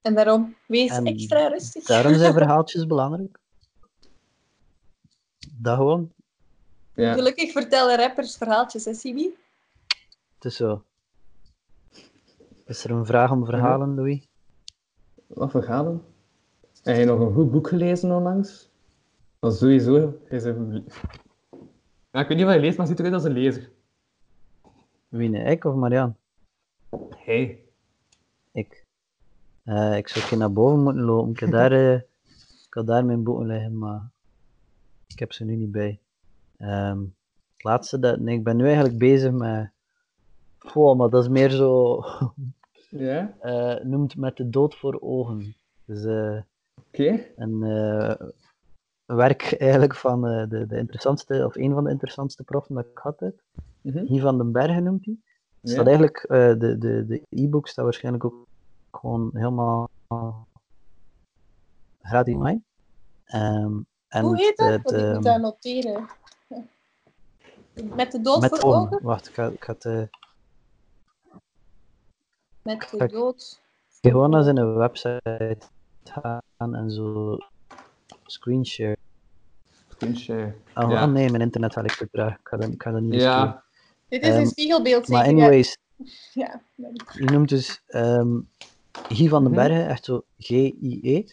[0.01, 1.83] En daarom, wees En extra rustig.
[1.83, 3.39] Daarom zijn verhaaltjes belangrijk.
[5.57, 6.11] Dat gewoon.
[6.95, 7.13] ja.
[7.13, 9.33] Gelukkig vertellen rappers verhaaltjes, hè, Sibi?
[10.43, 10.83] Het is zo.
[12.65, 14.27] Is er een vraag om verhalen, Louis?
[15.27, 16.03] Wat verhalen?
[16.81, 18.69] Heb je nog een goed boek gelezen onlangs?
[19.39, 20.19] Dan sowieso.
[20.29, 20.85] Is een...
[22.11, 23.71] ja, ik weet niet wat je leest, maar ziet eruit als een lezer.
[25.07, 26.15] Wie, nee, ik of Marian?
[27.09, 27.63] Hey.
[28.51, 28.85] Ik.
[29.63, 31.31] Eh, ik zou een keer naar boven moeten lopen.
[31.31, 31.95] Ik had daar, eh,
[32.65, 34.09] ik had daar mijn boeken liggen, maar
[35.07, 35.99] ik heb ze nu niet bij.
[36.57, 36.99] Ehm,
[37.53, 39.72] het laatste, dat, nee, ik ben nu eigenlijk bezig met.
[40.65, 42.03] Goh, maar dat is meer zo.
[42.89, 43.33] Ja?
[43.39, 45.55] eh noemt met de dood voor ogen.
[45.85, 46.41] Dus eh,
[46.87, 47.25] Oké.
[47.35, 48.27] een eh,
[49.05, 52.91] werk eigenlijk van eh, de, de interessantste, of een van de interessantste proffen dat ik
[52.99, 53.41] gehad heb.
[53.81, 54.05] Mhm.
[54.05, 55.17] Guy van den Bergen noemt hij.
[55.61, 55.71] Ja.
[55.71, 58.47] staat eigenlijk, eh, de, de, de e-book staat waarschijnlijk ook
[58.91, 59.89] gewoon helemaal
[62.01, 62.61] gratis online.
[63.25, 64.69] Ehm, en Hoe heet dat?
[64.69, 66.07] het, Want ik ehm, moet dat noteren.
[67.95, 68.81] Met de dood met voor ogen.
[68.81, 69.03] ogen?
[69.03, 70.01] Wacht, ik ga, ik ga het eh,
[72.63, 73.11] Met de Kijk.
[73.11, 73.61] dood.
[74.01, 75.57] gewoon naar zijn website
[76.03, 77.37] gaan en zo
[78.25, 78.97] screenshare.
[79.89, 80.53] Screenshare.
[80.75, 81.03] Oh, Ja.
[81.05, 82.39] oh nee, mijn internet had ik vertraagd.
[82.39, 83.19] Ik ga dat, ik ga dat niet doen.
[83.19, 83.63] Ja.
[84.07, 85.41] Dit is een Ehm, spiegelbeeld, Maar zeker?
[85.41, 85.77] anyways,
[86.33, 86.61] Ja.
[87.13, 88.39] je noemt dus ehm
[89.09, 89.61] Guy van den Mhm.
[89.61, 91.23] Bergen, echt zo G-I-E.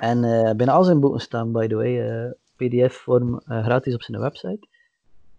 [0.00, 4.02] En eh bijna al zijn boeken staan, by the way, eh, PDF-vorm eh, gratis op
[4.02, 4.68] zijn website.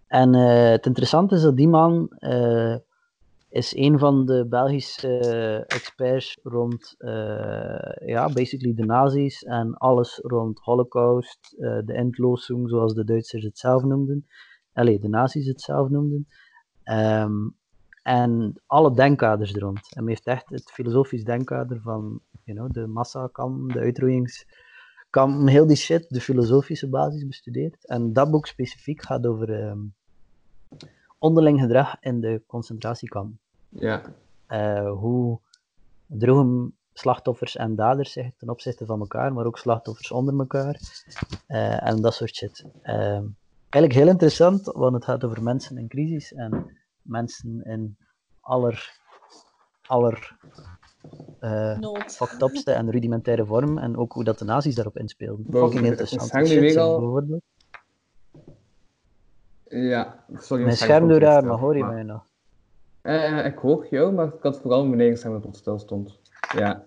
[0.07, 2.75] En eh, het interessante is dat die man eh,
[3.55, 10.19] is een van de Belgische eh, experts rond, eh, ja, basically de nazi's en alles
[10.23, 14.27] rond Holocaust, eh, de Endlosung, zoals de Duitsers het zelf noemden.
[14.73, 16.27] Allee, de nazi's het zelf noemden.
[16.83, 17.49] Ehm,
[18.03, 19.95] en alle denkkaders er rond.
[19.95, 26.09] En heeft echt het filosofisch denkkader van you know, de de uitroeiingskamp, heel die shit,
[26.09, 27.87] de filosofische basis bestudeerd.
[27.87, 29.79] En dat boek specifiek gaat over ehm,
[31.19, 33.43] onderling gedrag in de concentratiekamp.
[33.79, 34.01] Ja.
[34.47, 35.39] Eh, hoe
[36.07, 40.79] droegen slachtoffers en daders zich ten opzichte van elkaar, maar ook slachtoffers onder elkaar.
[41.47, 42.65] eh, en dat soort shit.
[42.81, 43.23] Ehm,
[43.69, 47.97] eigenlijk heel interessant, want het gaat over mensen in crisis en mensen in
[48.41, 48.99] aller,
[49.87, 50.37] aller
[51.39, 51.77] eh
[52.07, 55.45] fucked en rudimentaire vorm en ook hoe dat de nazi's daarop inspeelden.
[55.45, 56.31] Boven- Fucking interessant.
[56.77, 56.97] Al-.
[59.69, 60.23] Ja.
[60.33, 62.25] Sorry, Mijn scherm doet raar, maar hoor je maar- mij nog?
[63.05, 66.19] Eh, ik hoor jou, maar ik had vooral mijn eigen stem dat tot stil stond.
[66.57, 66.85] Ja.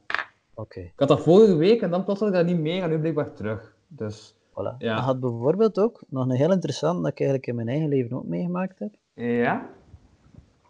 [0.54, 3.32] Oké, Ik had dat vorige week en dan plotseling dat niet meer en nu blijkbaar
[3.32, 3.74] terug.
[3.88, 4.76] Dus voilà.
[4.78, 4.94] Ja.
[4.94, 8.16] Je had bijvoorbeeld ook nog een heel interessant dat ik eigenlijk in mijn eigen leven
[8.16, 8.94] ook meegemaakt heb.
[9.14, 9.66] ja.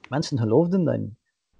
[0.09, 1.15] Mensen geloofden dat niet.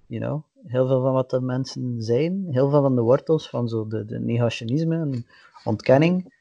[0.05, 0.43] You know?
[0.65, 4.05] Heel veel van wat de mensen zijn, heel veel van de wortels van zo de,
[4.05, 5.25] de negationisme en
[5.63, 6.33] ontkenning,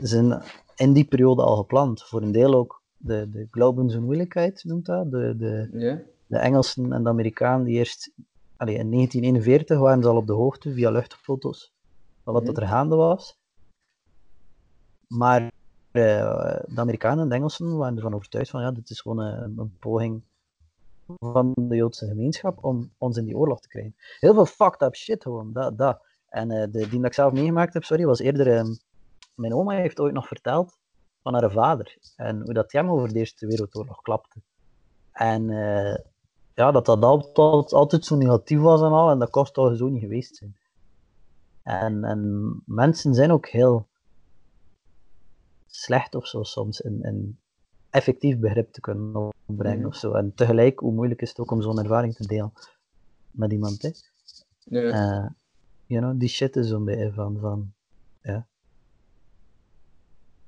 [0.00, 0.42] zijn
[0.76, 2.02] in die periode al geplant.
[2.02, 5.10] Voor een deel ook de, de Glaubensonwilligkeit noemt dat.
[5.10, 6.00] De, de, Ja.
[6.32, 8.12] De Engelsen en de Amerikanen die eerst
[8.56, 11.72] allee, in 1941 waren ze al op de hoogte via luchtfoto's
[12.24, 13.38] van wat dat er gaande was.
[15.08, 15.42] Maar
[15.90, 19.58] eh, de Amerikanen en de Engelsen waren ervan overtuigd van ja, dit is gewoon een,
[19.58, 20.22] een poging
[21.18, 23.94] van de Joodse gemeenschap om ons in die oorlog te krijgen.
[24.18, 26.02] Heel veel fucked up shit gewoon, dat, dat.
[26.28, 28.56] En eh, de, die dat ik zelf meegemaakt heb, sorry, was eerder...
[28.56, 28.74] ehm,
[29.34, 30.78] mijn oma heeft ooit nog verteld
[31.22, 34.40] van haar vader en hoe dat hem over de Eerste Wereldoorlog klapte.
[35.12, 36.11] En eh,
[36.54, 39.88] ja, dat dat altijd, altijd zo negatief was en al, en dat kost toch zo
[39.88, 40.56] niet geweest zijn.
[41.62, 43.88] En, en mensen zijn ook heel
[45.66, 47.40] slecht of zo soms in, in
[47.90, 50.12] effectief begrip te kunnen opbrengen of zo.
[50.12, 52.52] En tegelijk, hoe moeilijk is het ook om zo'n ervaring te delen
[53.30, 53.90] met iemand, hè.
[54.64, 55.34] Ja.
[55.86, 57.74] You know, die shit is zo'n beetje van, van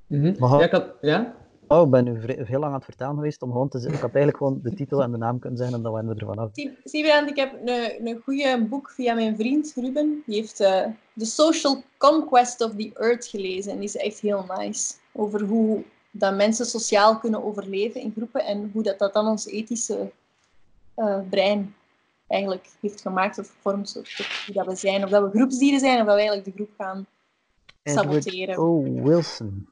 [0.07, 0.39] Mhm.
[0.39, 1.37] maar- ja, ik had, ja?
[1.69, 4.05] Oh, ik ben nu heel lang aan het vertellen geweest om gewoon te zeggen, ik
[4.05, 6.27] had eigenlijk gewoon de titel en de naam kunnen zeggen en dan waren we er
[6.27, 6.49] vanaf.
[6.53, 10.23] Zie zie je, Brand, ik heb een, een goede boek via mijn vriend Ruben.
[10.27, 10.87] Die heeft eh
[11.17, 13.73] The Social Conquest of the Earth gelezen.
[13.73, 14.95] En die is echt heel nice.
[15.13, 18.45] Over hoe dat mensen sociaal kunnen overleven in groepen.
[18.45, 20.11] En hoe dat, dat dan ons ethische
[20.95, 21.75] eh, brein
[22.27, 24.01] eigenlijk heeft gemaakt of gevormd.
[24.47, 25.05] Hoe dat we zijn.
[25.05, 26.01] Of dat we groepsdieren zijn.
[26.01, 27.07] Of dat we eigenlijk de groep gaan
[27.85, 28.55] saboteren.
[28.55, 29.03] Edward O.
[29.03, 29.69] Wilson.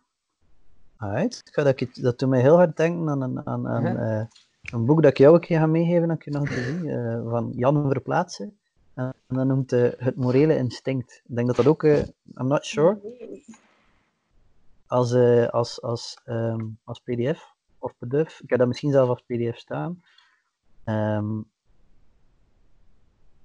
[1.03, 1.43] Alright.
[1.47, 4.27] Ik ga dat, iets- dat doet mij heel hard denken aan een, aan, aan, eh,
[4.62, 6.89] een boek dat ik jou een keer ga meegeven, dat ik je nog te zien,
[6.89, 8.57] eh, van Jan Verplaatsen.
[8.95, 11.20] En dat noemt hij Het Morele Instinct.
[11.29, 11.99] Ik denk dat dat ook, eh,
[12.35, 12.99] I'm not sure,
[14.87, 18.41] als, eh, als, als, ehm, als PDF of PDF.
[18.41, 20.03] Ik heb dat misschien zelf als PDF staan.
[20.85, 21.37] Ehm,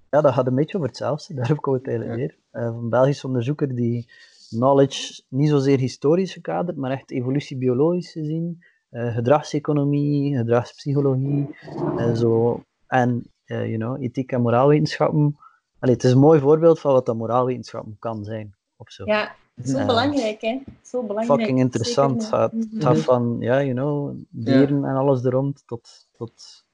[0.09, 1.33] ja, dat gaat een beetje over hetzelfde.
[1.39, 2.25] Daarop komt het eigenlijk Ja.
[2.25, 2.37] neer.
[2.51, 4.09] Eh, van een Belgisch onderzoeker die
[4.49, 8.63] knowledge niet zozeer historisch gekaderd, maar echt evolutie biologisch gezien.
[8.89, 11.55] eh, gedragseconomie, gedragspsychologie
[11.97, 12.63] en zo.
[12.87, 15.37] En eh, you know, ethiek en moraalwetenschappen.
[15.79, 18.55] Allee, het is een mooi voorbeeld van wat dat moraalwetenschappen kan zijn.
[18.77, 19.05] Of zo.
[19.05, 20.59] Ja, zo belangrijk, hè?
[20.81, 21.39] Zo belangrijk.
[21.39, 22.23] Fucking interessant.
[22.23, 22.75] Zeker, Het gaat, mhm.
[22.75, 26.65] het gaat van, ja, you know, dieren en alles er rond, tot, tot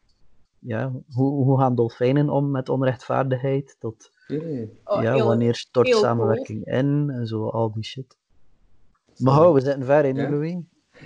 [0.60, 4.12] ja, hoe, hoe gaan dolfijnen om met onrechtvaardigheid, tot.
[4.28, 6.02] Oh, ja, heel- wanneer stort cool.
[6.02, 8.18] samenwerking in, en zo, al die shit.
[9.18, 10.30] Maar hou, we zitten ver in, Ja.
[10.30, 10.56] Louis.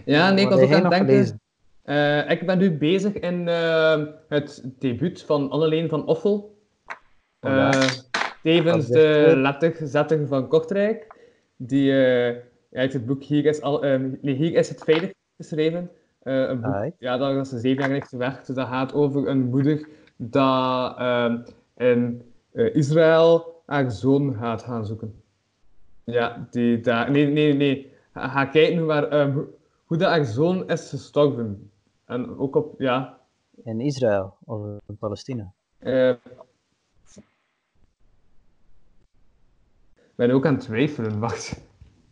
[0.05, 1.39] Ja, nee, ik was ook aan het denken.
[1.83, 6.57] eh, ik ben nu bezig in eh, het debuut van Anneleen van Offel.
[7.41, 7.71] Oh ja.
[7.73, 7.89] Eh,
[8.43, 9.37] tevens Dat de goed.
[9.37, 11.15] letterzetter van Kortrijk.
[11.55, 11.91] Die
[12.71, 13.79] heeft het boek Hier is, al,
[14.21, 15.89] nee, Hier is het veilig geschreven.
[16.19, 18.47] Eh, een boek ja, daar was ze zeven jaar heeft gewerkt.
[18.47, 19.87] Dus dat gaat over een moeder
[20.17, 22.13] dat ehm,
[22.57, 25.21] eh, Israël haar zoon gaat gaan zoeken.
[26.03, 27.11] Ja, die daar...
[27.11, 27.91] Nee, nee, nee.
[28.13, 29.37] Ga, ga kijken hoe, haar, ehm,
[29.85, 31.71] hoe, dat haar zoon is gestorven.
[32.05, 32.79] En ook op...
[32.79, 33.19] Ja...
[33.63, 35.53] In Israël of in Palestina.
[35.79, 36.19] ik
[40.15, 41.51] ben ook aan het twijfelen, wacht.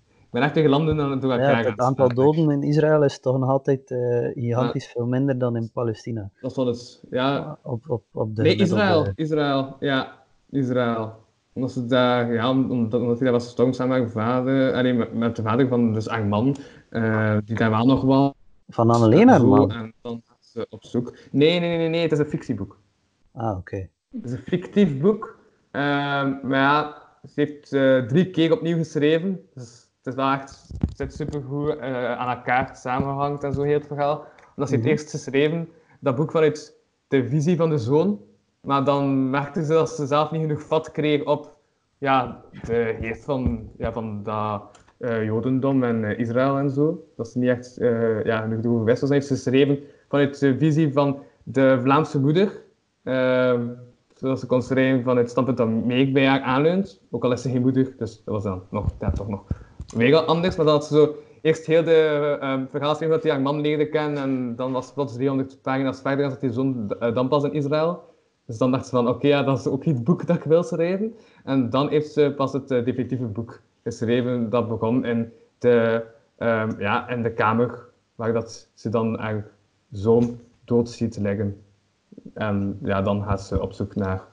[0.06, 3.04] Ik ben echt tegen landen aan het door elkaar Ja, het aantal doden in Israël
[3.04, 6.30] is toch nog altijd eh, gigantisch veel minder dan in Palestina.
[6.42, 7.02] Dat is wel eens...
[7.10, 9.12] Ja, Op, op, op de Nee, Israël.
[9.16, 10.25] Israël, ja.
[10.56, 11.24] Israël.
[11.54, 14.94] Omdat ze daar, ja, omdat, omdat hij daar was gestorven samen met haar vader, allee,
[14.94, 16.56] met, met de vader van dus haar man,
[16.90, 18.36] eh, die daar wel nog wel
[18.70, 19.72] Van Annelena, zo, man.
[19.72, 21.18] en dan gaat ze op zoek.
[21.32, 22.80] Nee, nee, nee, nee, het is een fictieboek.
[23.34, 23.88] Ah, oké.
[24.12, 25.38] Het is een fictief boek,
[25.72, 30.68] Ehm, maar ja, ze heeft eh, drie keer opnieuw geschreven, dus het is wel echt,
[30.86, 34.18] het zit supergoed eh aan elkaar samengehangt en zo heel het verhaal.
[34.56, 34.88] Omdat ze heeft Mhm.
[34.88, 35.70] eerst geschreven,
[36.00, 36.76] dat boek vanuit
[37.08, 38.20] de visie van de zoon,
[38.66, 41.56] maar dan merkte ze dat ze zelf niet genoeg vat kreeg op
[41.98, 44.62] ja, de geest van, ja, van dat
[44.98, 47.04] eh, Jodendom en eh, Israël en zo.
[47.16, 49.80] Dat ze niet echt eh, ja, genoeg dan heeft ze geschreven
[50.10, 52.62] vanuit de visie van de Vlaamse moeder.
[54.14, 57.02] zodat ze kon schrijven van het standpunt dat Meek bij haar aanleunt.
[57.12, 59.44] Ook al is ze geen moeder, dus dat was dan nog, ja, toch nog
[59.96, 60.56] weer anders.
[60.56, 63.90] Maar had ze zo eerst heel de ehm verhaal geschreven dat hij haar man leerde
[63.90, 64.24] kennen.
[64.24, 67.44] En dan was het plots 300 pagina's verder en zat die zoon eh, dan pas
[67.44, 68.15] in Israël.
[68.46, 70.44] Dus dan dacht ze van, oké, ja, dat is ook niet het boek dat ik
[70.44, 71.16] wil schrijven.
[71.44, 74.50] En dan heeft ze pas het eh, definitieve boek geschreven.
[74.50, 76.06] Dat begon in de,
[76.38, 77.86] ehm, ja, in de kamer
[78.16, 79.48] waar dat ze dan haar
[79.92, 81.62] zoon dood ziet liggen.
[82.34, 84.24] En ja, dan gaat ze op zoek naar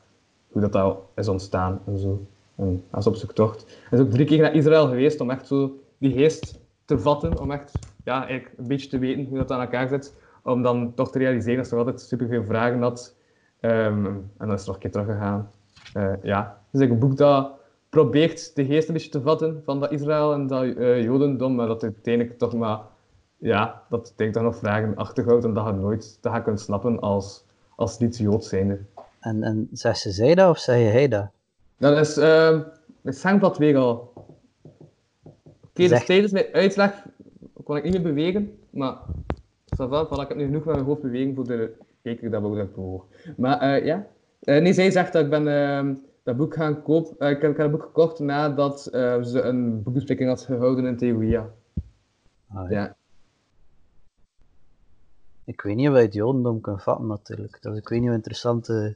[0.49, 2.27] hoe dat al is ontstaan en zo.
[2.57, 3.79] En ze op zoektocht.
[3.91, 7.41] En is ook drie keer naar Israël geweest om echt zo die geest te vatten,
[7.41, 7.73] om echt
[8.05, 10.15] ja, eigenlijk een beetje te weten hoe dat aan elkaar zit.
[10.43, 13.17] Om dan toch te realiseren dat ze altijd superveel vragen had.
[13.63, 15.51] Ehm, en dan is nog een keer teruggegaan.
[15.93, 17.51] Eh, ja, het is een boek dat
[17.89, 21.67] probeert de geest een beetje te vatten van dat Israël en dat eh, Jodendom, maar
[21.67, 22.81] dat uiteindelijk toch maar,
[23.39, 27.01] ja, dat denk toch nog vragen achterhoudt en dat je nooit dat je kunt snappen
[27.01, 27.45] als,
[27.77, 28.79] als niet-Jood zijnde.
[29.21, 31.27] En, en ze zij dat of zeg je hij dat?
[31.77, 32.61] Dat is, uh,
[33.03, 34.13] het zangpad weer al.
[35.23, 35.33] Oké,
[35.73, 37.05] dus Zeg- tijdens mijn uitleg
[37.65, 38.97] kon ik niet meer bewegen, maar
[39.69, 41.73] ik heb nu genoeg met mijn hoofd bewegen voor de
[42.03, 43.05] kijker dat we dat behoor.
[43.37, 44.07] Maar eh, ja,
[44.41, 47.11] Eh, nee, zij zegt dat ik ben ehm, dat boek gaan kopen.
[47.31, 50.97] ik, heb, ik heb het boek gekocht nadat eh, ze een boekbespreking had gehouden in
[50.97, 51.51] Theoria.
[52.49, 52.97] Ah, Ja.
[55.45, 57.59] Ik weet niet of je het Jodendom kunt vatten, natuurlijk.
[57.61, 58.95] Dat is ik weet niet hoe interessante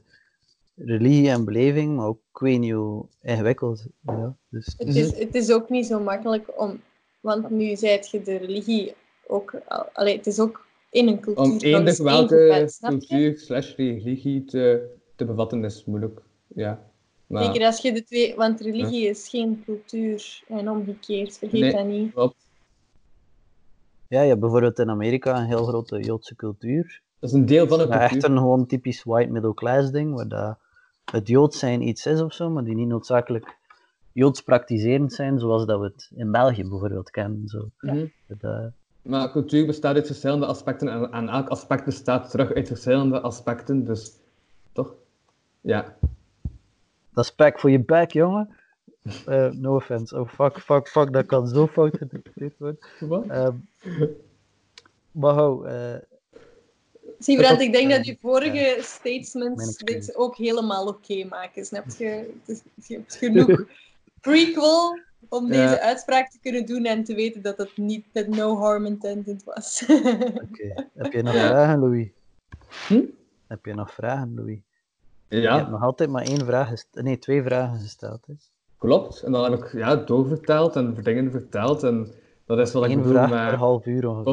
[0.75, 3.85] religie en beleving, maar ook ik weet niet hoe ingewikkeld.
[4.01, 4.35] Ja.
[4.49, 6.81] Dus, Het is, het is ook niet zo makkelijk om,
[7.19, 8.95] want nu zijt je de religie
[9.27, 11.43] ook, al- allee, het is ook in een cultuur.
[11.45, 16.21] Om eender welke cultuur slash religie te, te bevatten is moeilijk.
[16.47, 16.85] Ja.
[17.27, 21.71] Maar, Zeker als je de twee, want religie is geen cultuur en omgekeerd, vergeet Nee.
[21.71, 22.13] dat niet.
[22.13, 22.35] klopt.
[24.07, 27.01] ja, je hebt bijvoorbeeld in Amerika een heel grote Joodse cultuur.
[27.19, 28.17] Dat is een deel van de Maar cultuur.
[28.17, 30.57] echt een gewoon typisch white middle class ding, waar dat
[31.11, 33.55] het Joods zijn iets is of zo, maar die niet noodzakelijk
[34.11, 37.47] Joods praktiserend zijn, zoals dat we het in België bijvoorbeeld kennen.
[37.47, 37.69] Zo.
[37.79, 38.05] Mhm.
[38.27, 38.65] Dat, eh,
[39.07, 43.85] Maar cultuur bestaat uit verschillende aspecten en, en elk aspect bestaat terug uit verschillende aspecten,
[43.85, 44.11] dus
[44.71, 44.93] toch?
[45.61, 45.95] Ja.
[47.13, 48.49] dat is pack voor je back, jongen.
[49.25, 50.19] Eh, no offense.
[50.19, 52.79] Oh, fuck, fuck, fuck, dat kan zo fout geïnterpreteerd worden.
[52.99, 53.27] Wat?
[53.27, 53.55] Ehm,
[55.11, 55.95] maar hou, eh,
[57.19, 61.85] Zie, Brent, dat- ik denk dat die vorige statements dit ook helemaal oké maken, snap
[61.97, 62.05] je?
[62.45, 63.63] Het is- Je hebt genoeg
[64.21, 65.65] prequel om Ja.
[65.67, 69.43] deze uitspraak te kunnen doen en te weten dat het niet, dat no harm intended
[69.43, 69.85] was.
[70.33, 70.87] oké.
[70.93, 72.09] Heb je nog vragen, Louis?
[72.87, 73.01] Hm?
[73.47, 74.59] Heb je nog vragen, Louis?
[75.29, 77.05] Je hebt Ja, nog altijd maar één vraag gesteld.
[77.05, 78.25] Nee, twee vragen gesteld.
[78.27, 78.33] Hè.
[78.77, 79.21] klopt.
[79.21, 82.11] En dan heb ik ja, doorverteld en dingen verteld en
[82.45, 84.23] dat is wat ik bedoel vraag per met half uur ongeveer.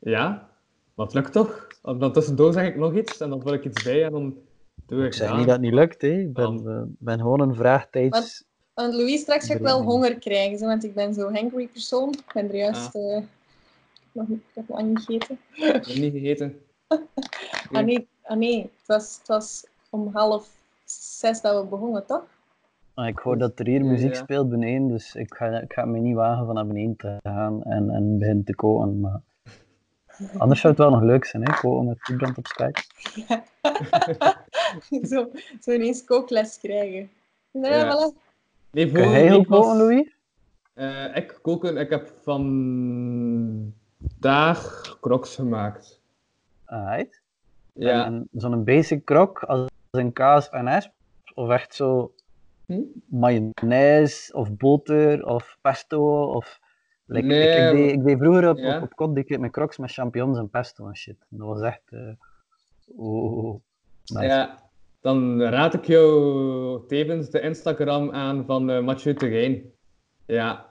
[0.00, 0.48] Ja,
[0.94, 1.66] maar het lukt toch?
[1.82, 4.36] En dan tussendoor zeg ik nog iets en dan vul ik iets bij en dan
[4.86, 6.08] doe ik Ik zeg niet dat het niet lukt, hè.
[6.08, 8.44] ik ben, eh, ben gewoon een vraagtijds...
[8.78, 12.10] Want Louis, straks ga ik wel honger krijgen, zo, want ik ben zo'n hangry persoon.
[12.12, 13.18] Ik ben er juist eh,
[14.12, 15.38] nog niet, ik heb nog niet gegeten.
[15.52, 16.60] Ik heb niet gegeten.
[17.72, 18.60] Ah nee, ah, nee.
[18.62, 20.48] Het, was, het was om half
[20.84, 22.24] zes dat we begonnen, toch?
[22.94, 24.22] Ah, Ik hoor dat er hier muziek Ja.
[24.22, 27.62] speelt beneden, dus ik ga, ik ga me niet wagen van naar beneden te gaan
[27.62, 29.00] en, en beginnen te koken.
[29.00, 29.20] Maar...
[30.38, 31.54] Anders zou het wel nog leuk zijn, hè?
[31.60, 32.86] koken met voetbrand op spijt.
[35.10, 35.30] zo,
[35.60, 37.10] zo ineens kookles krijgen.
[37.50, 38.12] Ja, Ja.
[38.12, 38.27] voilà.
[38.78, 40.16] Nee, vorige jij week was- Louis?
[40.74, 43.72] Eh, ik koken, ik heb vandaag
[45.00, 46.00] crocs gemaakt.
[46.64, 47.22] Alright.
[47.72, 50.90] Ja, zo'n basic krok als een kaas en esp?
[51.34, 52.12] Of echt zo
[52.66, 52.80] Hm?
[53.06, 56.60] mayonaise of boter of pesto of...
[57.06, 58.76] Like, Nee, ik, ik, deed, ik deed vroeger op, Ja?
[58.76, 61.16] op, op kot deed ik met crocs met champignons en pesto en shit.
[61.28, 61.82] Dat was echt...
[62.96, 63.60] oh,
[64.06, 64.24] nice.
[64.26, 64.67] ja,
[65.00, 69.72] dan raad ik jou tevens de Instagram aan van eh Mathieu Terrein.
[70.26, 70.68] Ja,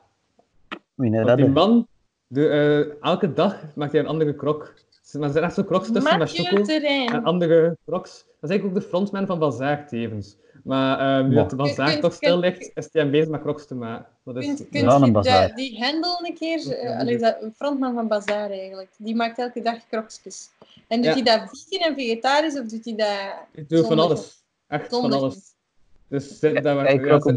[0.98, 1.88] Wie nou die man,
[2.28, 4.74] de, eh, elke dag maakt hij een andere krok.
[5.14, 8.12] Maar er zijn echt zo crocs tussen met choco en andere crocs.
[8.12, 10.38] Dat is eigenlijk ook de frontman van Bazaar tevens.
[10.64, 13.66] Maar eh, nu dat de Bazaar Kunt- toch stil ligt, is hij bezig met crocs
[13.68, 14.06] te maken.
[14.24, 15.48] Dat is, Kunt, kunt Ja, een je bazaar.
[15.48, 19.38] dat- die handel een keer, eh, die dat een frontman van Bazaar eigenlijk, die maakt
[19.40, 20.50] elke dag krokjes.
[20.88, 21.24] En doet Ja.
[21.24, 23.46] hij dat vegan en vegetarisch of doet hij dat...
[23.52, 24.44] Ik doe van alles.
[24.68, 25.56] Echt van alles.
[26.10, 27.36] Dus zit daar kijk, ja, vegan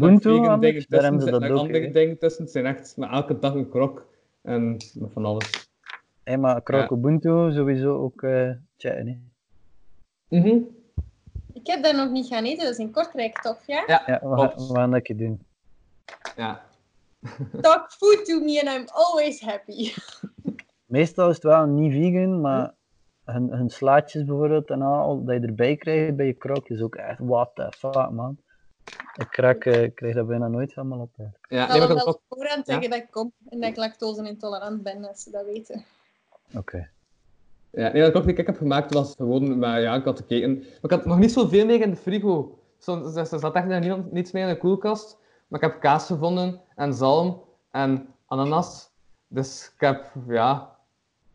[0.59, 2.43] dingen tussen, ze andere dingen tussen.
[2.43, 4.05] Het zijn echt maar elke dag een krok.
[4.41, 4.77] En
[5.13, 5.69] van alles.
[6.31, 9.07] Hey, maar Croc Ubuntu sowieso ook eh checken.
[9.07, 9.17] hè.
[10.39, 10.59] Mhm.
[11.53, 13.83] Ik heb dat nog niet gaan eten, dat is in Kortrijk toch, ja?
[13.87, 15.45] Ja, Ja, we gaan, we gaan dat keer doen.
[16.35, 16.61] Ja.
[17.61, 19.93] Talk food to me and I'm always happy.
[20.85, 22.73] Meestal is het wel niet vegan, maar
[23.25, 26.95] hun, hun slaatjes bijvoorbeeld en al, dat je erbij krijgt bij je krok is ook
[26.95, 28.37] echt what the fuck, man.
[29.15, 31.15] Ik krijg, eh, krijg dat bijna nooit helemaal op.
[31.17, 31.55] hè.
[31.55, 35.07] Ja, Ik ik wel op voorhand zeggen dat ik kom en dat ik lactose-intolerant ben,
[35.07, 35.85] als ze dat weten.
[36.55, 36.89] Oké.
[37.71, 40.57] Ja, nee, dat klok die ik heb gemaakt was gewoon, maar ja, ik had gekeken.
[40.57, 42.59] Maar ik had nog niet zoveel meer in de frigo.
[42.77, 45.17] Zo, er zat echt niet- niets meer in de koelkast.
[45.47, 47.41] Maar ik heb kaas gevonden en zalm
[47.71, 48.89] en ananas.
[49.27, 50.75] Dus ik heb, ja,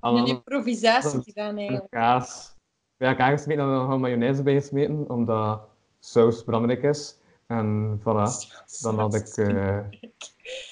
[0.00, 1.90] Een improvisatie gedaan eigenlijk.
[1.90, 2.54] kaas.
[2.96, 5.60] bij elkaar gesmeten en dan nog mayonaise bij gesmeten, omdat
[5.98, 7.18] saus belangrijk is.
[7.46, 8.22] En voilà,
[8.82, 9.26] dan had ik...
[9.26, 9.78] eh,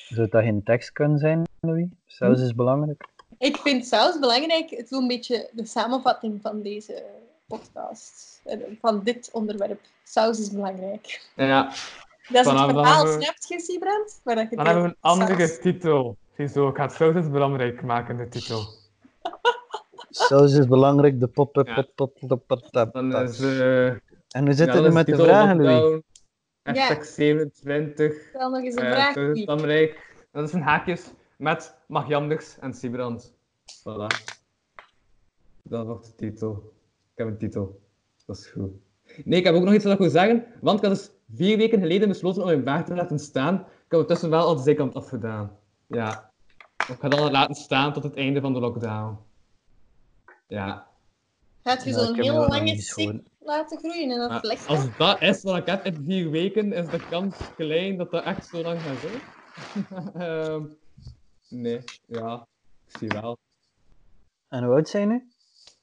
[0.08, 1.86] Zou dat geen tekst kunnen zijn, Louis?
[2.06, 3.04] Saus is belangrijk.
[3.44, 4.70] Ik vind saus belangrijk.
[4.70, 7.04] Het is een beetje de samenvatting van deze
[7.46, 8.40] podcast.
[8.44, 9.80] eh, Van dit onderwerp.
[10.04, 11.26] Saus is belangrijk.
[11.36, 11.62] ja,
[12.28, 14.20] Dat is Vanaf dan verhaal, we- snapt je, Siebrand?
[14.24, 15.58] Dat je dan hebben we een andere saus.
[15.60, 16.16] titel.
[16.36, 18.62] Ziezo, ik ga het saus is belangrijk maken, de titel.
[20.10, 23.20] Saus is belangrijk, de pop, pop, pop, pop, pop, pop, pop, Dan pop.
[23.22, 23.40] is...
[23.40, 26.00] eh En hoe zit ja, het dan nu met de vragen, Louis?
[26.62, 28.12] Hashtag 27.
[28.28, 29.14] Stel nog eens een Eh, vraag.
[29.14, 30.12] belangrijk.
[30.32, 31.02] Dat is een haakjes
[31.36, 33.33] met Magianders en Siebrand.
[33.72, 34.06] Voilà.
[35.62, 36.72] Dat wordt de titel.
[37.12, 37.80] Ik heb een titel.
[38.26, 38.72] Dat is goed.
[39.24, 40.44] Nee, ik heb ook nog iets wat ik wil zeggen.
[40.60, 43.54] Want ik had dus vier weken geleden besloten om mijn baard te laten staan.
[43.54, 43.60] Ik
[43.90, 45.58] heb ondertussen wel al de zijkant afgedaan.
[45.86, 46.32] Ja.
[46.88, 49.18] Ik ga dan laten staan tot het einde van de lockdown.
[50.46, 50.86] Ja.
[51.62, 53.24] Gaat je Ja, zo'n heel lange schoon.
[53.40, 56.88] laten groeien en dat vlecht als dat is wat ik heb in vier weken, is
[56.88, 59.20] de kans klein dat dat echt zo lang gaat zijn.
[60.14, 60.64] Ehm,
[61.48, 62.46] nee, ja.
[62.88, 63.38] Ik zie wel.
[64.54, 65.22] En hoe oud zijn nu?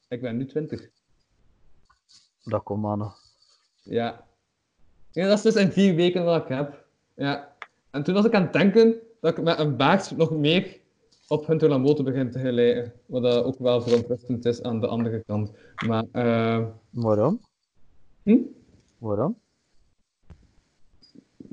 [0.10, 0.90] Ik ben nu 20.
[2.44, 3.18] Dat komt maar nog.
[3.84, 4.26] Ja.
[5.12, 5.28] ja.
[5.28, 6.86] Dat is dus in vier weken wat ik heb.
[7.16, 7.56] Ja.
[7.90, 10.80] En toen was ik aan het denken dat ik met een baard nog meer
[11.28, 12.94] op Hunter Lamote begin te gelijken.
[13.06, 15.52] Wat dat ook wel verontrustend is aan de andere kant.
[15.88, 17.42] Maar, eh Waarom?
[18.24, 18.38] hm?
[18.98, 19.40] Waarom?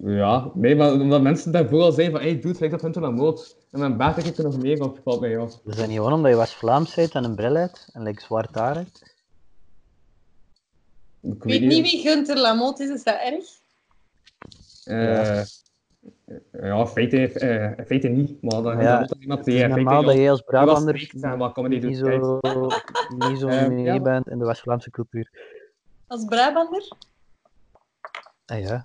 [0.03, 3.03] Ja, nee, maar omdat mensen daarvoor al zeiden van, hey, doe het lijkt op Hunter
[3.03, 3.55] Lamote.
[3.71, 5.61] En mijn baard heb ik er nog meer op, valt mij af.
[5.65, 8.55] Is dat niet gewoon omdat je West-Vlaams bent en een bril hebt en like zwart
[8.55, 9.17] haar hebt?
[11.21, 13.45] Ik weet niet wie Gunther Lamotte is, is dat erg?
[14.85, 15.45] Eh,
[16.53, 18.43] ja, feite, eh, in feite niet.
[18.43, 20.41] Maar dan Ja, is dat iemand Het die is in feite normaal dat je als
[20.41, 20.95] Brabander
[21.69, 21.97] niet doet.
[21.97, 22.39] zo,
[23.29, 24.01] niet zo mee ja.
[24.01, 25.31] bent in de West-Vlaamse cultuur.
[26.07, 26.93] Als Brabander?
[28.47, 28.85] Ah ja,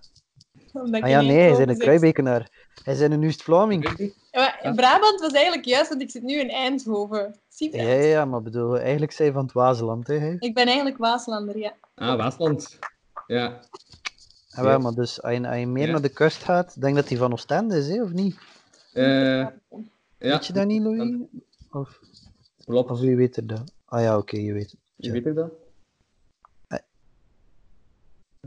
[0.74, 1.78] ah, je ja niet nee, hij is een.
[1.78, 2.50] Kruibekenaar.
[2.84, 4.14] Hij is een Oost-Vlaming.
[4.34, 4.40] Je?
[4.40, 4.74] Ja, Ja.
[4.74, 7.36] Brabant was eigenlijk juist, want ik zit nu in Eindhoven.
[7.50, 7.78] Zie je?
[7.78, 10.36] Ja, ja, ja, maar bedoel, eigenlijk zijn van het Waasland, hè.
[10.40, 11.74] Ik ben eigenlijk Waaslander, ja.
[11.96, 12.80] Ah, Waasland.
[13.28, 13.60] Ja.
[14.52, 15.92] Ah, wel, maar dus als je, als je meer Ja.
[15.92, 18.38] naar de kust gaat, denk dat hij van Oostende is, hè, of niet?
[18.94, 19.04] Eh,
[19.40, 19.54] ja,
[20.18, 21.16] Weet je dat niet, Louis?
[21.72, 22.00] Of,
[22.66, 22.92] klopt.
[22.92, 23.74] of wie weet er dat?
[23.86, 24.80] Ah ja, oké, je weet het.
[24.96, 25.52] Je weet ik dat?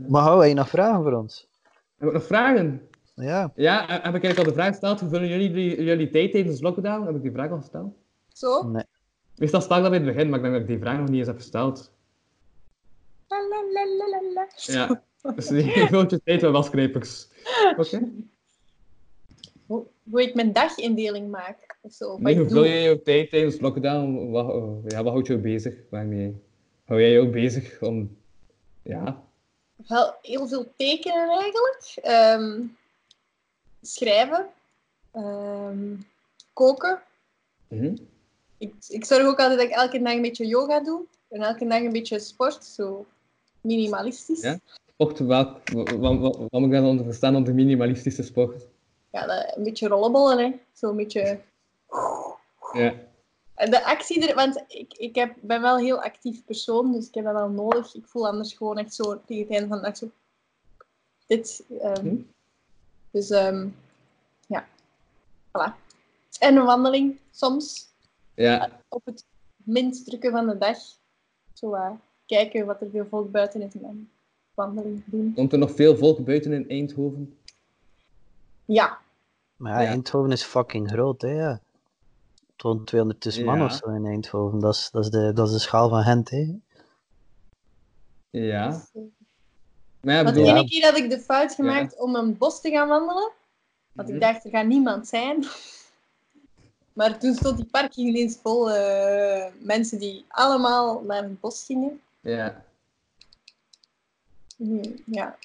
[0.07, 1.47] Maar hou je nog vragen voor ons?
[1.97, 2.87] Heb ik nog vragen?
[3.21, 4.99] Ja, Ja, heb ik eigenlijk al de vraag gesteld?
[4.99, 7.05] Hoe vullen jullie jullie, jullie tijd tijdens lockdown?
[7.05, 7.93] Heb ik die vraag al gesteld?
[8.27, 8.63] Zo?
[8.63, 8.83] nee.
[9.35, 11.07] Meestal stel ik dat bij het begin, maar ik denk dat ik die vraag nog
[11.07, 11.91] niet eens heb gesteld.
[13.27, 14.47] La, la, la, la, la, la.
[14.55, 15.03] Ja.
[15.35, 16.65] Dus die vult je tijd wel.
[17.77, 18.11] Oké.
[19.65, 21.77] Hoe, hoe ik mijn dagindeling maak.
[21.81, 22.17] Of zo.
[22.17, 22.53] Nee, hoe doe.
[22.53, 24.29] vul je je tijd tijdens lockdown?
[24.29, 25.73] Wat, oh, ja, wat houdt jou bezig?
[25.89, 26.41] Waarmee
[26.83, 28.17] hou jij jou bezig om...
[28.83, 29.23] Ja,
[29.87, 31.93] Wel heel veel tekenen eigenlijk.
[32.01, 32.61] Ehm,
[33.87, 34.47] schrijven.
[35.11, 35.95] Ehm,
[36.53, 37.01] koken.
[37.67, 37.95] Mhm.
[38.57, 41.01] Ik, ik zorg ook altijd dat ik elke dag een beetje yoga doe.
[41.29, 42.63] En elke dag een beetje sport.
[42.65, 43.05] Zo
[43.61, 44.41] minimalistisch.
[44.41, 44.59] Ja?
[44.93, 48.65] Sport, wat, wat, wat moet ik dan onder verstaan onder minimalistische sport?
[49.11, 50.59] Ja, dat- een beetje rollenbollen, hè.
[50.73, 51.39] Zo een beetje...
[52.73, 52.93] Ja.
[53.55, 54.35] De actie er...
[54.35, 57.49] Want ik, ik heb, ben wel een heel actief persoon, dus ik heb dat wel
[57.49, 57.95] nodig.
[57.95, 60.09] Ik voel anders gewoon echt zo tegen het einde van de dag zo...
[61.27, 61.63] Dit.
[61.81, 62.15] ehm, Hm.
[63.17, 63.67] Dus, ehm,
[64.47, 64.67] ja.
[65.47, 65.73] Voilà.
[66.39, 67.87] En een wandeling, soms.
[68.35, 69.25] Ja, Op het
[69.55, 70.77] minst drukke van de dag.
[71.53, 71.91] Zo wat
[72.25, 74.09] kijken wat er veel volk buiten is en dan
[74.53, 75.33] wandeling doen.
[75.35, 77.37] komt er nog veel volk buiten in Eindhoven?
[78.65, 78.97] Ja.
[79.55, 79.87] Maar ja, Ja.
[79.89, 81.59] Eindhoven is fucking groot, hè, ja.
[82.55, 83.65] Tot 200 man Ja.
[83.65, 84.59] of zo in Eindhoven.
[84.59, 86.53] Dat is, dat, is de, dat is de schaal van Gent, hè.
[88.29, 88.69] Ja.
[88.69, 89.01] Dus, eh,
[90.01, 92.87] ja, Want de ene keer had ik de fout gemaakt om een bos te gaan
[92.87, 93.31] wandelen.
[93.91, 94.23] Want ik Mhm.
[94.23, 95.45] dacht, er gaat niemand zijn.
[96.93, 102.01] Maar toen stond die parking ineens vol eh, mensen die allemaal naar het bos gingen.
[102.19, 102.65] Ja.
[104.55, 105.37] Nu, ja.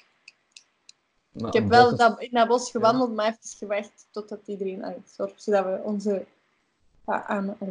[1.31, 4.85] Maar Ik heb wel is- dat, in dat bos gewandeld, maar even gewacht totdat iedereen
[4.85, 6.25] uit zorg, zodat we onze,
[7.05, 7.67] ja, aan, eh,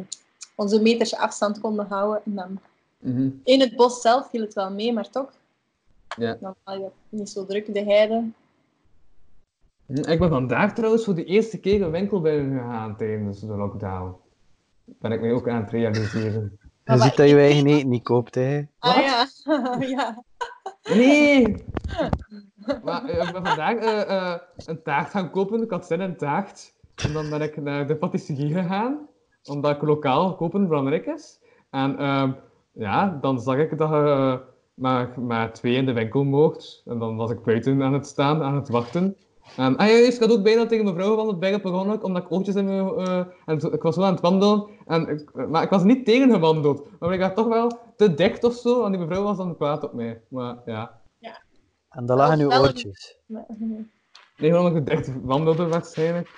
[0.55, 2.21] onze meters afstand konden houden.
[2.25, 2.59] En dan
[2.97, 3.29] Mhm.
[3.43, 5.31] in het bos zelf viel het wel mee, maar toch.
[6.17, 6.37] Ja.
[6.39, 8.23] Dan had je niet zo druk, de heide.
[9.85, 13.55] Hm, Ik ben vandaag trouwens voor de eerste keer een winkel binnen gegaan tijdens de
[13.55, 14.15] lockdown.
[14.83, 16.57] Ben ik mij ook aan het realiseren.
[16.85, 18.61] Je Maar ziet dat je eigen eten niet koopt, hè.
[18.79, 19.03] Ah Wat?
[19.45, 20.23] ja, ja.
[20.95, 21.63] Nee!
[22.83, 25.61] Maar eh, ik ben vandaag eh, eh, een taart gaan kopen.
[25.63, 26.73] Ik had zin in taart.
[26.95, 29.07] En dan ben ik naar de patisserie gegaan.
[29.43, 31.39] Omdat ik lokaal kopen belangrijk is.
[31.69, 32.31] En ehm,
[32.71, 34.41] ja, dan zag ik dat je
[34.73, 36.81] maar, maar twee in de winkel mocht.
[36.85, 39.17] En dan was ik buiten aan het staan, aan het wachten.
[39.57, 42.31] En, ah ja, ik had ook bijna tegen mijn vrouw van het begonnen, omdat ik
[42.31, 42.87] oortjes in mijn...
[42.89, 46.87] eh, en ik was wel aan het wandelen, en ik, maar ik was niet tegengewandeld.
[46.99, 49.83] Maar ik had toch wel te dicht of zo, en die mevrouw was het kwaad
[49.83, 50.21] op mij.
[50.29, 51.01] Maar ja,
[51.89, 53.17] En daar lagen uw een- oortjes.
[53.27, 53.43] Nee,
[54.51, 56.29] gewoon omdat ik dicht wandelde waarschijnlijk.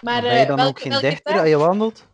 [0.00, 2.06] maar ben je eh, dan welke- ook geen welke dichter als je wandelt?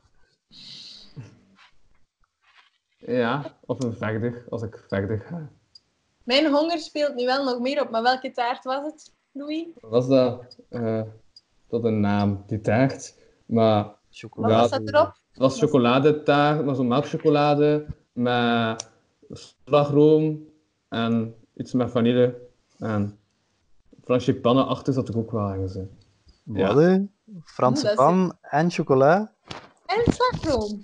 [2.98, 5.48] Ja, of een verder, als ik verder ga.
[6.26, 9.66] Mijn honger speelt nu wel nog meer op, maar welke taart was het, Louis?
[9.80, 11.02] Was dat eh,
[11.68, 13.14] tot een naam, die taart?
[13.46, 14.54] Maar Wat Chocolade.
[14.54, 15.06] Ja, was dat erop?
[15.30, 18.90] het was chocoladetaart, maar zo'n melkchocolade met
[19.64, 20.48] slagroom
[20.88, 22.38] en iets met vanille.
[22.78, 23.18] En
[24.04, 25.90] frangipane achter zat er ook wel ergens in.
[26.42, 26.74] Ja.
[26.74, 27.00] Wat?
[27.44, 29.32] Franse pan en chocola?
[29.86, 30.80] En slagroom.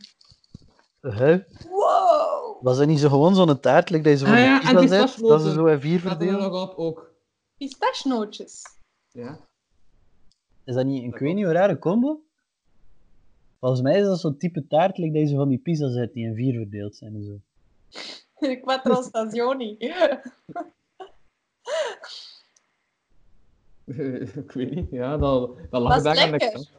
[1.03, 1.39] Huh?
[1.69, 2.63] Wow!
[2.63, 4.77] Was dat niet zo gewoon zo'n taart, like dat je zo Ah die ja, en
[4.77, 5.39] pizza zet, pistachenoten.
[5.39, 6.41] dat ze zo in vier er verdelen?
[6.41, 7.11] nog op ook.
[7.57, 8.63] Pistachenootjes.
[9.11, 9.39] Ja.
[10.65, 12.23] Is dat niet, ik weet niet, een rare combo?
[13.61, 16.13] Volgens mij is dat zo'n type taart, like dat je zo van die pizza zet
[16.13, 17.41] die in vier verdeeld zijn en zo.
[18.63, 19.77] Quattro stagioni.
[24.45, 26.53] ik weet niet, ja, dat, dat lag daar aan de lekker?
[26.53, 26.71] kant.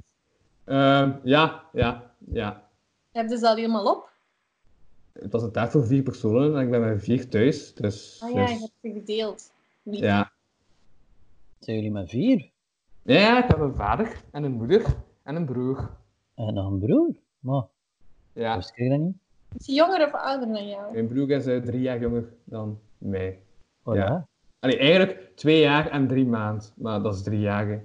[0.64, 2.70] Ehm, ja, ja, ja.
[3.12, 4.13] Heb je ze al helemaal op?
[5.14, 7.74] Het was een taart voor vier personen en ik ben met vier thuis.
[7.74, 9.52] Dus, Ah ja, je dus- hebt ze gedeeld.
[9.84, 10.00] Lief.
[10.00, 10.32] ja.
[11.60, 12.50] Zijn jullie met vier?
[13.02, 14.86] Ja, ik heb een vader en een moeder
[15.24, 15.90] en een broer.
[16.36, 17.16] En nog een broer?
[17.40, 17.64] Maar,
[18.34, 19.16] Ja, wist ik dat niet?
[19.58, 20.94] Is hij jonger of ouder dan jou?
[20.94, 23.40] mijn broer is eh, drie jaar jonger dan mij.
[23.84, 24.06] Oh Ja.
[24.06, 24.28] ja.
[24.60, 27.68] Allee, eigenlijk twee jaar en drie maanden, maar dat is drie jaar.
[27.68, 27.80] hè.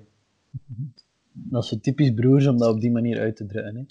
[1.32, 3.76] Dat is zo typisch broers om dat op die manier uit te drukken.
[3.76, 3.84] Hè.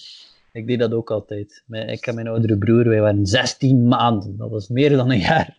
[0.51, 1.63] Ik deed dat ook altijd.
[1.65, 4.37] Mijn- Ik en mijn oudere broer, wij waren 16 maanden.
[4.37, 5.57] Dat was meer dan een jaar.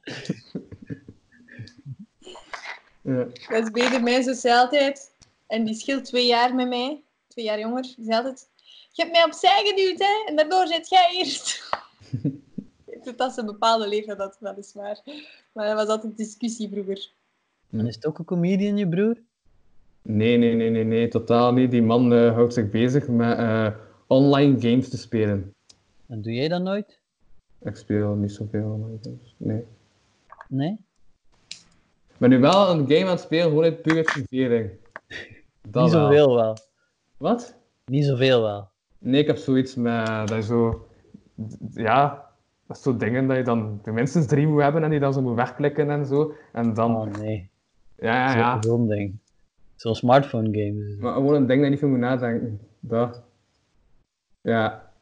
[3.03, 3.25] Ja.
[3.49, 5.11] Dat is beter mijn zus zei altijd.
[5.47, 7.03] En die scheelt twee jaar met mij.
[7.29, 7.83] Twee jaar jonger.
[7.83, 8.49] Die zei altijd...
[8.93, 10.25] Je hebt mij opzij geduwd, hè.
[10.27, 11.69] En daardoor zit jij eerst.
[13.17, 15.01] Dat ze een bepaalde leeftijd had, weliswaar.
[15.53, 17.11] Maar dat was altijd discussie vroeger.
[17.71, 19.17] En is het ook een comedian, je broer?
[20.03, 21.71] Nee, nee, nee, nee, nee, totaal niet.
[21.71, 23.69] Die man eh, houdt zich bezig met eh,
[24.09, 25.55] online games te spelen.
[26.07, 27.01] En doe jij dat nooit?
[27.63, 29.65] Ik speel niet zoveel online games, nee.
[30.49, 30.79] Nee?
[32.09, 34.71] Ik ben nu wel een game aan het spelen, gewoon uit pure verveling.
[35.63, 35.89] Niet wel.
[35.89, 36.57] zoveel wel.
[37.17, 37.55] Wat?
[37.85, 38.69] Niet zoveel wel.
[38.99, 40.87] Nee, ik heb zoiets met dat zo.
[41.75, 42.31] Ja,
[42.67, 45.35] dat zo dingen dat je dan minstens drie moet hebben en die dan zo moet
[45.37, 46.35] wegklikken en zo.
[46.53, 46.97] En dan.
[46.97, 47.51] Oh nee.
[47.99, 48.63] ja, ja, ja.
[48.63, 49.19] Zo- Zo'n ding.
[49.77, 50.97] Zo'n smartphone game.
[51.01, 52.61] Maar gewoon een ding dat je niet veel moet nadenken.
[52.81, 53.23] Dat.
[54.41, 54.93] Ja.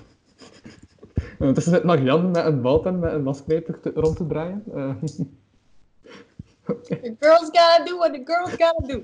[1.24, 4.64] En Ondertussen zit Marianne met een bal en met een wasknijper rond te draaien.
[4.74, 4.96] Eh,
[6.66, 9.02] The girls gotta do what the girls gotta do.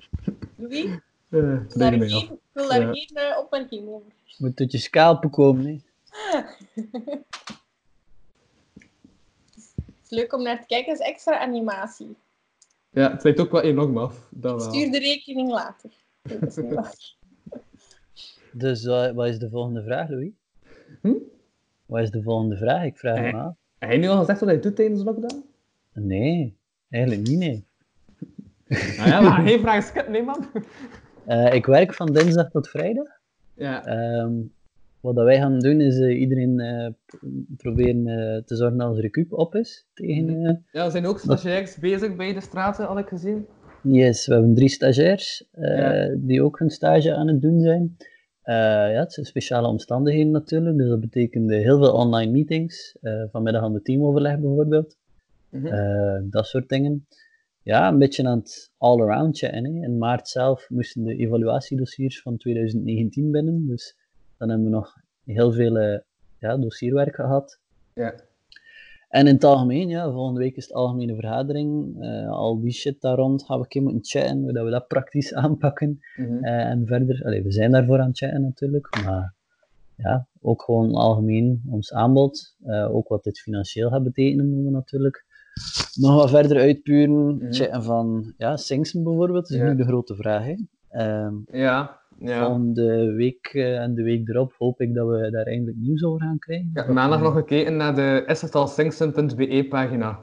[0.55, 1.39] Louis, ik eh,
[1.69, 2.01] wil geen,
[2.31, 2.91] ik wil daar Ja.
[2.93, 4.11] geen eh, opmerking over.
[4.37, 5.83] Moet tot je scalpen komen.
[6.09, 6.41] Hè.
[9.99, 12.15] Het is leuk om naar te kijken, dat is extra animatie.
[12.91, 14.27] Ja, het lijkt ook wel enorm af.
[14.29, 14.73] Dat wel.
[14.73, 15.89] Stuur de rekening later.
[18.51, 20.31] Dus wat is de volgende vraag, Louis?
[21.01, 21.13] Hm?
[21.85, 22.83] Wat is de volgende vraag?
[22.83, 23.53] Ik vraag me af.
[23.77, 25.43] Heb je nu al gezegd wat hij doet tijdens de lockdown?
[25.93, 26.57] Nee,
[26.89, 27.65] eigenlijk niet, nee.
[28.97, 30.45] Nou ja, maar geen vraag skip, nee man.
[31.25, 33.07] Eh, ik werk van dinsdag tot vrijdag.
[33.53, 34.33] Ja, Ehm,
[35.01, 36.89] wat dat wij gaan doen is eh, iedereen eh,
[37.57, 39.87] proberen eh, te zorgen dat onze recup op is.
[39.93, 43.45] Tegen, eh, ja er zijn ook stagiairs bezig bij de straten, had ik gezien.
[43.83, 46.15] yes, we hebben drie stagiairs eh, Ja.
[46.17, 47.95] die ook hun stage aan het doen zijn.
[48.41, 52.97] Eh, ja, het zijn speciale omstandigheden natuurlijk, dus dat betekent heel veel online meetings.
[53.01, 54.97] eh, vanmiddag aan de teamoverleg bijvoorbeeld.
[55.49, 55.65] Mhm.
[55.65, 57.07] Eh, dat soort dingen.
[57.63, 59.41] Ja, een beetje aan het all-around.
[59.41, 59.47] Hè.
[59.57, 63.95] In maart zelf moesten de evaluatiedossiers van 2019 binnen, dus
[64.39, 64.93] dan hebben we nog
[65.25, 65.99] heel veel eh,
[66.39, 67.59] ja, dossierwerk gehad.
[67.93, 68.13] Ja.
[69.09, 72.01] En in het algemeen, ja, volgende week is het algemene vergadering.
[72.01, 74.69] Eh, al die shit daar rond gaan we een keer moeten chatten, hoe dat we
[74.71, 75.99] dat praktisch aanpakken.
[76.15, 76.43] Mhm.
[76.43, 79.33] Eh, en verder, allee, we zijn daarvoor aan het chatten natuurlijk, maar
[79.95, 82.55] ja, ook gewoon algemeen ons aanbod.
[82.91, 85.25] ook wat dit financieel gaat betekenen, moeten we natuurlijk
[85.93, 87.35] nog wat verder uitpuren.
[87.35, 87.51] Mhm.
[87.51, 89.63] Chatten van, ja, Singsen bijvoorbeeld, is Ja.
[89.63, 90.45] nu de grote vraag.
[90.45, 90.55] Hè.
[92.21, 92.45] Ja, ja.
[92.45, 96.21] Volgende week eh, en de week erop hoop ik dat we daar eindelijk nieuws over
[96.21, 96.69] gaan krijgen.
[96.73, 100.19] Ik heb maandag nog gekeken naar de ishetalsingsen.be pagina.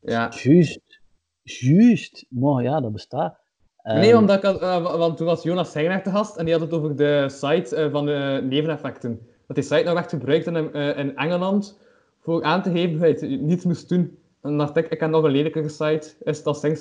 [0.00, 1.00] Ja, Juist,
[1.42, 2.26] juist.
[2.28, 3.38] Maar ja, dat bestaat.
[3.82, 6.44] Nee, Ehm, omdat ik had, eh, wa- want toen was Jonas Heijnaert de gast en
[6.44, 9.20] die had het over de site eh, van de neveneffecten.
[9.46, 11.78] Dat die site nog werd gebruikt in, in Engeland
[12.20, 14.18] voor aan te geven dat je niets moest doen.
[14.42, 16.64] En dacht ik, ik heb nog een lelijkere site, is dat.
[16.64, 16.72] En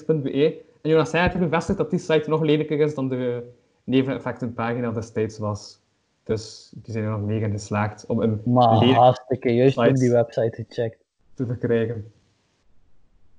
[0.81, 3.43] Jonas Heijnaert heeft bevestigd dat die site nog lelijker is dan de
[3.83, 5.81] neveneffectenpagina destijds was.
[6.23, 10.11] Dus die zijn er nog mee in geslaagd om een maar hartstikke juist op die
[10.11, 11.03] website gecheckt.
[11.33, 12.11] te verkrijgen.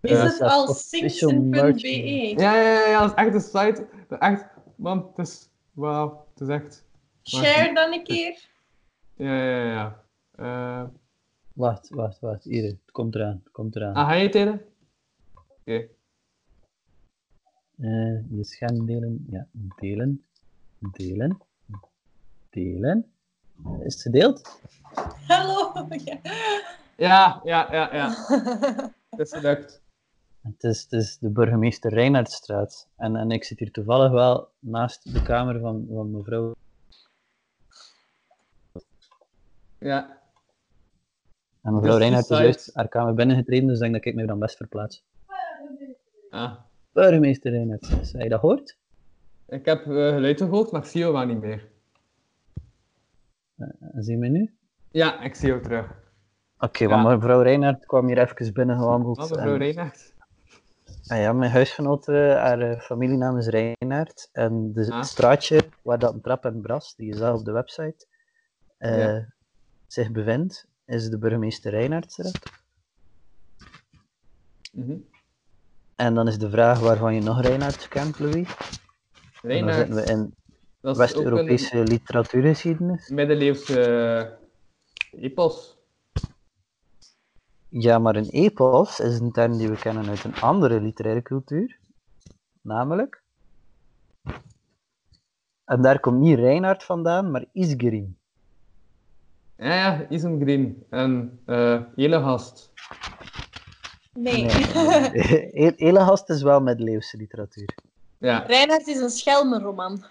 [0.01, 2.35] Is het al singsen.be?
[2.37, 3.87] Ja, ja, ja, dat is echt een site.
[4.09, 4.45] Dat echt,
[4.77, 6.85] man, het is, wauw, het is echt...
[7.23, 8.49] Share dan een keer.
[9.17, 9.73] Ja, ja, ja.
[9.73, 10.03] ja.
[10.37, 10.89] Eh,
[11.55, 12.45] Wacht, wacht, wacht.
[12.45, 13.41] Hier, het komt eraan.
[13.45, 13.95] Het komt eraan.
[13.95, 14.61] ah, ga je het delen?
[15.35, 15.89] Oké.
[17.77, 19.27] Eh, je scherm delen.
[19.31, 19.47] Ja,
[19.77, 20.25] delen.
[20.93, 21.41] Delen.
[22.51, 23.13] Delen.
[23.83, 24.61] Is het gedeeld?
[25.27, 25.87] Hallo.
[25.89, 26.21] Ja.
[26.97, 28.15] Ja, ja, ja, ja.
[29.11, 29.83] Het is gelukt.
[30.43, 32.89] Het is, het is de burgemeester Reinhardstraat.
[32.97, 36.55] En, en ik zit hier toevallig wel naast de kamer van, van mevrouw.
[39.79, 40.19] Ja.
[41.63, 44.39] En mevrouw Reinhardt is juist haar kamer binnengetreden, dus ik denk dat ik mij dan
[44.39, 45.05] best verplaats.
[46.31, 46.55] Ah.
[46.93, 48.77] Burgemeester Reinhardt, je dat hoort?
[49.55, 51.69] Ik heb eh, geluid gehoord, maar ik zie jou wel niet meer.
[53.57, 54.55] En zie je me nu?
[54.91, 55.87] Ja, ik zie jou terug.
[56.59, 56.89] Oké, Ja.
[57.03, 59.19] want mevrouw Reinhardt kwam hier even binnen gewandeld.
[59.19, 60.13] Oh, mevrouw en- Reinhardt.
[61.07, 64.29] Ah ja, mijn huisgenote, haar eh, familienaam is Reinhard.
[64.33, 64.97] En de, Ah.
[64.97, 68.07] het straatje waar dat trap en bras, die je zag op de website,
[68.79, 69.27] eh, Ja.
[69.87, 72.39] zich bevindt, is de burgemeester Reinhardstraat.
[74.73, 74.97] Mhm.
[75.97, 78.49] En dan is de vraag waarvan je nog Reinhard kent, Louis.
[79.45, 80.35] En dan zitten we in
[80.81, 83.09] West-Europese literatuurgeschiedenis.
[83.09, 83.81] middeleeuwse
[85.13, 85.77] eh, epos.
[87.69, 91.79] Ja, maar een epos is een term die we kennen uit een andere literaire cultuur.
[92.63, 93.23] Namelijk.
[95.65, 98.19] En daar komt niet Reinhard vandaan, maar Isgerin.
[99.57, 102.73] Ja, ja, Isengrim en eh Elehast.
[104.13, 104.45] Nee.
[105.65, 107.75] E- Elehast is wel middeleeuwse literatuur.
[108.19, 108.39] Ja.
[108.39, 110.05] Reinhard is een schelmenroman.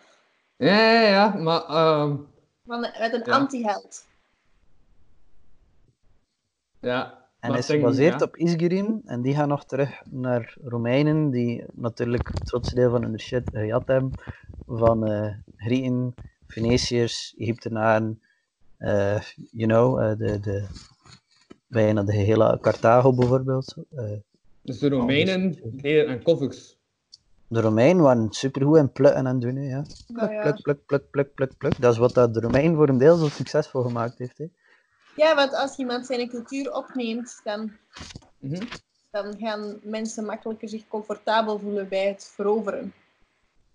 [0.58, 2.16] Ja, ja, ja, maar ehm,
[2.66, 3.32] Van, met een Ja.
[3.32, 4.06] anti-held.
[6.80, 7.22] ja.
[7.40, 8.26] En maar is gebaseerd ja.
[8.26, 9.02] op Isgerin.
[9.06, 13.50] En die gaan nog terug naar Romeinen, die natuurlijk het grootste deel van hun shit
[13.54, 14.12] gejat hebben.
[14.68, 16.14] Van eh, Grieken,
[16.48, 18.22] Venetiërs, Egyptenaren,
[18.78, 19.22] eh,
[19.52, 20.66] you know, eh, de, de,
[21.68, 23.76] bijna de gehele Carthago bijvoorbeeld.
[23.96, 24.12] Eh,
[24.62, 26.78] Dus de Romeinen deden aan koffers.
[27.54, 29.84] De Romeinen waren supergoed in plukken en doen, hè, ja.
[30.08, 30.42] Nou ja.
[30.42, 31.82] Pluk, pluk, pluk, pluk, pluk, pluk.
[31.82, 34.38] Dat is wat dat de Romein voor een deel zo succesvol gemaakt heeft.
[34.38, 34.46] Hè.
[35.16, 37.72] Ja, want als iemand zijn cultuur opneemt, dan,
[38.40, 38.64] Mhm.
[39.12, 42.94] dan gaan mensen makkelijker zich comfortabel voelen bij het veroveren.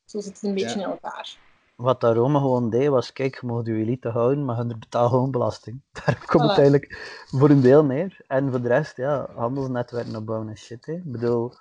[0.05, 0.85] Zo zit het een beetje Ja.
[0.85, 1.37] in elkaar.
[1.77, 5.11] Wat dat Rome gewoon deed, was, kijk, je mag je elite houden, maar je betaalt
[5.11, 5.81] gewoon belasting.
[6.05, 6.99] Daar komt het eigenlijk
[7.31, 8.21] voor een deel neer.
[8.27, 10.87] En voor de rest, ja, handelsnetwerken opbouwen en shit.
[10.87, 10.93] Hè.
[10.93, 11.53] Ik bedoel,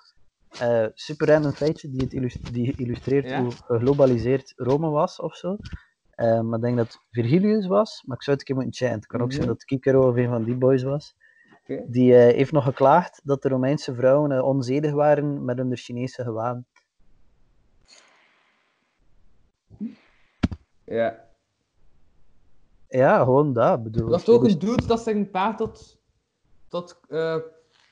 [0.48, 3.42] eh, super random feitje die, het illus- die illustreert Ja.
[3.42, 5.56] hoe geglobaliseerd Rome was of zo.
[6.10, 8.96] Eh, maar ik denk dat Virgilius was, maar ik zou het een keer moeten checken.
[9.00, 9.36] Het kan ook Mhm.
[9.36, 11.14] zijn dat Cicero of een van die boys was.
[11.86, 16.58] Die eh, heeft nog geklaagd dat de Romeinse vrouwen onzedig waren met hun Chinese gewaad.
[20.84, 21.26] Ja.
[22.88, 23.78] Ja, gewoon dat.
[23.78, 25.98] ik Bedoel, Was het ook een dude dat zijn paard tot,
[26.68, 27.00] tot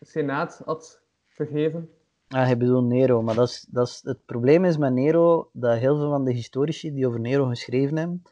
[0.01, 1.91] senaat had vergeven?
[2.29, 5.79] Ah, je bedoelt Nero, maar dat is, dat is, het probleem is met Nero dat
[5.79, 8.23] heel veel van de historici die over Nero geschreven hebben,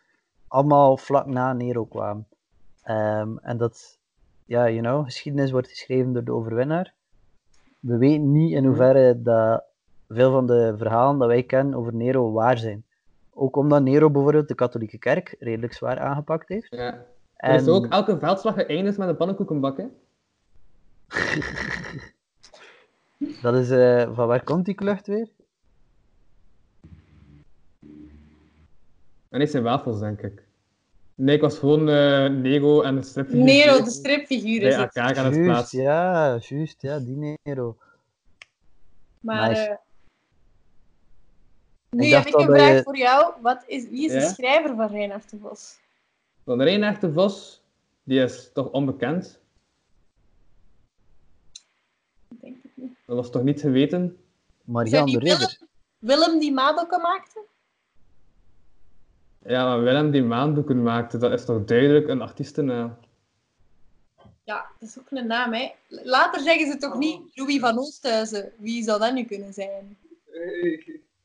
[0.48, 2.26] allemaal vlak na Nero kwamen.
[2.82, 3.98] Ehm, en dat,
[4.44, 6.94] ja, you know, geschiedenis wordt geschreven door de overwinnaar.
[7.80, 9.64] We weten niet in hoeverre dat
[10.08, 12.84] veel van de verhalen dat wij kennen over Nero waar zijn.
[13.30, 16.66] Ook omdat Nero bijvoorbeeld de katholieke kerk redelijk zwaar aangepakt heeft.
[16.70, 17.04] Ja.
[17.36, 19.86] Er is En ook elke veldslag geëindigd met een pannenkoekenbak, hè?
[23.42, 25.28] dat is, eh, van waar komt die klucht weer?
[29.28, 30.42] En niet zijn wafels, denk ik.
[31.14, 33.44] Nee, ik was gewoon eh Nego en de stripfiguur.
[33.44, 34.96] Nero, de stripfiguur is het.
[34.96, 35.82] elkaar aan het Juist, plaatsen.
[35.82, 37.76] ja, juist, ja, die Nero.
[39.20, 39.62] Maar Nice.
[39.62, 39.76] eh,
[41.90, 43.34] nu Ik heb ik een vraag je- voor jou.
[43.42, 45.78] Wat is, wie is de schrijver van Reinhard de Vos?
[46.44, 47.62] Dan de Reenechte Vos,
[48.02, 49.40] die is toch onbekend.
[52.30, 52.92] Ik denk het niet.
[53.04, 54.16] Dat was toch niet geweten?
[54.64, 55.58] Marianne de Ridder.
[55.98, 57.44] Willem die Madoka maakte?
[59.46, 62.96] Ja, maar Willem die maandboeken maakte, dat is toch duidelijk een artiestennaam?
[64.44, 65.72] Ja, dat is ook een naam, hè.
[65.88, 68.52] Later zeggen ze toch niet Louis van Oosthuizen.
[68.58, 69.98] Wie zou dat nu kunnen zijn?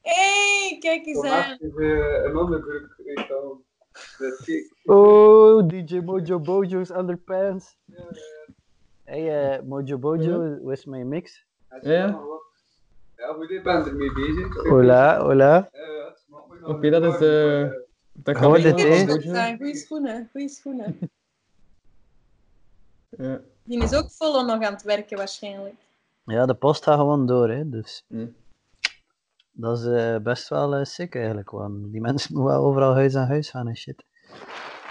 [0.02, 1.58] Hé, kijk eens aan.
[1.60, 3.62] een andere groep.
[4.84, 7.78] Oh, DJ Mojo Bojo's Underpants.
[9.04, 11.48] Hey, eh, Mojo Bojo, hoe is mijn mix?
[11.82, 12.20] Ja.
[13.16, 14.54] Ja, goed, ik ben ermee bezig.
[14.68, 15.70] Hola, hola.
[15.72, 17.28] Eh, Oké, dat is...
[17.28, 17.72] eh
[18.12, 19.56] dat kan dit, hè?
[19.58, 20.98] Goeie schoenen, goeie schoenen.
[23.18, 23.40] Ja.
[23.64, 25.76] Die is ook vol nog aan het werken waarschijnlijk.
[26.24, 28.28] Ja, de post gaat gewoon door, hè, dus Hm.
[29.52, 33.16] dat is eh, best wel eh, sick eigenlijk, want die mensen moeten wel overal huis
[33.16, 34.04] aan huis gaan en shit.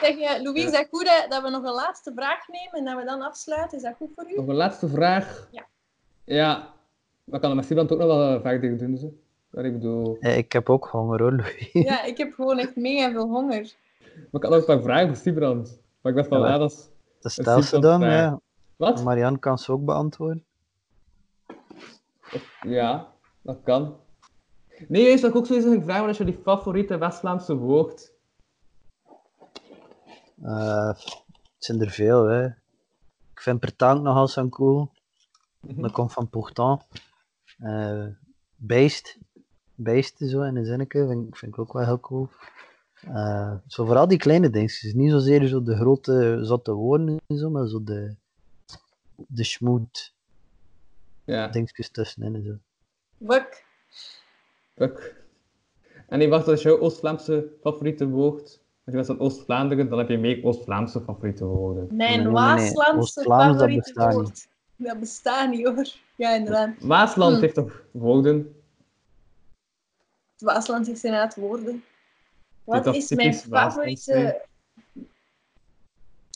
[0.00, 3.04] Zeg, Louise, is dat goed dat we nog een laatste vraag nemen en dat we
[3.04, 3.76] dan afsluiten?
[3.76, 4.34] Is dat goed voor u?
[4.34, 5.48] Nog een laatste vraag.
[5.50, 5.66] Ja.
[6.28, 6.74] Ja.
[7.24, 9.12] Maar kan de Mastiband ook nog wel eh, verder doen, ze.
[9.50, 10.16] Wat ik bedoel...
[10.20, 11.70] Ik heb ook honger hoor, Louis.
[11.88, 13.74] Ja, ik heb gewoon echt mega veel honger.
[14.14, 15.80] Maar ik had nog een paar vragen voor Sibrand.
[16.00, 16.88] Maar ik dacht van, Ja, dat is...
[17.20, 18.40] Dat stel ze dan, ja.
[18.76, 19.04] Wat?
[19.04, 20.44] Marianne kan ze ook beantwoorden.
[22.60, 23.96] Ja, dat kan.
[24.88, 28.12] Nee, juist dat ik ook sowieso ging vragen, wat is jullie favoriete West-Vlaamse woord?
[30.42, 31.24] Eh, het
[31.58, 32.44] zijn er veel, hè.
[33.32, 34.90] Ik vind Pertank nogal zo cool.
[35.60, 36.82] Dat komt van Pourtant.
[37.58, 38.06] Eh
[38.56, 39.18] beest.
[39.74, 42.28] Beest zo in een zinnetje vind, ik- vind ik ook wel heel cool.
[43.00, 44.92] Eh, zo vooral die kleine dingetjes.
[44.92, 48.14] Niet zozeer zo de grote zotte woorden en zo, maar zo de,
[49.16, 50.14] de schmoed
[51.24, 52.54] Ja, dingetjes tussenin en zo.
[54.74, 55.16] Fuck.
[56.08, 58.42] En nee, wacht, wat is jouw Oost-Vlaamse favoriete woord?
[58.42, 61.86] Als je bent van Oost-Vlaanderen, dan heb je meer Oost-Vlaamse favoriete woorden.
[61.96, 62.74] Mijn Nee, nee, nee.
[62.94, 64.48] Dat favoriete woord.
[64.78, 65.88] Dat bestaat niet hoor.
[66.16, 66.70] Ja, inderdaad.
[66.80, 67.40] Waasland Hm.
[67.40, 68.54] heeft toch woorden?
[70.32, 71.84] Het Waasland is inderdaad woorden.
[72.64, 74.46] Wat is mijn favoriete...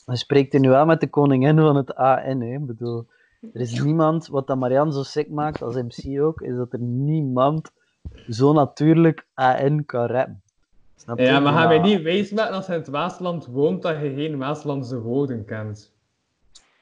[0.06, 2.40] Je spreekt er nu aan met de koningin van het AN.
[2.40, 2.55] Hè.
[2.55, 3.06] Ik bedoel,
[3.52, 6.78] er is niemand, wat dat Marianne zo sick maakt, als MC ook, is dat er
[6.78, 7.70] niemand
[8.28, 10.43] zo natuurlijk AN kan rappen.
[10.97, 11.24] Snap je?
[11.24, 11.69] Ja, maar ga Ja.
[11.69, 15.93] mij niet wijsmaken als je in het Waasland woont dat je geen Waaslandse woorden kent.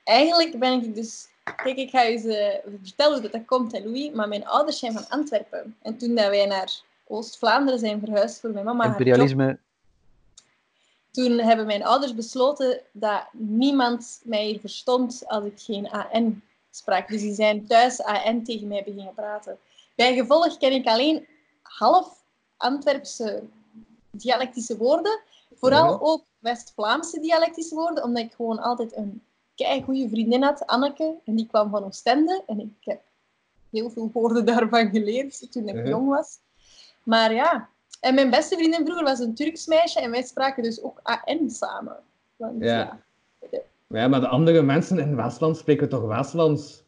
[0.05, 1.29] Eigenlijk ben ik dus...
[1.57, 4.11] Kijk, ik ga je eens, eh, vertellen hoe dat, dat komt, hè, Louis.
[4.11, 5.77] Maar mijn ouders zijn van Antwerpen.
[5.83, 9.59] En toen dat wij naar Oost-Vlaanderen zijn verhuisd voor mijn mama job, Imperialisme.
[11.11, 17.09] toen hebben mijn ouders besloten dat niemand mij hier verstond als ik geen AN sprak.
[17.09, 19.59] Dus die zijn thuis AN tegen mij beginnen praten.
[19.95, 21.27] Bij gevolg ken ik alleen
[21.63, 22.23] half
[22.57, 23.43] Antwerpse
[24.11, 25.21] dialectische woorden.
[25.55, 25.99] Vooral Ja.
[26.01, 29.23] ook West-Vlaamse dialectische woorden, omdat ik gewoon altijd een
[29.85, 31.15] goede vriendin had, Anneke.
[31.25, 32.43] En die kwam van Oostende.
[32.47, 33.01] En ik heb
[33.71, 36.39] heel veel woorden daarvan geleerd toen ik jong was.
[37.03, 37.69] Maar ja,
[38.01, 41.51] en mijn beste vriendin vroeger was een Turks meisje en wij spraken dus ook AN
[41.51, 41.97] samen.
[42.37, 42.99] Want, Ja.
[43.51, 43.59] ja.
[43.87, 46.83] Ja, maar de andere mensen in Waasland spreken toch Waaslands?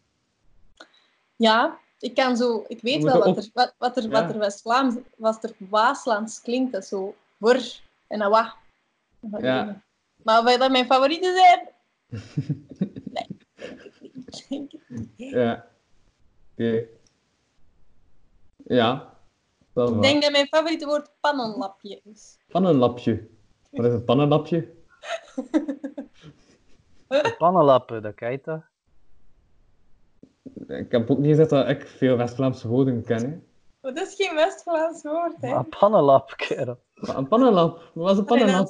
[1.37, 4.09] Ja, ik kan zo, ik weet We wel wat er, wat, wat er, Ja.
[4.09, 8.55] wat er West-Vlaams, wat er Waaslands klinkt, dat is zo wor en een wa.
[9.39, 9.83] Ja.
[10.23, 11.69] Maar dat mijn favorieten zijn?
[12.13, 13.27] Nee.
[14.31, 15.31] Ik denk het niet.
[15.31, 15.67] Ja.
[16.53, 16.87] Oké.
[18.57, 19.17] Ja.
[19.73, 20.11] Dat is Ik waar.
[20.11, 22.39] denk dat mijn favoriete woord pannenlapje is.
[22.49, 23.29] Pannenlapje.
[23.71, 24.75] Wat is een pannenlapje?
[27.39, 28.63] Pannenlappen, dat kijk je.
[30.75, 33.31] Ik heb ook niet gezegd dat ik veel West-Vlaamse woorden ken.
[33.31, 33.41] Hè.
[33.81, 35.49] Maar dat is geen West-Vlaams woord, hè?
[35.49, 36.79] Maar een pannenlap, kerel.
[36.95, 37.91] Maar een pannenlap?
[37.95, 38.69] Wat was een pannenlap?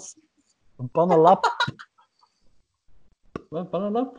[0.76, 1.56] Een pannenlap.
[3.52, 4.18] Wat, een pannenlap?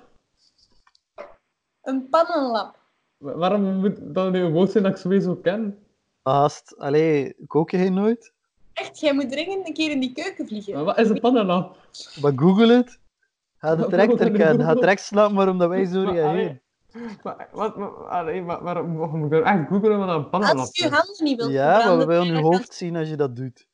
[1.81, 2.75] Een pannenlap.
[3.17, 5.77] Wa- Waarom moet dat nu een woord zijn dat ik sowieso ken?
[6.21, 6.77] Haast.
[6.77, 8.33] Allee, kook je geen nooit?
[8.73, 10.73] Echt, jij moet dringend een keer in die keuken vliegen.
[10.73, 11.77] Maar wat is een pannenlap?
[12.21, 12.99] Maar google het.
[13.57, 14.61] Ga het Wat.
[14.61, 16.61] Ga direct snappen waarom dat wij zo Maar, reageren.
[17.23, 20.59] Maar, wat, maar, allee, maar, maar, maar, moet ik er echt googelen wat een pannenlap
[20.59, 20.95] Als je je is?
[20.95, 23.35] handen niet wilt Ja, maar we verbranden, willen je dan hoofd zien als je dat
[23.35, 23.67] doet.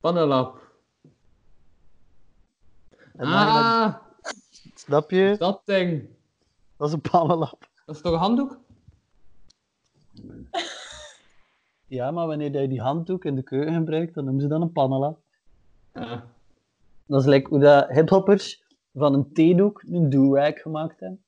[0.00, 0.66] Pannenlap.
[3.18, 3.94] En dan Ah,
[4.74, 5.34] snap je?
[5.38, 6.08] dat ding.
[6.76, 7.68] Dat is een pannenlap.
[7.86, 8.58] Dat is toch een handdoek?
[11.86, 14.72] Ja, maar wanneer je die handdoek in de keuken gebruikt, dan noemen ze dat een
[14.72, 15.18] pannenlap.
[15.94, 16.26] Ja.
[17.06, 18.62] Dat is like hoe dat hiphoppers
[18.94, 21.22] van een theedoek een do-rag gemaakt hebben.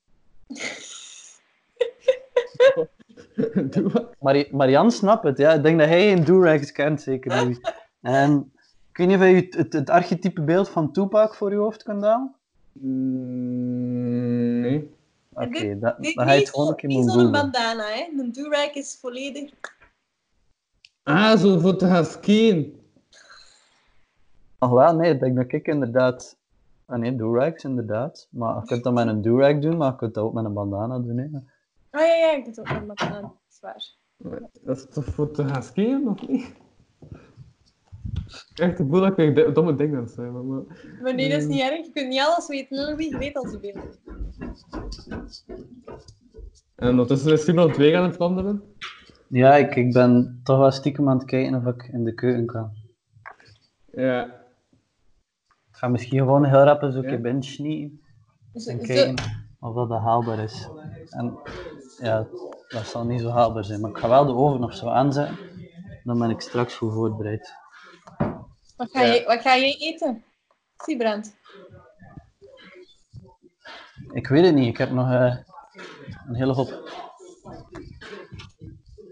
[4.51, 5.53] Marianne snapt het, ja.
[5.53, 7.57] Ik denk dat hij geen do-rags kent, zeker Louis.
[8.01, 8.53] En
[8.91, 11.83] ik weet niet of je het, het, het archetype beeld van Tupac voor je hoofd
[11.83, 12.35] kunt halen.
[12.71, 14.93] Mm, Nee.
[15.33, 17.83] Oké, Dit- dat- Dit dan ga je niet het gewoon een keer niet zo'n bandana,
[17.87, 18.09] hè.
[18.17, 19.51] Een do-rag is volledig...
[21.03, 22.79] Ah, zo voor te gaan skiën.
[24.59, 26.37] Nog wel, nee, ik denk dat ik inderdaad...
[26.85, 28.27] Ah nee, do-rags inderdaad.
[28.31, 30.53] Maar je kunt dat met een do-rag doen, maar je kunt dat ook met een
[30.53, 31.17] bandana doen.
[31.17, 31.27] Hè.
[31.89, 33.21] Ah ja, ja, ik doe het ook met een bandana.
[33.21, 33.89] Dat is waar.
[34.61, 36.53] Dat is toch voor te gaan skiën, of niet?
[38.55, 40.33] Echt de boel dat ik domme dingen aan het zeggen.
[40.33, 41.49] maar- maar- Maar nee, dat is Mm.
[41.51, 41.85] niet erg.
[41.85, 42.97] Je kunt niet alles weten.
[43.03, 43.75] Je weet al zoveel.
[46.75, 48.63] En ondertussen is Simon twee aan het wandelen.
[49.27, 52.45] Ja, ik, ik ben toch wel stiekem aan het kijken of ik in de keuken
[52.45, 52.71] kan.
[53.91, 54.25] Ja.
[55.71, 57.09] Ik ga misschien gewoon heel rap eens een Ja.
[57.09, 57.21] keer
[58.53, 59.15] Dus, en zo- kijken
[59.59, 60.69] of dat, dat haalbaar is.
[61.09, 61.37] En
[61.97, 62.27] ja,
[62.67, 65.37] dat zal niet zo haalbaar zijn, maar ik ga wel de oven nog zo aanzetten.
[66.03, 67.53] Dan ben ik straks goed voorbereid.
[68.81, 70.23] Wat, ga je, wat ga je eten?
[70.77, 71.35] Siebrand.
[74.13, 75.37] Ik weet het niet, ik heb nog eh,
[76.27, 76.67] een hele hoop.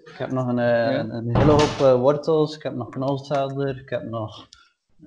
[0.05, 3.77] Ik heb nog een, eh, een, een hele hoop eh, wortels, ik heb nog knolselder,
[3.79, 4.47] ik heb nog.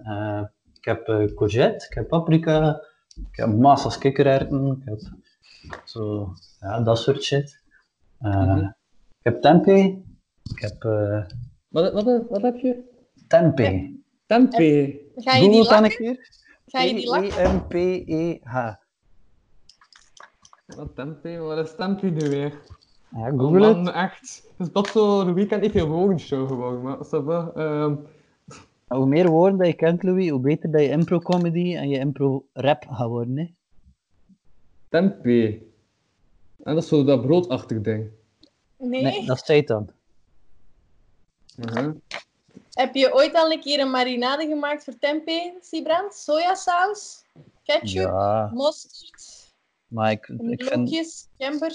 [0.05, 0.43] eh,
[0.79, 2.83] ik heb eh, courgette, ik heb paprika,
[3.31, 5.01] ik heb massas kikkererwten, ik heb
[5.85, 7.61] zo, ja, dat soort shit.
[8.19, 8.59] Eh, Mhm.
[9.19, 9.85] Ik heb tempeh,
[10.55, 11.25] ik heb eh
[11.69, 12.91] Wat, wat, wat heb je?
[13.29, 13.91] tempeh.
[14.33, 14.97] Tempeh.
[15.17, 16.29] Ga je die Google dan een keer.
[16.67, 17.31] Ga je die lakken?
[17.31, 18.75] T-E-M-P-E-H.
[20.67, 21.41] Wat tempeh?
[21.41, 22.61] Wat is tempeh nu weer?
[23.11, 23.77] Ja, Oh google het.
[23.77, 24.43] man, echt.
[24.57, 27.53] Het is dat zo de weekend niet veel woordshow gewoon, maar ça va.
[27.55, 27.97] Ehm,
[28.89, 32.85] Hoe meer woorden dat je kent, Louis, hoe beter dat je impro-comedy en je impro-rap
[32.91, 33.37] gaat worden.
[33.39, 33.47] Hè?
[34.89, 35.53] tempeh.
[36.63, 38.11] En dat is zo dat broodachtig ding.
[38.79, 39.03] Nee.
[39.03, 39.91] Nee, dat is seitan.
[41.57, 41.93] Mhm.
[42.73, 46.15] Heb je ooit al een keer een marinade gemaakt voor tempeh, Siebrand?
[46.15, 47.25] Sojasaus,
[47.63, 49.53] ketchup, Ja, mosterd,
[49.87, 51.73] maar ik, ik vind lonkjes, gember.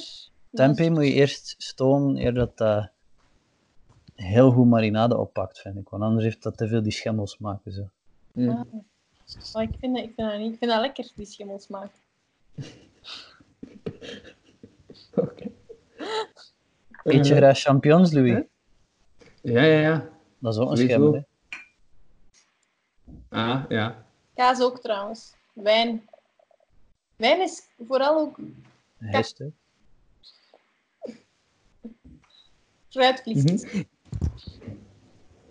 [0.52, 2.90] tempeh moet je eerst stomen eer dat dat
[4.16, 5.90] heel goed marinade oppakt, vind ik.
[5.90, 7.72] Want anders heeft dat te veel die schimmels maken.
[7.72, 7.90] Zo.
[8.36, 8.62] Ah.
[9.54, 10.52] Oh, ik, vind dat, ik, vind dat niet.
[10.54, 11.92] ik vind dat lekker, die schimmelsmaak.
[15.16, 15.52] Oké.
[17.04, 18.44] Eet je graag champignons, Louis?
[19.42, 20.10] Ja, ja, ja.
[20.40, 21.14] Dat is ook een schimmel.
[21.14, 21.22] Hè?
[23.30, 24.06] Ah, ja.
[24.36, 25.34] Kaas ook trouwens.
[25.54, 26.10] Wijn.
[27.16, 28.38] Wijn is vooral ook
[29.00, 29.48] Gist, hè?
[32.90, 33.64] fruitvliesjes.
[33.64, 33.84] Mhm.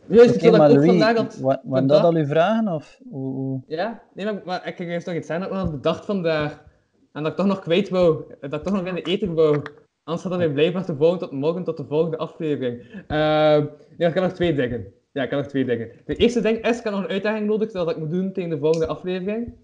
[0.08, 1.36] Juist, ik maar Louis, vandaag had...
[1.36, 2.68] wa- waren vandaag- dat al uw vragen?
[2.68, 5.70] Of hoe, hoe- Ja, nee, maar, maar ik ging eerst nog iets zeggen dat ik
[5.70, 6.64] bedacht vandaag.
[7.12, 8.24] En dat ik toch nog kwijt wou.
[8.40, 9.62] Dat ik toch nog in de eten wou.
[10.06, 12.82] Anders had dat weer blijven tot de volgende, tot morgen, tot de volgende aflevering.
[13.06, 13.66] Ehm,
[13.98, 14.92] ja, ik heb nog twee dingen.
[15.12, 15.90] Ja, ik heb nog twee dingen.
[16.04, 18.50] De eerste ding is, ik heb nog een uitdaging nodig, dat ik moet doen tegen
[18.50, 19.54] de volgende aflevering.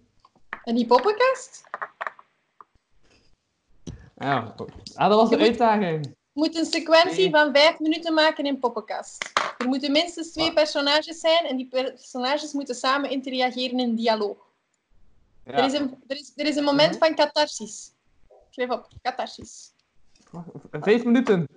[0.64, 1.62] En die poppenkast?
[4.16, 4.54] Ja,
[4.94, 6.04] ah, dat was de uitdaging.
[6.06, 7.30] Je moet een sequentie Nee.
[7.30, 9.30] van vijf minuten maken in poppenkast.
[9.58, 14.36] Er moeten minstens twee personages zijn en die personages moeten samen interageren in dialoog.
[15.44, 17.92] Er, is een, er, is, er is een moment van catharsis.
[18.50, 19.71] Schrijf op, catharsis.
[20.70, 21.48] Vijf minuten.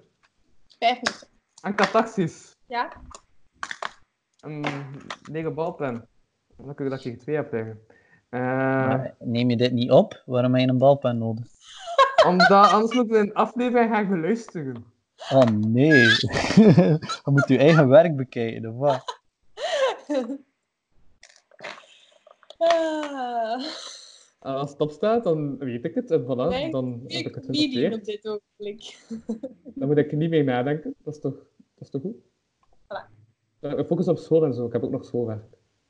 [0.80, 1.27] Vijf minuten.
[1.61, 2.56] En catharsis.
[2.68, 2.91] Ja?
[4.39, 4.65] Een
[5.31, 6.07] lege balpen.
[6.57, 7.80] Dan kun je dat je twee hebt liggen.
[8.30, 10.23] Eh, neem je dit niet op?
[10.26, 11.45] Waarom heb je een balpen nodig?
[12.27, 14.85] omdat anders moet je een aflevering gaan beluisteren.
[15.30, 16.02] Oh nee.
[16.03, 19.22] je moet je eigen werk bekijken, of wat?
[24.45, 26.11] En als het opstaat, dan weet ik het.
[26.11, 27.93] En voilà, Nee, dan heb Ik het genoteerd.
[27.95, 28.97] op dit ogenblik.
[29.76, 30.95] Dan moet ik er niet mee nadenken.
[31.03, 31.43] Dat is toch, dat
[31.80, 32.15] is toch goed?
[32.84, 33.85] Voilà.
[33.85, 34.65] Focus op school en zo.
[34.65, 35.43] Ik heb ook nog schoolwerk.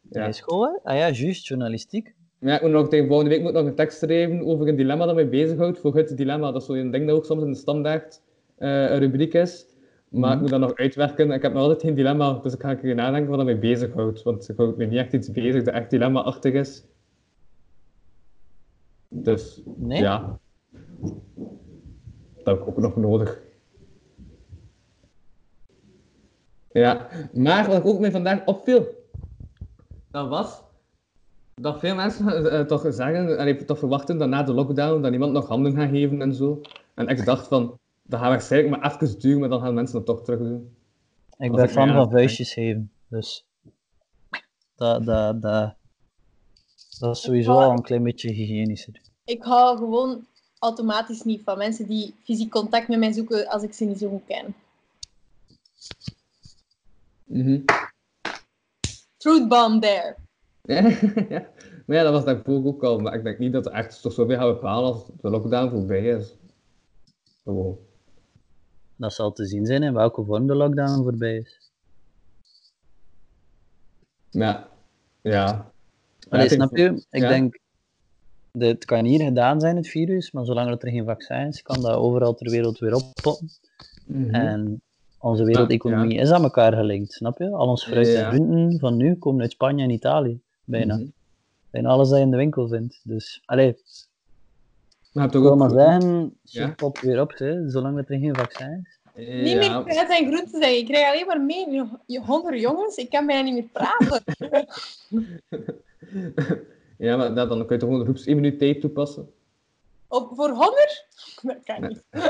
[0.09, 0.25] Ja.
[0.25, 0.31] Ja.
[0.31, 0.69] school, hè?
[0.83, 2.15] Ah ja, juist, journalistiek.
[2.39, 4.75] Ja, ik moet nog tegen volgende week moet ik nog een tekst schrijven over een
[4.75, 5.79] dilemma dat mij bezighoudt.
[5.79, 8.21] Voor het dilemma, dat is zo'n ding dat ook soms in de standaard
[8.57, 9.65] eh, een rubriek is.
[10.09, 11.31] Maar ik moet dat nog uitwerken.
[11.31, 13.59] Ik heb nog altijd geen dilemma, dus ik ga een keer nadenken wat dat mij
[13.59, 14.23] bezighoudt.
[14.23, 16.83] Want ik hou me niet echt iets bezig dat echt dilemma-achtig is.
[19.23, 20.01] Dus, Nee?
[20.01, 20.39] ja.
[22.43, 23.41] Dat heb ik ook nog nodig.
[26.71, 28.87] Ja, maar wat ik ook mij vandaag opviel,
[30.11, 30.63] dat was
[31.53, 35.31] dat veel mensen eh, toch zeggen, en toch verwachten dat na de lockdown dat niemand
[35.33, 36.61] nog handen gaat geven en zo.
[36.95, 40.05] En ik dacht van, dat gaat waarschijnlijk maar even duren, maar dan gaan mensen het
[40.05, 40.75] toch terug doen.
[41.37, 43.45] Ik ben van aan- vuistjes geven, dus...
[44.75, 45.75] Dat, dat, dat,
[46.99, 49.01] dat is sowieso al een klein beetje hygiënischer.
[49.25, 50.25] Ik hou gewoon
[50.59, 54.09] automatisch niet van mensen die fysiek contact met mij zoeken als ik ze niet zo
[54.09, 54.55] goed ken.
[57.23, 57.61] Mhm.
[59.17, 60.15] Truth bomb there.
[60.61, 60.81] ja.
[61.85, 64.13] Maar ja, dat was daarvoor ook al, maar ik denk niet dat er echt toch
[64.13, 66.35] zoveel gaat bepalen als de lockdown voorbij is.
[67.43, 67.77] Gewoon.
[68.95, 71.71] Dat zal te zien zijn in welke vorm de lockdown voorbij is.
[74.29, 74.69] Ja.
[75.21, 75.71] Ja.
[76.29, 77.05] Allee, snap voor- je?
[77.09, 77.27] Ik ja.
[77.27, 77.59] denk,
[78.55, 81.61] de- het kan hier gedaan zijn, het virus, maar zolang dat er geen vaccin is,
[81.61, 83.49] kan dat overal ter wereld weer oppoppen.
[84.05, 84.33] Mhm.
[84.35, 84.79] En
[85.19, 87.49] Onze wereldeconomie is aan elkaar gelinkt, snap je?
[87.51, 88.25] Al onze fruit Ja.
[88.29, 90.95] en groenten van nu komen uit Spanje en Italië, bijna.
[90.95, 91.05] Mhm.
[91.71, 93.01] Bijna alles dat je in de winkel vindt.
[93.03, 93.75] Dus, allee, Maar
[95.11, 95.57] je hebt ik toch wil ook...
[95.57, 96.73] maar zeggen, Ja.
[96.75, 98.99] pop weer op, hè, zolang dat er geen vaccin is.
[99.25, 99.33] Ja.
[99.41, 100.77] Niet meer fruit en groenten zeggen.
[100.77, 101.83] Ik krijg alleen maar mee.
[102.05, 102.95] Je, honger, jongens.
[102.95, 104.23] Ik kan bijna niet meer praten.
[106.97, 109.29] ja, maar dat, dan kun je toch gewoon de groepsimmuniteit toepassen.
[110.07, 111.05] Op, voor honger?
[111.41, 112.03] Dat kan niet.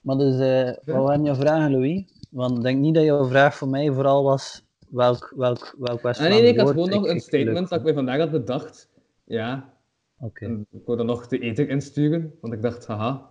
[0.00, 2.04] Maar dus, eh, wat waren jouw vragen, Louis?
[2.30, 6.20] Want ik denk niet dat jouw vraag voor mij vooral was welk, welk, welk west
[6.20, 8.88] Ah, nee, nee, ik had gewoon nog een statement dat ik mij vandaag had bedacht.
[9.24, 9.74] Ja,
[10.18, 10.64] Oké.
[10.70, 13.30] ik wou dan nog de eter insturen, want ik dacht, haha.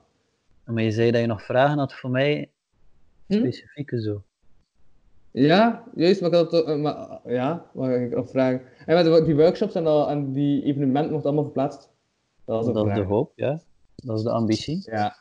[0.66, 2.52] Maar je zei dat je nog vragen had voor mij,
[3.28, 3.34] Hm?
[3.34, 4.24] specifieke zo.
[5.32, 8.62] Ja, juist, maar ik had het, eh, maar, ja, maar ik nog vragen.
[8.86, 11.90] En met die workshops en, al, en die evenementen wordt allemaal verplaatst.
[12.46, 13.62] Dat een Dat is de hoop, ja.
[13.96, 14.82] Dat is de ambitie.
[14.86, 15.16] Ja,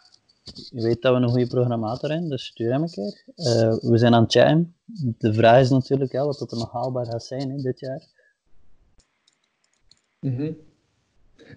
[0.71, 3.23] Je weet dat we een goede programmator hebben, dus stuur hem een keer.
[3.35, 4.75] Eh, we zijn aan het chatten.
[5.19, 8.03] De vraag is natuurlijk ja, wat dat er nog haalbaar gaat zijn hè, dit jaar.
[10.21, 10.53] Mhm.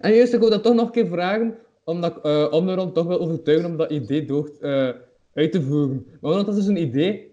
[0.00, 2.74] En juist, ik wil dat toch nog een keer vragen, omdat ik eh, om de
[2.74, 4.90] rond toch wel overtuigen om dat idee door eh,
[5.34, 6.06] uit te voeren.
[6.20, 7.31] Maar want dat is dus een idee.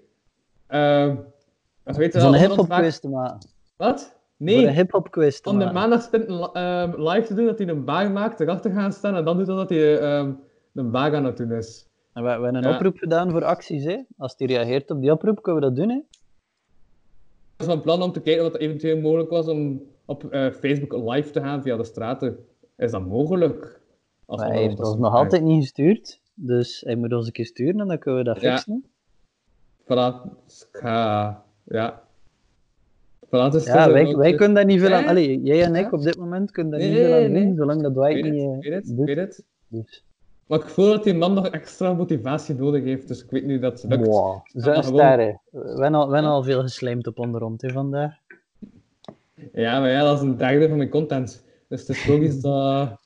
[0.70, 1.16] Uh,
[1.84, 3.50] weet je Zo'n wel, hip-hop quiz te maken.
[3.78, 4.02] Wat?
[4.02, 4.18] Voor
[4.48, 5.66] Nee, een hip-hop quiz te om de
[6.28, 9.38] li- ehm, live te doen, dat hij een baan maakt, erachter gaan staan en dan
[9.38, 10.32] doet hij dat hij ehm,
[10.74, 11.88] een baan aan het doen is.
[12.14, 12.76] En we, we hebben een Ja.
[12.76, 13.84] oproep gedaan voor acties.
[13.84, 13.98] Hè.
[14.18, 15.90] Als die reageert op die oproep, kunnen we dat doen.
[15.90, 15.96] Hè.
[15.96, 20.94] Ik was van plan om te kijken wat eventueel mogelijk was om op eh, Facebook
[21.14, 22.38] live te gaan via de straten.
[22.78, 23.82] Is dat mogelijk?
[24.26, 26.22] Als Maar we hij heeft ons is- nog altijd niet gestuurd.
[26.34, 28.86] Dus hij moet ons een keer sturen en dan kunnen we dat fixen.
[30.72, 31.44] Ga...
[31.64, 32.02] Ja.
[33.30, 35.04] Dus Ja, wij, eh, wij kunnen daar niet veel aan.
[35.04, 35.10] Ja.
[35.10, 37.56] Allee, jij en ik op dit moment kunnen daar Nee, niet veel aan nee, doen,
[37.56, 39.44] zolang dat Dwight weet niet eh, weet het, weet het.
[39.68, 40.04] Dus.
[40.48, 43.62] Maar ik voel dat die man nog extra motivatie nodig heeft, dus ik weet niet
[43.62, 44.08] dat het lukt.
[44.08, 45.40] Wow, gewoon- sterren.
[45.52, 48.14] We hebben al, we hebben al veel geslijmd op onderrond hè, vandaag.
[49.54, 51.44] Ja, maar ja, dat is een derde van mijn content.
[51.68, 53.00] Dus het is logisch dat,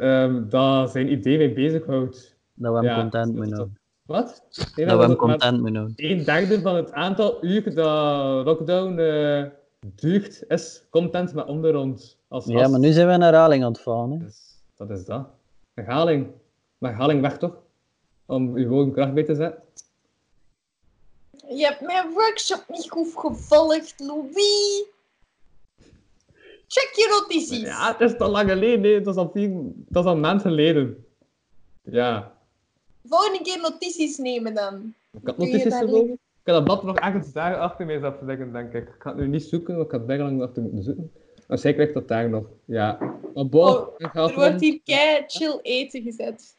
[0.00, 2.36] eh, dat zijn idee mee bezighoudt.
[2.54, 3.78] Dat we hem Ja, content moeten.
[4.10, 4.42] Wat?
[4.76, 5.92] Nee, Dat we het content houden.
[5.96, 9.44] Een derde van het aantal uur dat lockdown eh,
[9.94, 12.18] duurt, is content met onderrond.
[12.28, 14.10] Als, Ja, als- maar nu zijn we een herhaling aan het vallen.
[14.10, 14.18] Hè.
[14.18, 15.28] Dus dat is dat.
[15.74, 16.26] Herhaling.
[16.78, 17.56] Maar herhaling weg toch?
[18.26, 19.62] Om uw woorden kracht bij te zetten.
[21.48, 24.84] Je hebt mijn workshop niet goed gevolgd, Louis.
[26.66, 27.60] Check je notities.
[27.60, 28.80] Ja, het is te lang geleden.
[28.80, 29.00] Nee.
[29.00, 31.04] Dat, is al vier, dat is al een maand geleden.
[31.82, 32.38] Ja.
[33.04, 34.94] Volgende keer notities nemen dan.
[35.12, 36.12] Ik had notities liggen?
[36.12, 38.88] Ik heb dat blad nog ergens daar achter mij leggen, denk ik.
[38.88, 41.12] Ik ga het nu niet zoeken, want ik had het daar lang achter moeten zoeken.
[41.48, 42.44] Maar zij krijgt dat daar nog.
[42.64, 42.98] Ja.
[43.34, 46.54] Maar bon, Oh, ik ga Er wordt hier kei chill eten gezet.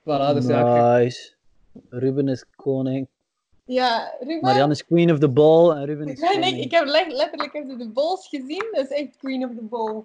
[0.00, 0.96] Voilà, dus ja.
[0.98, 1.32] Nice.
[1.88, 3.06] Ruben is koning.
[3.64, 4.38] Ja, Ruben.
[4.40, 6.64] Marianne is queen of the ball en Ruben is Ja, nee, koning.
[6.64, 8.68] ik heb le- letterlijk heb de bowls gezien.
[8.72, 10.04] Dat is echt queen of the bowl.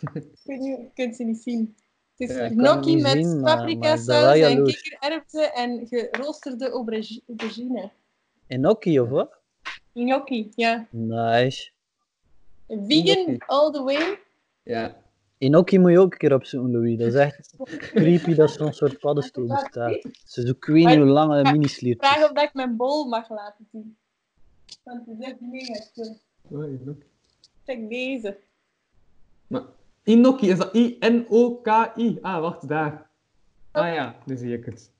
[0.14, 1.74] ik weet niet, je kunt ze niet zien.
[2.16, 4.82] Het is Ja, ik gnocchi niet met zien, paprika ik saus en jaloers.
[4.82, 7.90] kikkererwten en geroosterde aubergi- aubergine.
[8.46, 9.38] Enoki of wat?
[9.94, 10.86] Gnocchi, ja.
[10.90, 11.70] Nice.
[12.68, 12.88] Vegan
[13.24, 13.38] Gnocchi.
[13.46, 14.18] all the way.
[14.62, 15.02] Ja.
[15.38, 16.98] Enoki moet je ook een keer opzoeken, Louis.
[16.98, 17.54] Dat is echt
[17.94, 20.04] creepy dat zo'n soort paddenstoel bestaat.
[20.24, 22.24] Ze zo queen hoe lange Vraag mini-sliertjes.
[22.24, 23.96] of dat ik mijn bowl mag laten zien.
[24.82, 26.16] Want het is echt mega chill.
[27.64, 28.36] Check deze.
[29.46, 29.62] Maar
[30.04, 32.18] Inoki, is dat I-N-O-K-I?
[32.22, 33.10] Ah, wacht, daar.
[33.70, 34.90] Ah ja, nu zie ik het.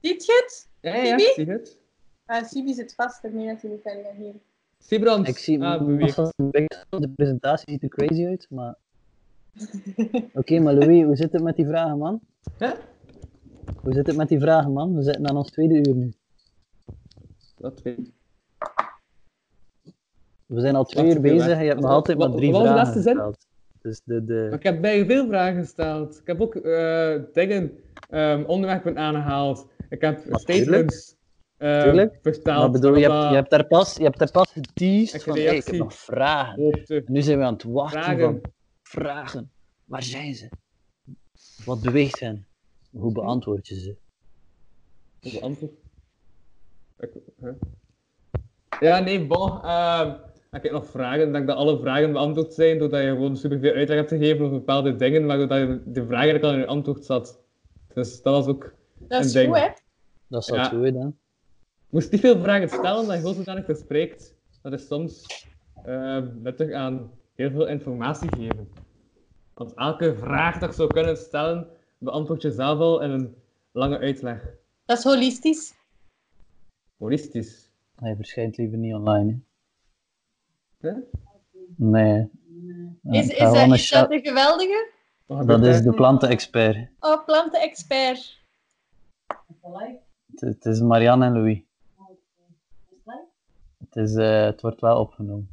[0.00, 0.68] Ziet je het?
[0.80, 1.32] Ja, ja, Sibi?
[1.34, 1.78] zie je het?
[2.26, 4.40] Ah, Sibi zit vast ermee dat hij niet kan reageren.
[4.78, 5.28] Sibrand.
[5.28, 6.16] Ik zie ah, ah, beweegt.
[6.88, 8.74] de presentatie ziet er crazy uit, maar...
[10.34, 12.20] Oké, maar Louis, hoe zit het met die vragen, man?
[12.58, 12.70] Hè?
[13.82, 14.94] Hoe zit het met die vragen, man?
[14.94, 16.12] We zitten aan ons tweede uur nu.
[17.56, 18.10] Dat weet ik.
[20.46, 22.36] We zijn al twee uur ik bezig en je hebt nog Wat- altijd maar wat-
[22.36, 23.34] drie wat was de vragen laatste zin?
[23.82, 24.46] Dus de, de...
[24.48, 26.18] Maar ik heb bij veel vragen gesteld.
[26.20, 27.78] Ik heb ook eh dingen,
[28.08, 29.66] ehm, onderwerpen aangehaald.
[29.88, 31.16] Ik heb statements
[31.56, 32.18] ehm, Tuurlijk.
[32.22, 32.60] vertaald.
[32.60, 35.34] Maar bedoel, je hebt, je hebt daar pas, je hebt daar pas geteased Ik van,
[35.38, 36.62] hey, ik heb nog vragen.
[36.62, 37.02] hoopte.
[37.06, 38.20] Nu zijn we aan het wachten Vragen.
[38.20, 38.40] van
[38.82, 39.50] vragen.
[39.84, 40.48] Waar zijn ze?
[41.64, 42.46] Wat beweegt hen?
[42.90, 43.96] Hoe beantwoord je ze?
[45.20, 45.72] Hoe beantwoord?
[48.80, 49.60] Ja, nee, bon.
[50.56, 51.26] Ik heb nog vragen.
[51.26, 54.56] Ik denk dat alle vragen beantwoord zijn doordat je gewoon superveel uitleg hebt gegeven over
[54.58, 57.40] bepaalde dingen, maar dat je de vraag eigenlijk al in je antwoord zat.
[57.94, 58.74] Dus dat was ook...
[58.98, 59.64] Dat is Een goed, ding.
[59.66, 59.72] hè?
[60.28, 60.64] Dat is al Ja.
[60.64, 61.08] goed, hè?
[61.90, 64.34] moest niet veel vragen stellen, dat je gewoon zodanig verspreekt.
[64.62, 65.46] Dat is soms
[65.84, 68.68] ehm nuttig aan heel veel informatie geven.
[69.54, 71.66] Want elke vraag dat je zou kunnen stellen,
[71.98, 73.34] beantwoord je zelf al in een
[73.72, 74.42] lange uitleg.
[74.84, 75.74] Dat is holistisch.
[76.96, 77.70] Holistisch.
[77.96, 79.30] Hij verschijnt liever niet online.
[79.30, 79.36] hè.
[80.82, 80.92] Hè?
[81.76, 82.30] Nee.
[83.02, 84.90] Is, is, dat, is de geweldige?
[85.26, 86.88] Dat is de plantenexpert.
[87.00, 88.40] Oh, plantenexpert.
[90.26, 91.62] Het, het is Marianne en Louis.
[93.78, 95.50] Het, is, eh, het wordt wel opgenomen.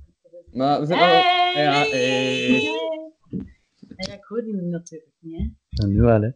[0.52, 1.06] Maar we zijn al...
[1.06, 1.64] Hey!
[1.64, 2.62] Ja, hey.
[3.96, 5.50] Ja, ik hoor die natuurlijk niet, hè.
[5.70, 6.30] Ja, nu wel, hè.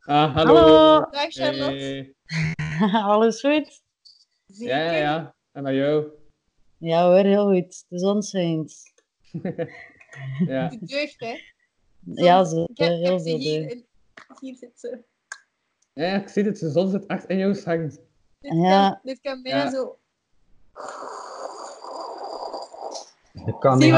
[0.00, 0.54] Ah, hallo.
[0.54, 1.10] Hallo.
[1.10, 2.14] Dag Charlotte.
[2.24, 2.92] Hey.
[3.12, 3.82] Alles goed?
[4.46, 4.76] Zeker.
[4.76, 5.34] Ja, ja, ja.
[5.52, 6.20] En bij jou?
[6.82, 7.84] Ja hoor, heel goed.
[7.88, 8.74] De zon schijnt.
[10.46, 10.68] Ja.
[10.68, 11.34] De deugd, hè.
[12.04, 13.84] Ja, ze, Ik heb, ik heel veel hier, deugd.
[14.40, 15.02] hier zit ze.
[15.92, 16.58] Ja, ik zie het.
[16.58, 17.90] De zon zit echt in jouw schang.
[17.90, 18.00] Dit,
[18.40, 18.90] Ja.
[18.90, 19.70] kan, dit kan bijna Ja.
[19.70, 19.98] zo...
[23.32, 23.78] De kan.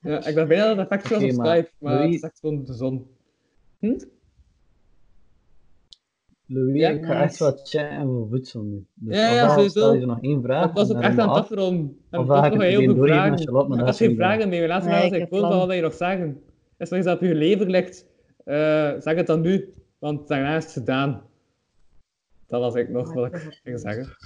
[0.00, 2.64] Ja, ik dacht bijna dat het effect was op Skype, maar het is echt gewoon
[2.64, 3.06] de zon.
[3.78, 3.98] Hm?
[6.46, 8.86] Louis, Ja, ik ga echt wat chatten voor voedsel nu.
[8.94, 9.68] Dus Ja, ja, sowieso.
[9.80, 10.68] stel je nog één vraag.
[10.68, 11.50] Ik was en ook dan echt aan het af.
[11.50, 11.96] afronden.
[12.10, 13.38] En Of had ik nog heel veel vragen.
[13.38, 14.68] Charlotte, Ik had is geen vragen meer.
[14.68, 16.42] Laatst Nee, was ik heb wat je nog zeggen.
[16.78, 18.06] Is er iets dat op je lever ligt?
[18.44, 18.54] Eh,
[18.98, 21.22] zeg het dan nu, want daarna is het gedaan.
[22.46, 24.06] Dat was ik nog wat ik ging zeggen.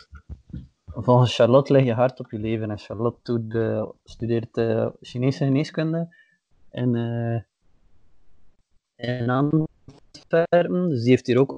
[1.00, 2.70] Volgens Charlotte lig je hard op je leven.
[2.70, 6.14] En Charlotte doet, eh, studeert eh, Chinese geneeskunde
[6.70, 7.38] eh,
[8.96, 10.88] in Antwerpen.
[10.88, 11.52] Dus die heeft hier ook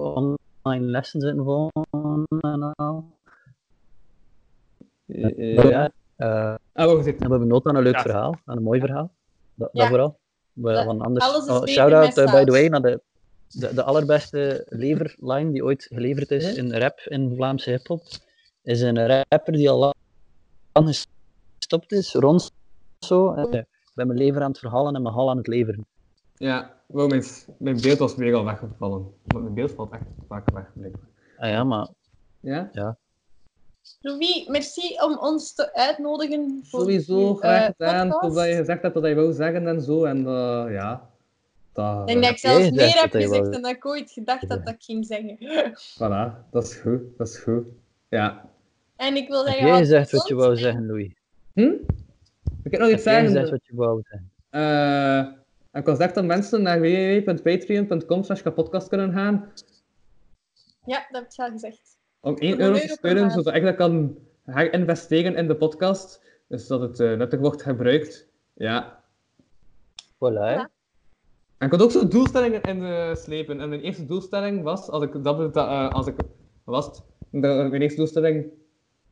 [0.61, 3.05] online lessen zitten volgen en al.
[5.05, 5.91] Eh, eh, ja.
[6.73, 7.03] even.
[7.03, 8.01] we hebben nood aan een leuk Ja.
[8.01, 9.11] verhaal, aan een mooi verhaal.
[9.55, 9.79] Dat, Ja.
[9.79, 10.19] dat vooral.
[10.53, 13.01] Dat- want anders, oh, shout-out by the way naar de,
[13.47, 18.03] de, de allerbeste leverline die ooit geleverd is in rap in Vlaamse hip-hop.
[18.63, 19.93] Is een rapper die al
[20.73, 20.87] lang
[21.57, 22.51] gestopt is, rond
[22.99, 23.33] zo.
[23.33, 25.85] En, eh, ik ben mijn lever aan het verhalen en mijn hal aan het leveren.
[26.41, 27.23] Ja, wow, mijn,
[27.57, 29.13] mijn beeld was weer al weggevallen.
[29.25, 31.07] Want mijn beeld valt echt vaak weg, blijkbaar.
[31.37, 31.87] Ah ja, maar
[32.39, 32.97] Ja?
[34.01, 36.61] Louis, merci om ons te uitnodigen.
[36.63, 38.21] Voor Sowieso graag eh, gedaan, podcast.
[38.33, 40.03] totdat je gezegd hebt wat je wou zeggen en zo.
[40.03, 41.09] En eh, ja,
[41.73, 43.85] dat, Ik denk dat ik jij zelfs meer heb dat gezegd wou- dan dat ik
[43.85, 45.37] ooit gedacht had dat ik ging zeggen.
[45.99, 47.65] voilà, dat is goed, dat is goed.
[48.09, 48.49] Ja.
[48.95, 49.61] En ik wil heb zeggen...
[49.63, 51.13] jij hou gezegd wat je wou en- zeggen, Louis?
[51.53, 51.61] Hm?
[52.63, 53.29] Ik heb nog Heb iets jij zeggen.
[53.31, 54.29] gezegd wat je wou zeggen?
[54.49, 55.39] Eh,
[55.73, 59.51] ik wil zeggen dat mensen naar www.patreon.com slash kapodcast kunnen gaan
[60.85, 61.97] Ja, dat heb je al gezegd.
[62.19, 66.21] om 1 Voor euro te steunen, zodat ik dat kan herinvesteren in de podcast.
[66.47, 68.27] Dus dat het eh, nuttig wordt gebruikt.
[68.53, 69.03] Ja.
[70.15, 70.19] Voilà.
[70.55, 70.69] Ja.
[71.57, 73.59] En ik had ook zo doelstellingen in eh, slepen.
[73.61, 76.15] En mijn eerste doelstelling was, als ik dat, eh, als ik
[76.63, 78.51] was, het, de- mijn eerste doelstelling,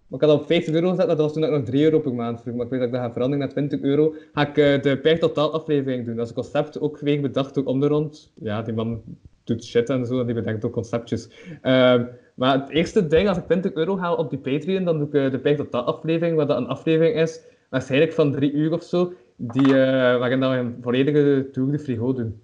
[0.09, 2.13] maar ik had op 15 euro gezet, dat was toen dat nog 3 euro per
[2.13, 2.45] maand.
[2.45, 4.13] Maar ik weet dat ik dat ga veranderen naar 20 euro.
[4.33, 6.15] Ga ik eh, de per totaal aflevering doen.
[6.15, 8.31] Dat is een concept ook weer bedacht door Onderrond.
[8.35, 9.01] Ja, die man
[9.43, 11.29] doet shit en zo, en die bedenkt ook conceptjes.
[11.61, 15.07] Ehm, maar het eerste ding, als ik 20 euro haal op die Patreon, dan doe
[15.07, 18.73] ik eh, de per totaal aflevering, wat dat een aflevering is, waarschijnlijk van 3 uur
[18.73, 22.41] of zo, die, eh, waarin dat we een volledige Tour de Frigo doen.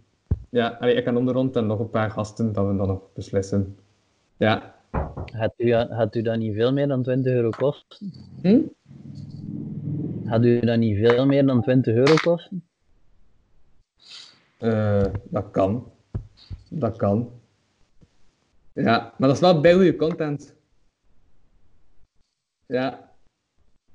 [0.49, 3.77] Ja, allee, ik en Onderrond en nog een paar gasten, dat we dan nog beslissen.
[4.37, 4.74] Ja.
[5.25, 8.11] Gaat u, gaat u dat niet veel meer dan 20 euro kosten?
[8.41, 8.59] Hm?
[10.25, 12.63] Gaat u dat niet veel meer dan 20 euro kosten?
[14.57, 15.91] Eh, dat kan.
[16.69, 17.29] Dat kan.
[18.73, 20.53] Ja, maar dat is wel bij goede content.
[22.65, 23.09] Ja,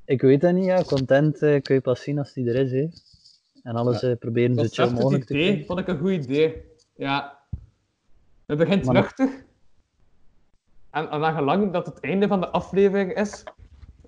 [0.05, 0.83] Ik weet dat niet, ja.
[0.83, 2.89] Content eh, kun je pas zien als die er is, hè.
[3.63, 5.65] En alles eh, proberen zo chill mogelijk te krijgen.
[5.67, 6.63] vond ik een goed idee.
[6.97, 7.39] Ja.
[8.47, 9.31] Het begint Maar- nuchtig.
[10.91, 13.45] En, en dat het einde van de aflevering is,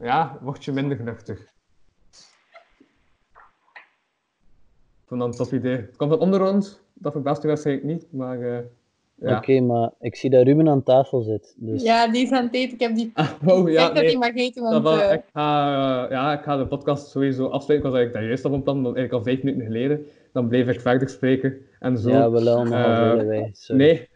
[0.01, 1.41] ja, word je minder nuchtig.
[5.01, 5.77] Ik vond dat een tof idee.
[5.77, 8.65] Het komt van onder ons, dat verbaast u waarschijnlijk niet, maar eh,
[9.15, 9.37] ja.
[9.37, 11.55] Oké, maar ik zie dat Ruben aan tafel zit.
[11.57, 12.75] Dus Ja, die is aan het eten.
[12.75, 13.11] Ik heb die...
[13.15, 14.07] Ah, wow, ik ja, dat nee.
[14.09, 14.99] die mag eten, Dat want...
[15.01, 17.77] wel, ik, ga, eh, ja, ik ga de podcast sowieso afsluiten.
[17.77, 20.07] Ik was eigenlijk daar juist op een plan, eigenlijk al vijf minuten geleden.
[20.33, 22.11] Dan bleef ik verder spreken en zo.
[22.11, 23.51] ja, we lullen nogal Eh, veel, wij.
[23.53, 23.83] Sorry.
[23.83, 24.09] nee,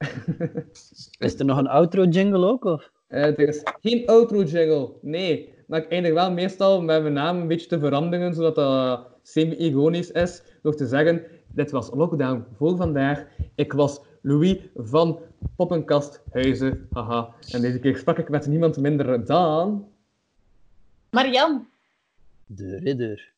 [1.18, 2.90] Is er nog een outro jingle ook, of?
[3.06, 4.92] eh, er is geen outro jingle.
[5.02, 9.06] Nee, maar ik eindig wel meestal met mijn naam een beetje te veranderen, zodat dat
[9.22, 10.42] semi-ironisch is.
[10.62, 13.26] Door te zeggen, dit was Lockdown voor vandaag.
[13.54, 15.20] Ik was Louis van
[15.56, 16.88] Poppenkasthuizen.
[16.92, 17.34] Haha.
[17.50, 19.88] En deze keer sprak ik met niemand minder dan...
[21.10, 21.68] Marian.
[22.46, 23.32] De ridder.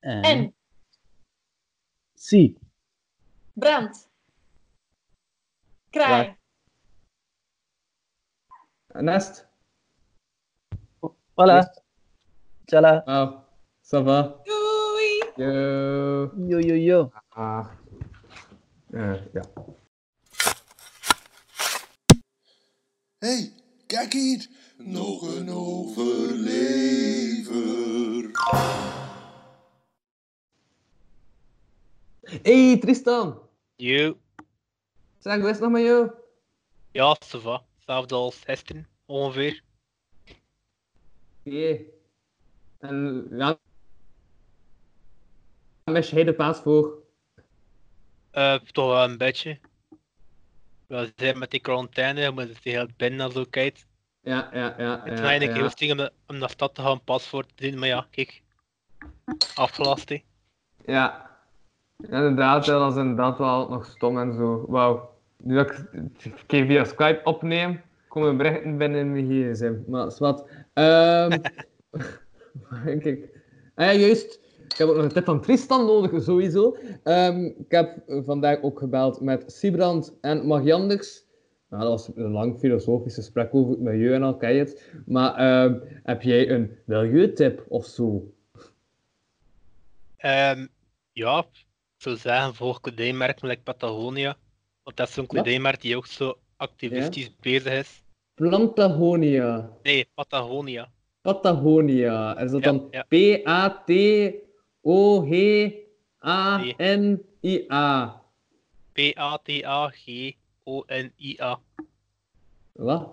[0.00, 0.22] En...
[0.22, 0.54] En
[2.14, 2.58] Zie.
[3.52, 4.08] Brand.
[5.92, 6.36] Kraai.
[9.02, 9.46] Nest.
[11.36, 11.70] Voilà.
[12.66, 13.04] Tjala.
[13.06, 13.44] Wauw.
[13.82, 14.42] Ça va.
[14.46, 15.20] Doei!
[15.36, 16.30] Yo.
[16.48, 16.58] yo.
[16.60, 17.12] Yo, yo.
[17.36, 17.70] Ah.
[18.94, 19.42] Eh, ja.
[23.18, 23.52] hey,
[23.86, 24.48] kijk hier.
[24.78, 26.72] Nog een overlever.
[32.42, 33.38] Hey Tristan.
[33.76, 34.21] Yo.
[35.22, 36.10] Zeg, hoe is het nog met jou?
[36.90, 37.62] Ja, va.
[37.74, 39.62] Hetzelfde als gisteren, ongeveer.
[41.44, 41.78] Oké.
[42.78, 43.58] En ja.
[45.84, 47.02] Mis jij de paas voor?
[48.30, 49.58] Eh, toch wel een beetje.
[50.86, 53.86] We zijn met die quarantaine, je moet het heel binnen en zo kijkt.
[54.20, 54.98] Ja, ja, ja.
[54.98, 55.52] Had ik ja.
[55.52, 58.42] heel sting om, naar stad te gaan paspoort te doen, maar ja, kijk.
[59.54, 60.22] Afgelast, hè.
[60.86, 61.30] Ja.
[61.96, 64.64] Ja, inderdaad, dat is inderdaad wel nog stom en zo.
[64.68, 65.11] Wauw.
[65.42, 65.76] Nu dat ik
[66.18, 69.74] het keer via Skype opneem, komen berichten binnen in mijn gsm.
[69.86, 70.48] Maar is wat.
[70.72, 71.38] Ehm
[73.02, 73.28] Kijk.
[73.74, 74.40] Ah ja, juist.
[74.68, 76.76] Ik heb ook nog een tip van Tristan nodig, sowieso.
[77.02, 81.24] Ehm, ik heb vandaag ook gebeld met Sibrand en Magianders.
[81.68, 84.92] Nou, dat was een lang filosofisch gesprek over het milieu en al, ken het.
[85.06, 88.32] Maar ehm, heb jij een milieutip of zo?
[90.16, 90.66] Ehm,
[91.12, 91.64] ja, ik
[91.96, 94.36] zou zeggen, volg kledijmerken like Patagonia.
[94.82, 98.02] Want dat is zo'n kledijmerk die ook zo activistisch bezig is.
[98.34, 99.70] Plantagonia.
[99.82, 100.92] Nee, Patagonia.
[101.20, 102.38] Patagonia.
[102.38, 103.04] Is dat Ja, dan ja.
[103.08, 104.22] P-A-T-O-G-A-N-I-A?
[108.92, 110.30] P-A-T-A-G-O-N-I-A.
[112.72, 113.10] Wat?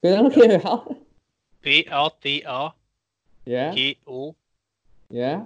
[0.00, 1.06] Kun je dat nog herhalen?
[1.60, 2.74] P-A-T-A-G-O-N-I-A.
[5.08, 5.42] Ja?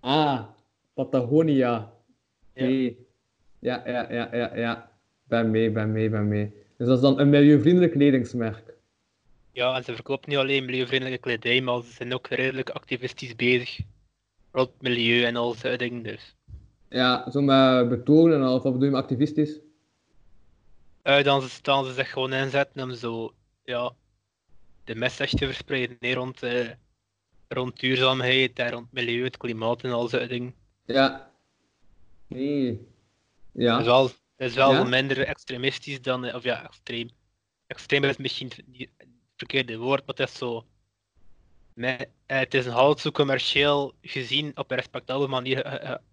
[0.00, 0.44] Ah,
[0.94, 1.92] Patagonia.
[2.54, 2.90] Ja.
[3.66, 4.90] Ja, ja, ja, ja, ja.
[5.24, 6.52] Ben mee, ben mee, ben mee.
[6.76, 8.74] Dus dat is dan een milieuvriendelijk kledingsmerk.
[9.52, 13.80] Ja, en ze verkopen niet alleen milieuvriendelijke kledij, maar ze zijn ook redelijk activistisch bezig.
[14.52, 16.36] Rond milieu en al zo'n dingen dus.
[16.88, 18.62] Ja, zo met betonen en al.
[18.62, 19.58] Wat bedoel je met activistisch?
[21.02, 23.32] Eh, dan staan ze zich gewoon inzetten om zo,
[23.64, 23.92] ja,
[24.84, 26.68] de message te verspreiden hè, rond, eh,
[27.48, 30.54] rond duurzaamheid en rond milieu, het klimaat en al zo'n dingen.
[30.84, 31.30] Ja.
[32.26, 32.94] Nee.
[33.56, 33.70] Ja.
[33.72, 34.84] Het is wel, het is wel Ja?
[34.84, 37.10] minder extremistisch dan, eh, of ja, extreem.
[37.66, 40.66] Extreem is misschien niet het verkeerde woord, maar het is zo.
[41.74, 45.62] me- eh, het is een half zo commercieel gezien op een respectabele manier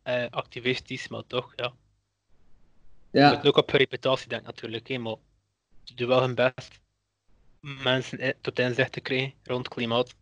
[0.04, 1.74] eh, activistisch, maar toch, ja.
[3.12, 3.34] Je Ja.
[3.34, 5.16] moet ook op je reputatie denken natuurlijk, hè, maar
[5.84, 6.80] ze doen wel hun best
[7.62, 10.16] om mensen tot inzicht te krijgen rond klimaat.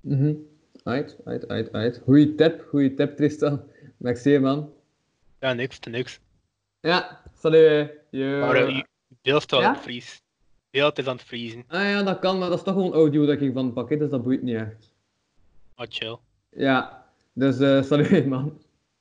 [0.00, 0.34] Mhm.
[0.82, 1.98] Uit, uit, uit, uit.
[2.04, 3.62] Goeie tip, goeie tip, Tristan.
[3.96, 4.72] Merci, man.
[5.44, 6.20] Ja, niks, te niks.
[6.80, 7.92] Ja, salut.
[8.10, 8.86] Maar eh, je
[9.22, 9.66] beeld staat Ja?
[9.66, 10.20] aan het vriezen.
[10.70, 11.64] Beeld is aan het vriezen.
[11.68, 13.98] Ah ja, dat kan, maar dat is toch gewoon audio dat ik van het pakket,
[13.98, 14.92] dus dat boeit niet echt.
[15.76, 16.16] Maar chill.
[16.50, 18.58] Ja, dus eh salut, man.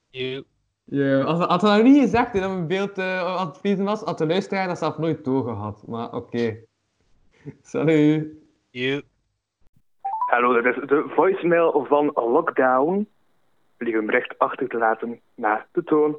[0.10, 0.44] Yo.
[0.84, 1.22] Yo.
[1.22, 4.02] Als, had hij nou niet gezegd hè, dat mijn beeld eh, aan het vriezen was,
[4.02, 5.88] had de luisteraar dat zelf nooit doorgehad.
[5.88, 6.57] Maar oké.
[7.61, 8.28] Salut.
[8.70, 9.02] Yo.
[10.26, 13.07] Hallo, dat is de voicemail van Lockdown.
[13.78, 16.18] Wil je hem recht achter te laten na de toon.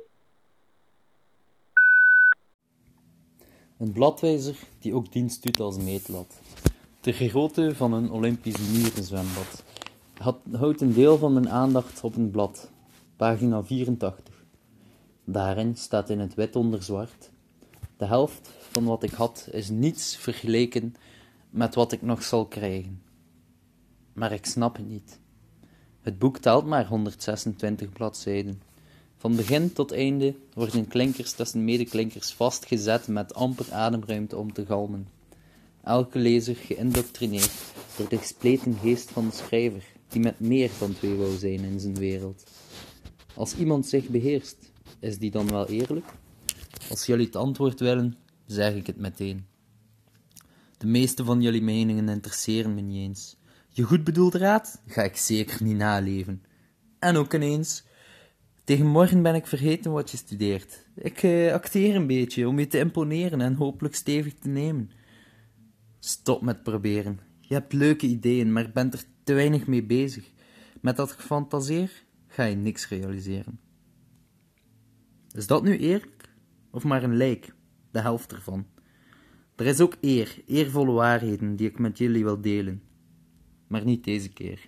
[3.84, 6.40] Een bladwijzer die ook dienst doet als meetlat.
[7.00, 9.64] Ter grootte van een Olympisch mierenzwembad.
[10.52, 12.70] Houdt een deel van mijn aandacht op een blad,
[13.16, 14.44] pagina 84.
[15.24, 17.30] Daarin staat in het wit onder zwart:
[17.96, 20.94] De helft van wat ik had is niets vergeleken
[21.50, 23.02] met wat ik nog zal krijgen.
[24.12, 25.18] Maar ik snap het niet.
[26.00, 28.62] Het boek telt maar 126 bladzijden.
[29.24, 35.08] Van begin tot einde worden klinkers tussen medeklinkers vastgezet met amper ademruimte om te galmen.
[35.82, 37.52] Elke lezer geïndoctrineerd
[37.96, 41.80] door de gespleten geest van de schrijver, die met meer dan twee wou zijn in
[41.80, 42.44] zijn wereld.
[43.34, 44.56] Als iemand zich beheerst,
[44.98, 46.06] is die dan wel eerlijk?
[46.90, 49.46] Als jullie het antwoord willen, zeg ik het meteen.
[50.78, 53.36] De meeste van jullie meningen interesseren me niet eens.
[53.68, 56.42] Je goed bedoeld raad ga ik zeker niet naleven.
[56.98, 57.84] En ook ineens,
[58.64, 60.86] tegen morgen ben ik vergeten wat je studeert.
[60.94, 64.90] Ik eh, acteer een beetje om je te imponeren en hopelijk stevig te nemen.
[65.98, 67.20] Stop met proberen.
[67.40, 70.30] Je hebt leuke ideeën, maar bent er te weinig mee bezig.
[70.80, 71.90] Met dat gefantaseer
[72.26, 73.60] ga je niks realiseren.
[75.32, 76.28] Is dat nu eerlijk?
[76.70, 77.54] Of maar een lijk?
[77.90, 78.66] De helft ervan.
[79.56, 82.82] Er is ook eer, eervolle waarheden die ik met jullie wil delen.
[83.66, 84.64] Maar niet deze keer.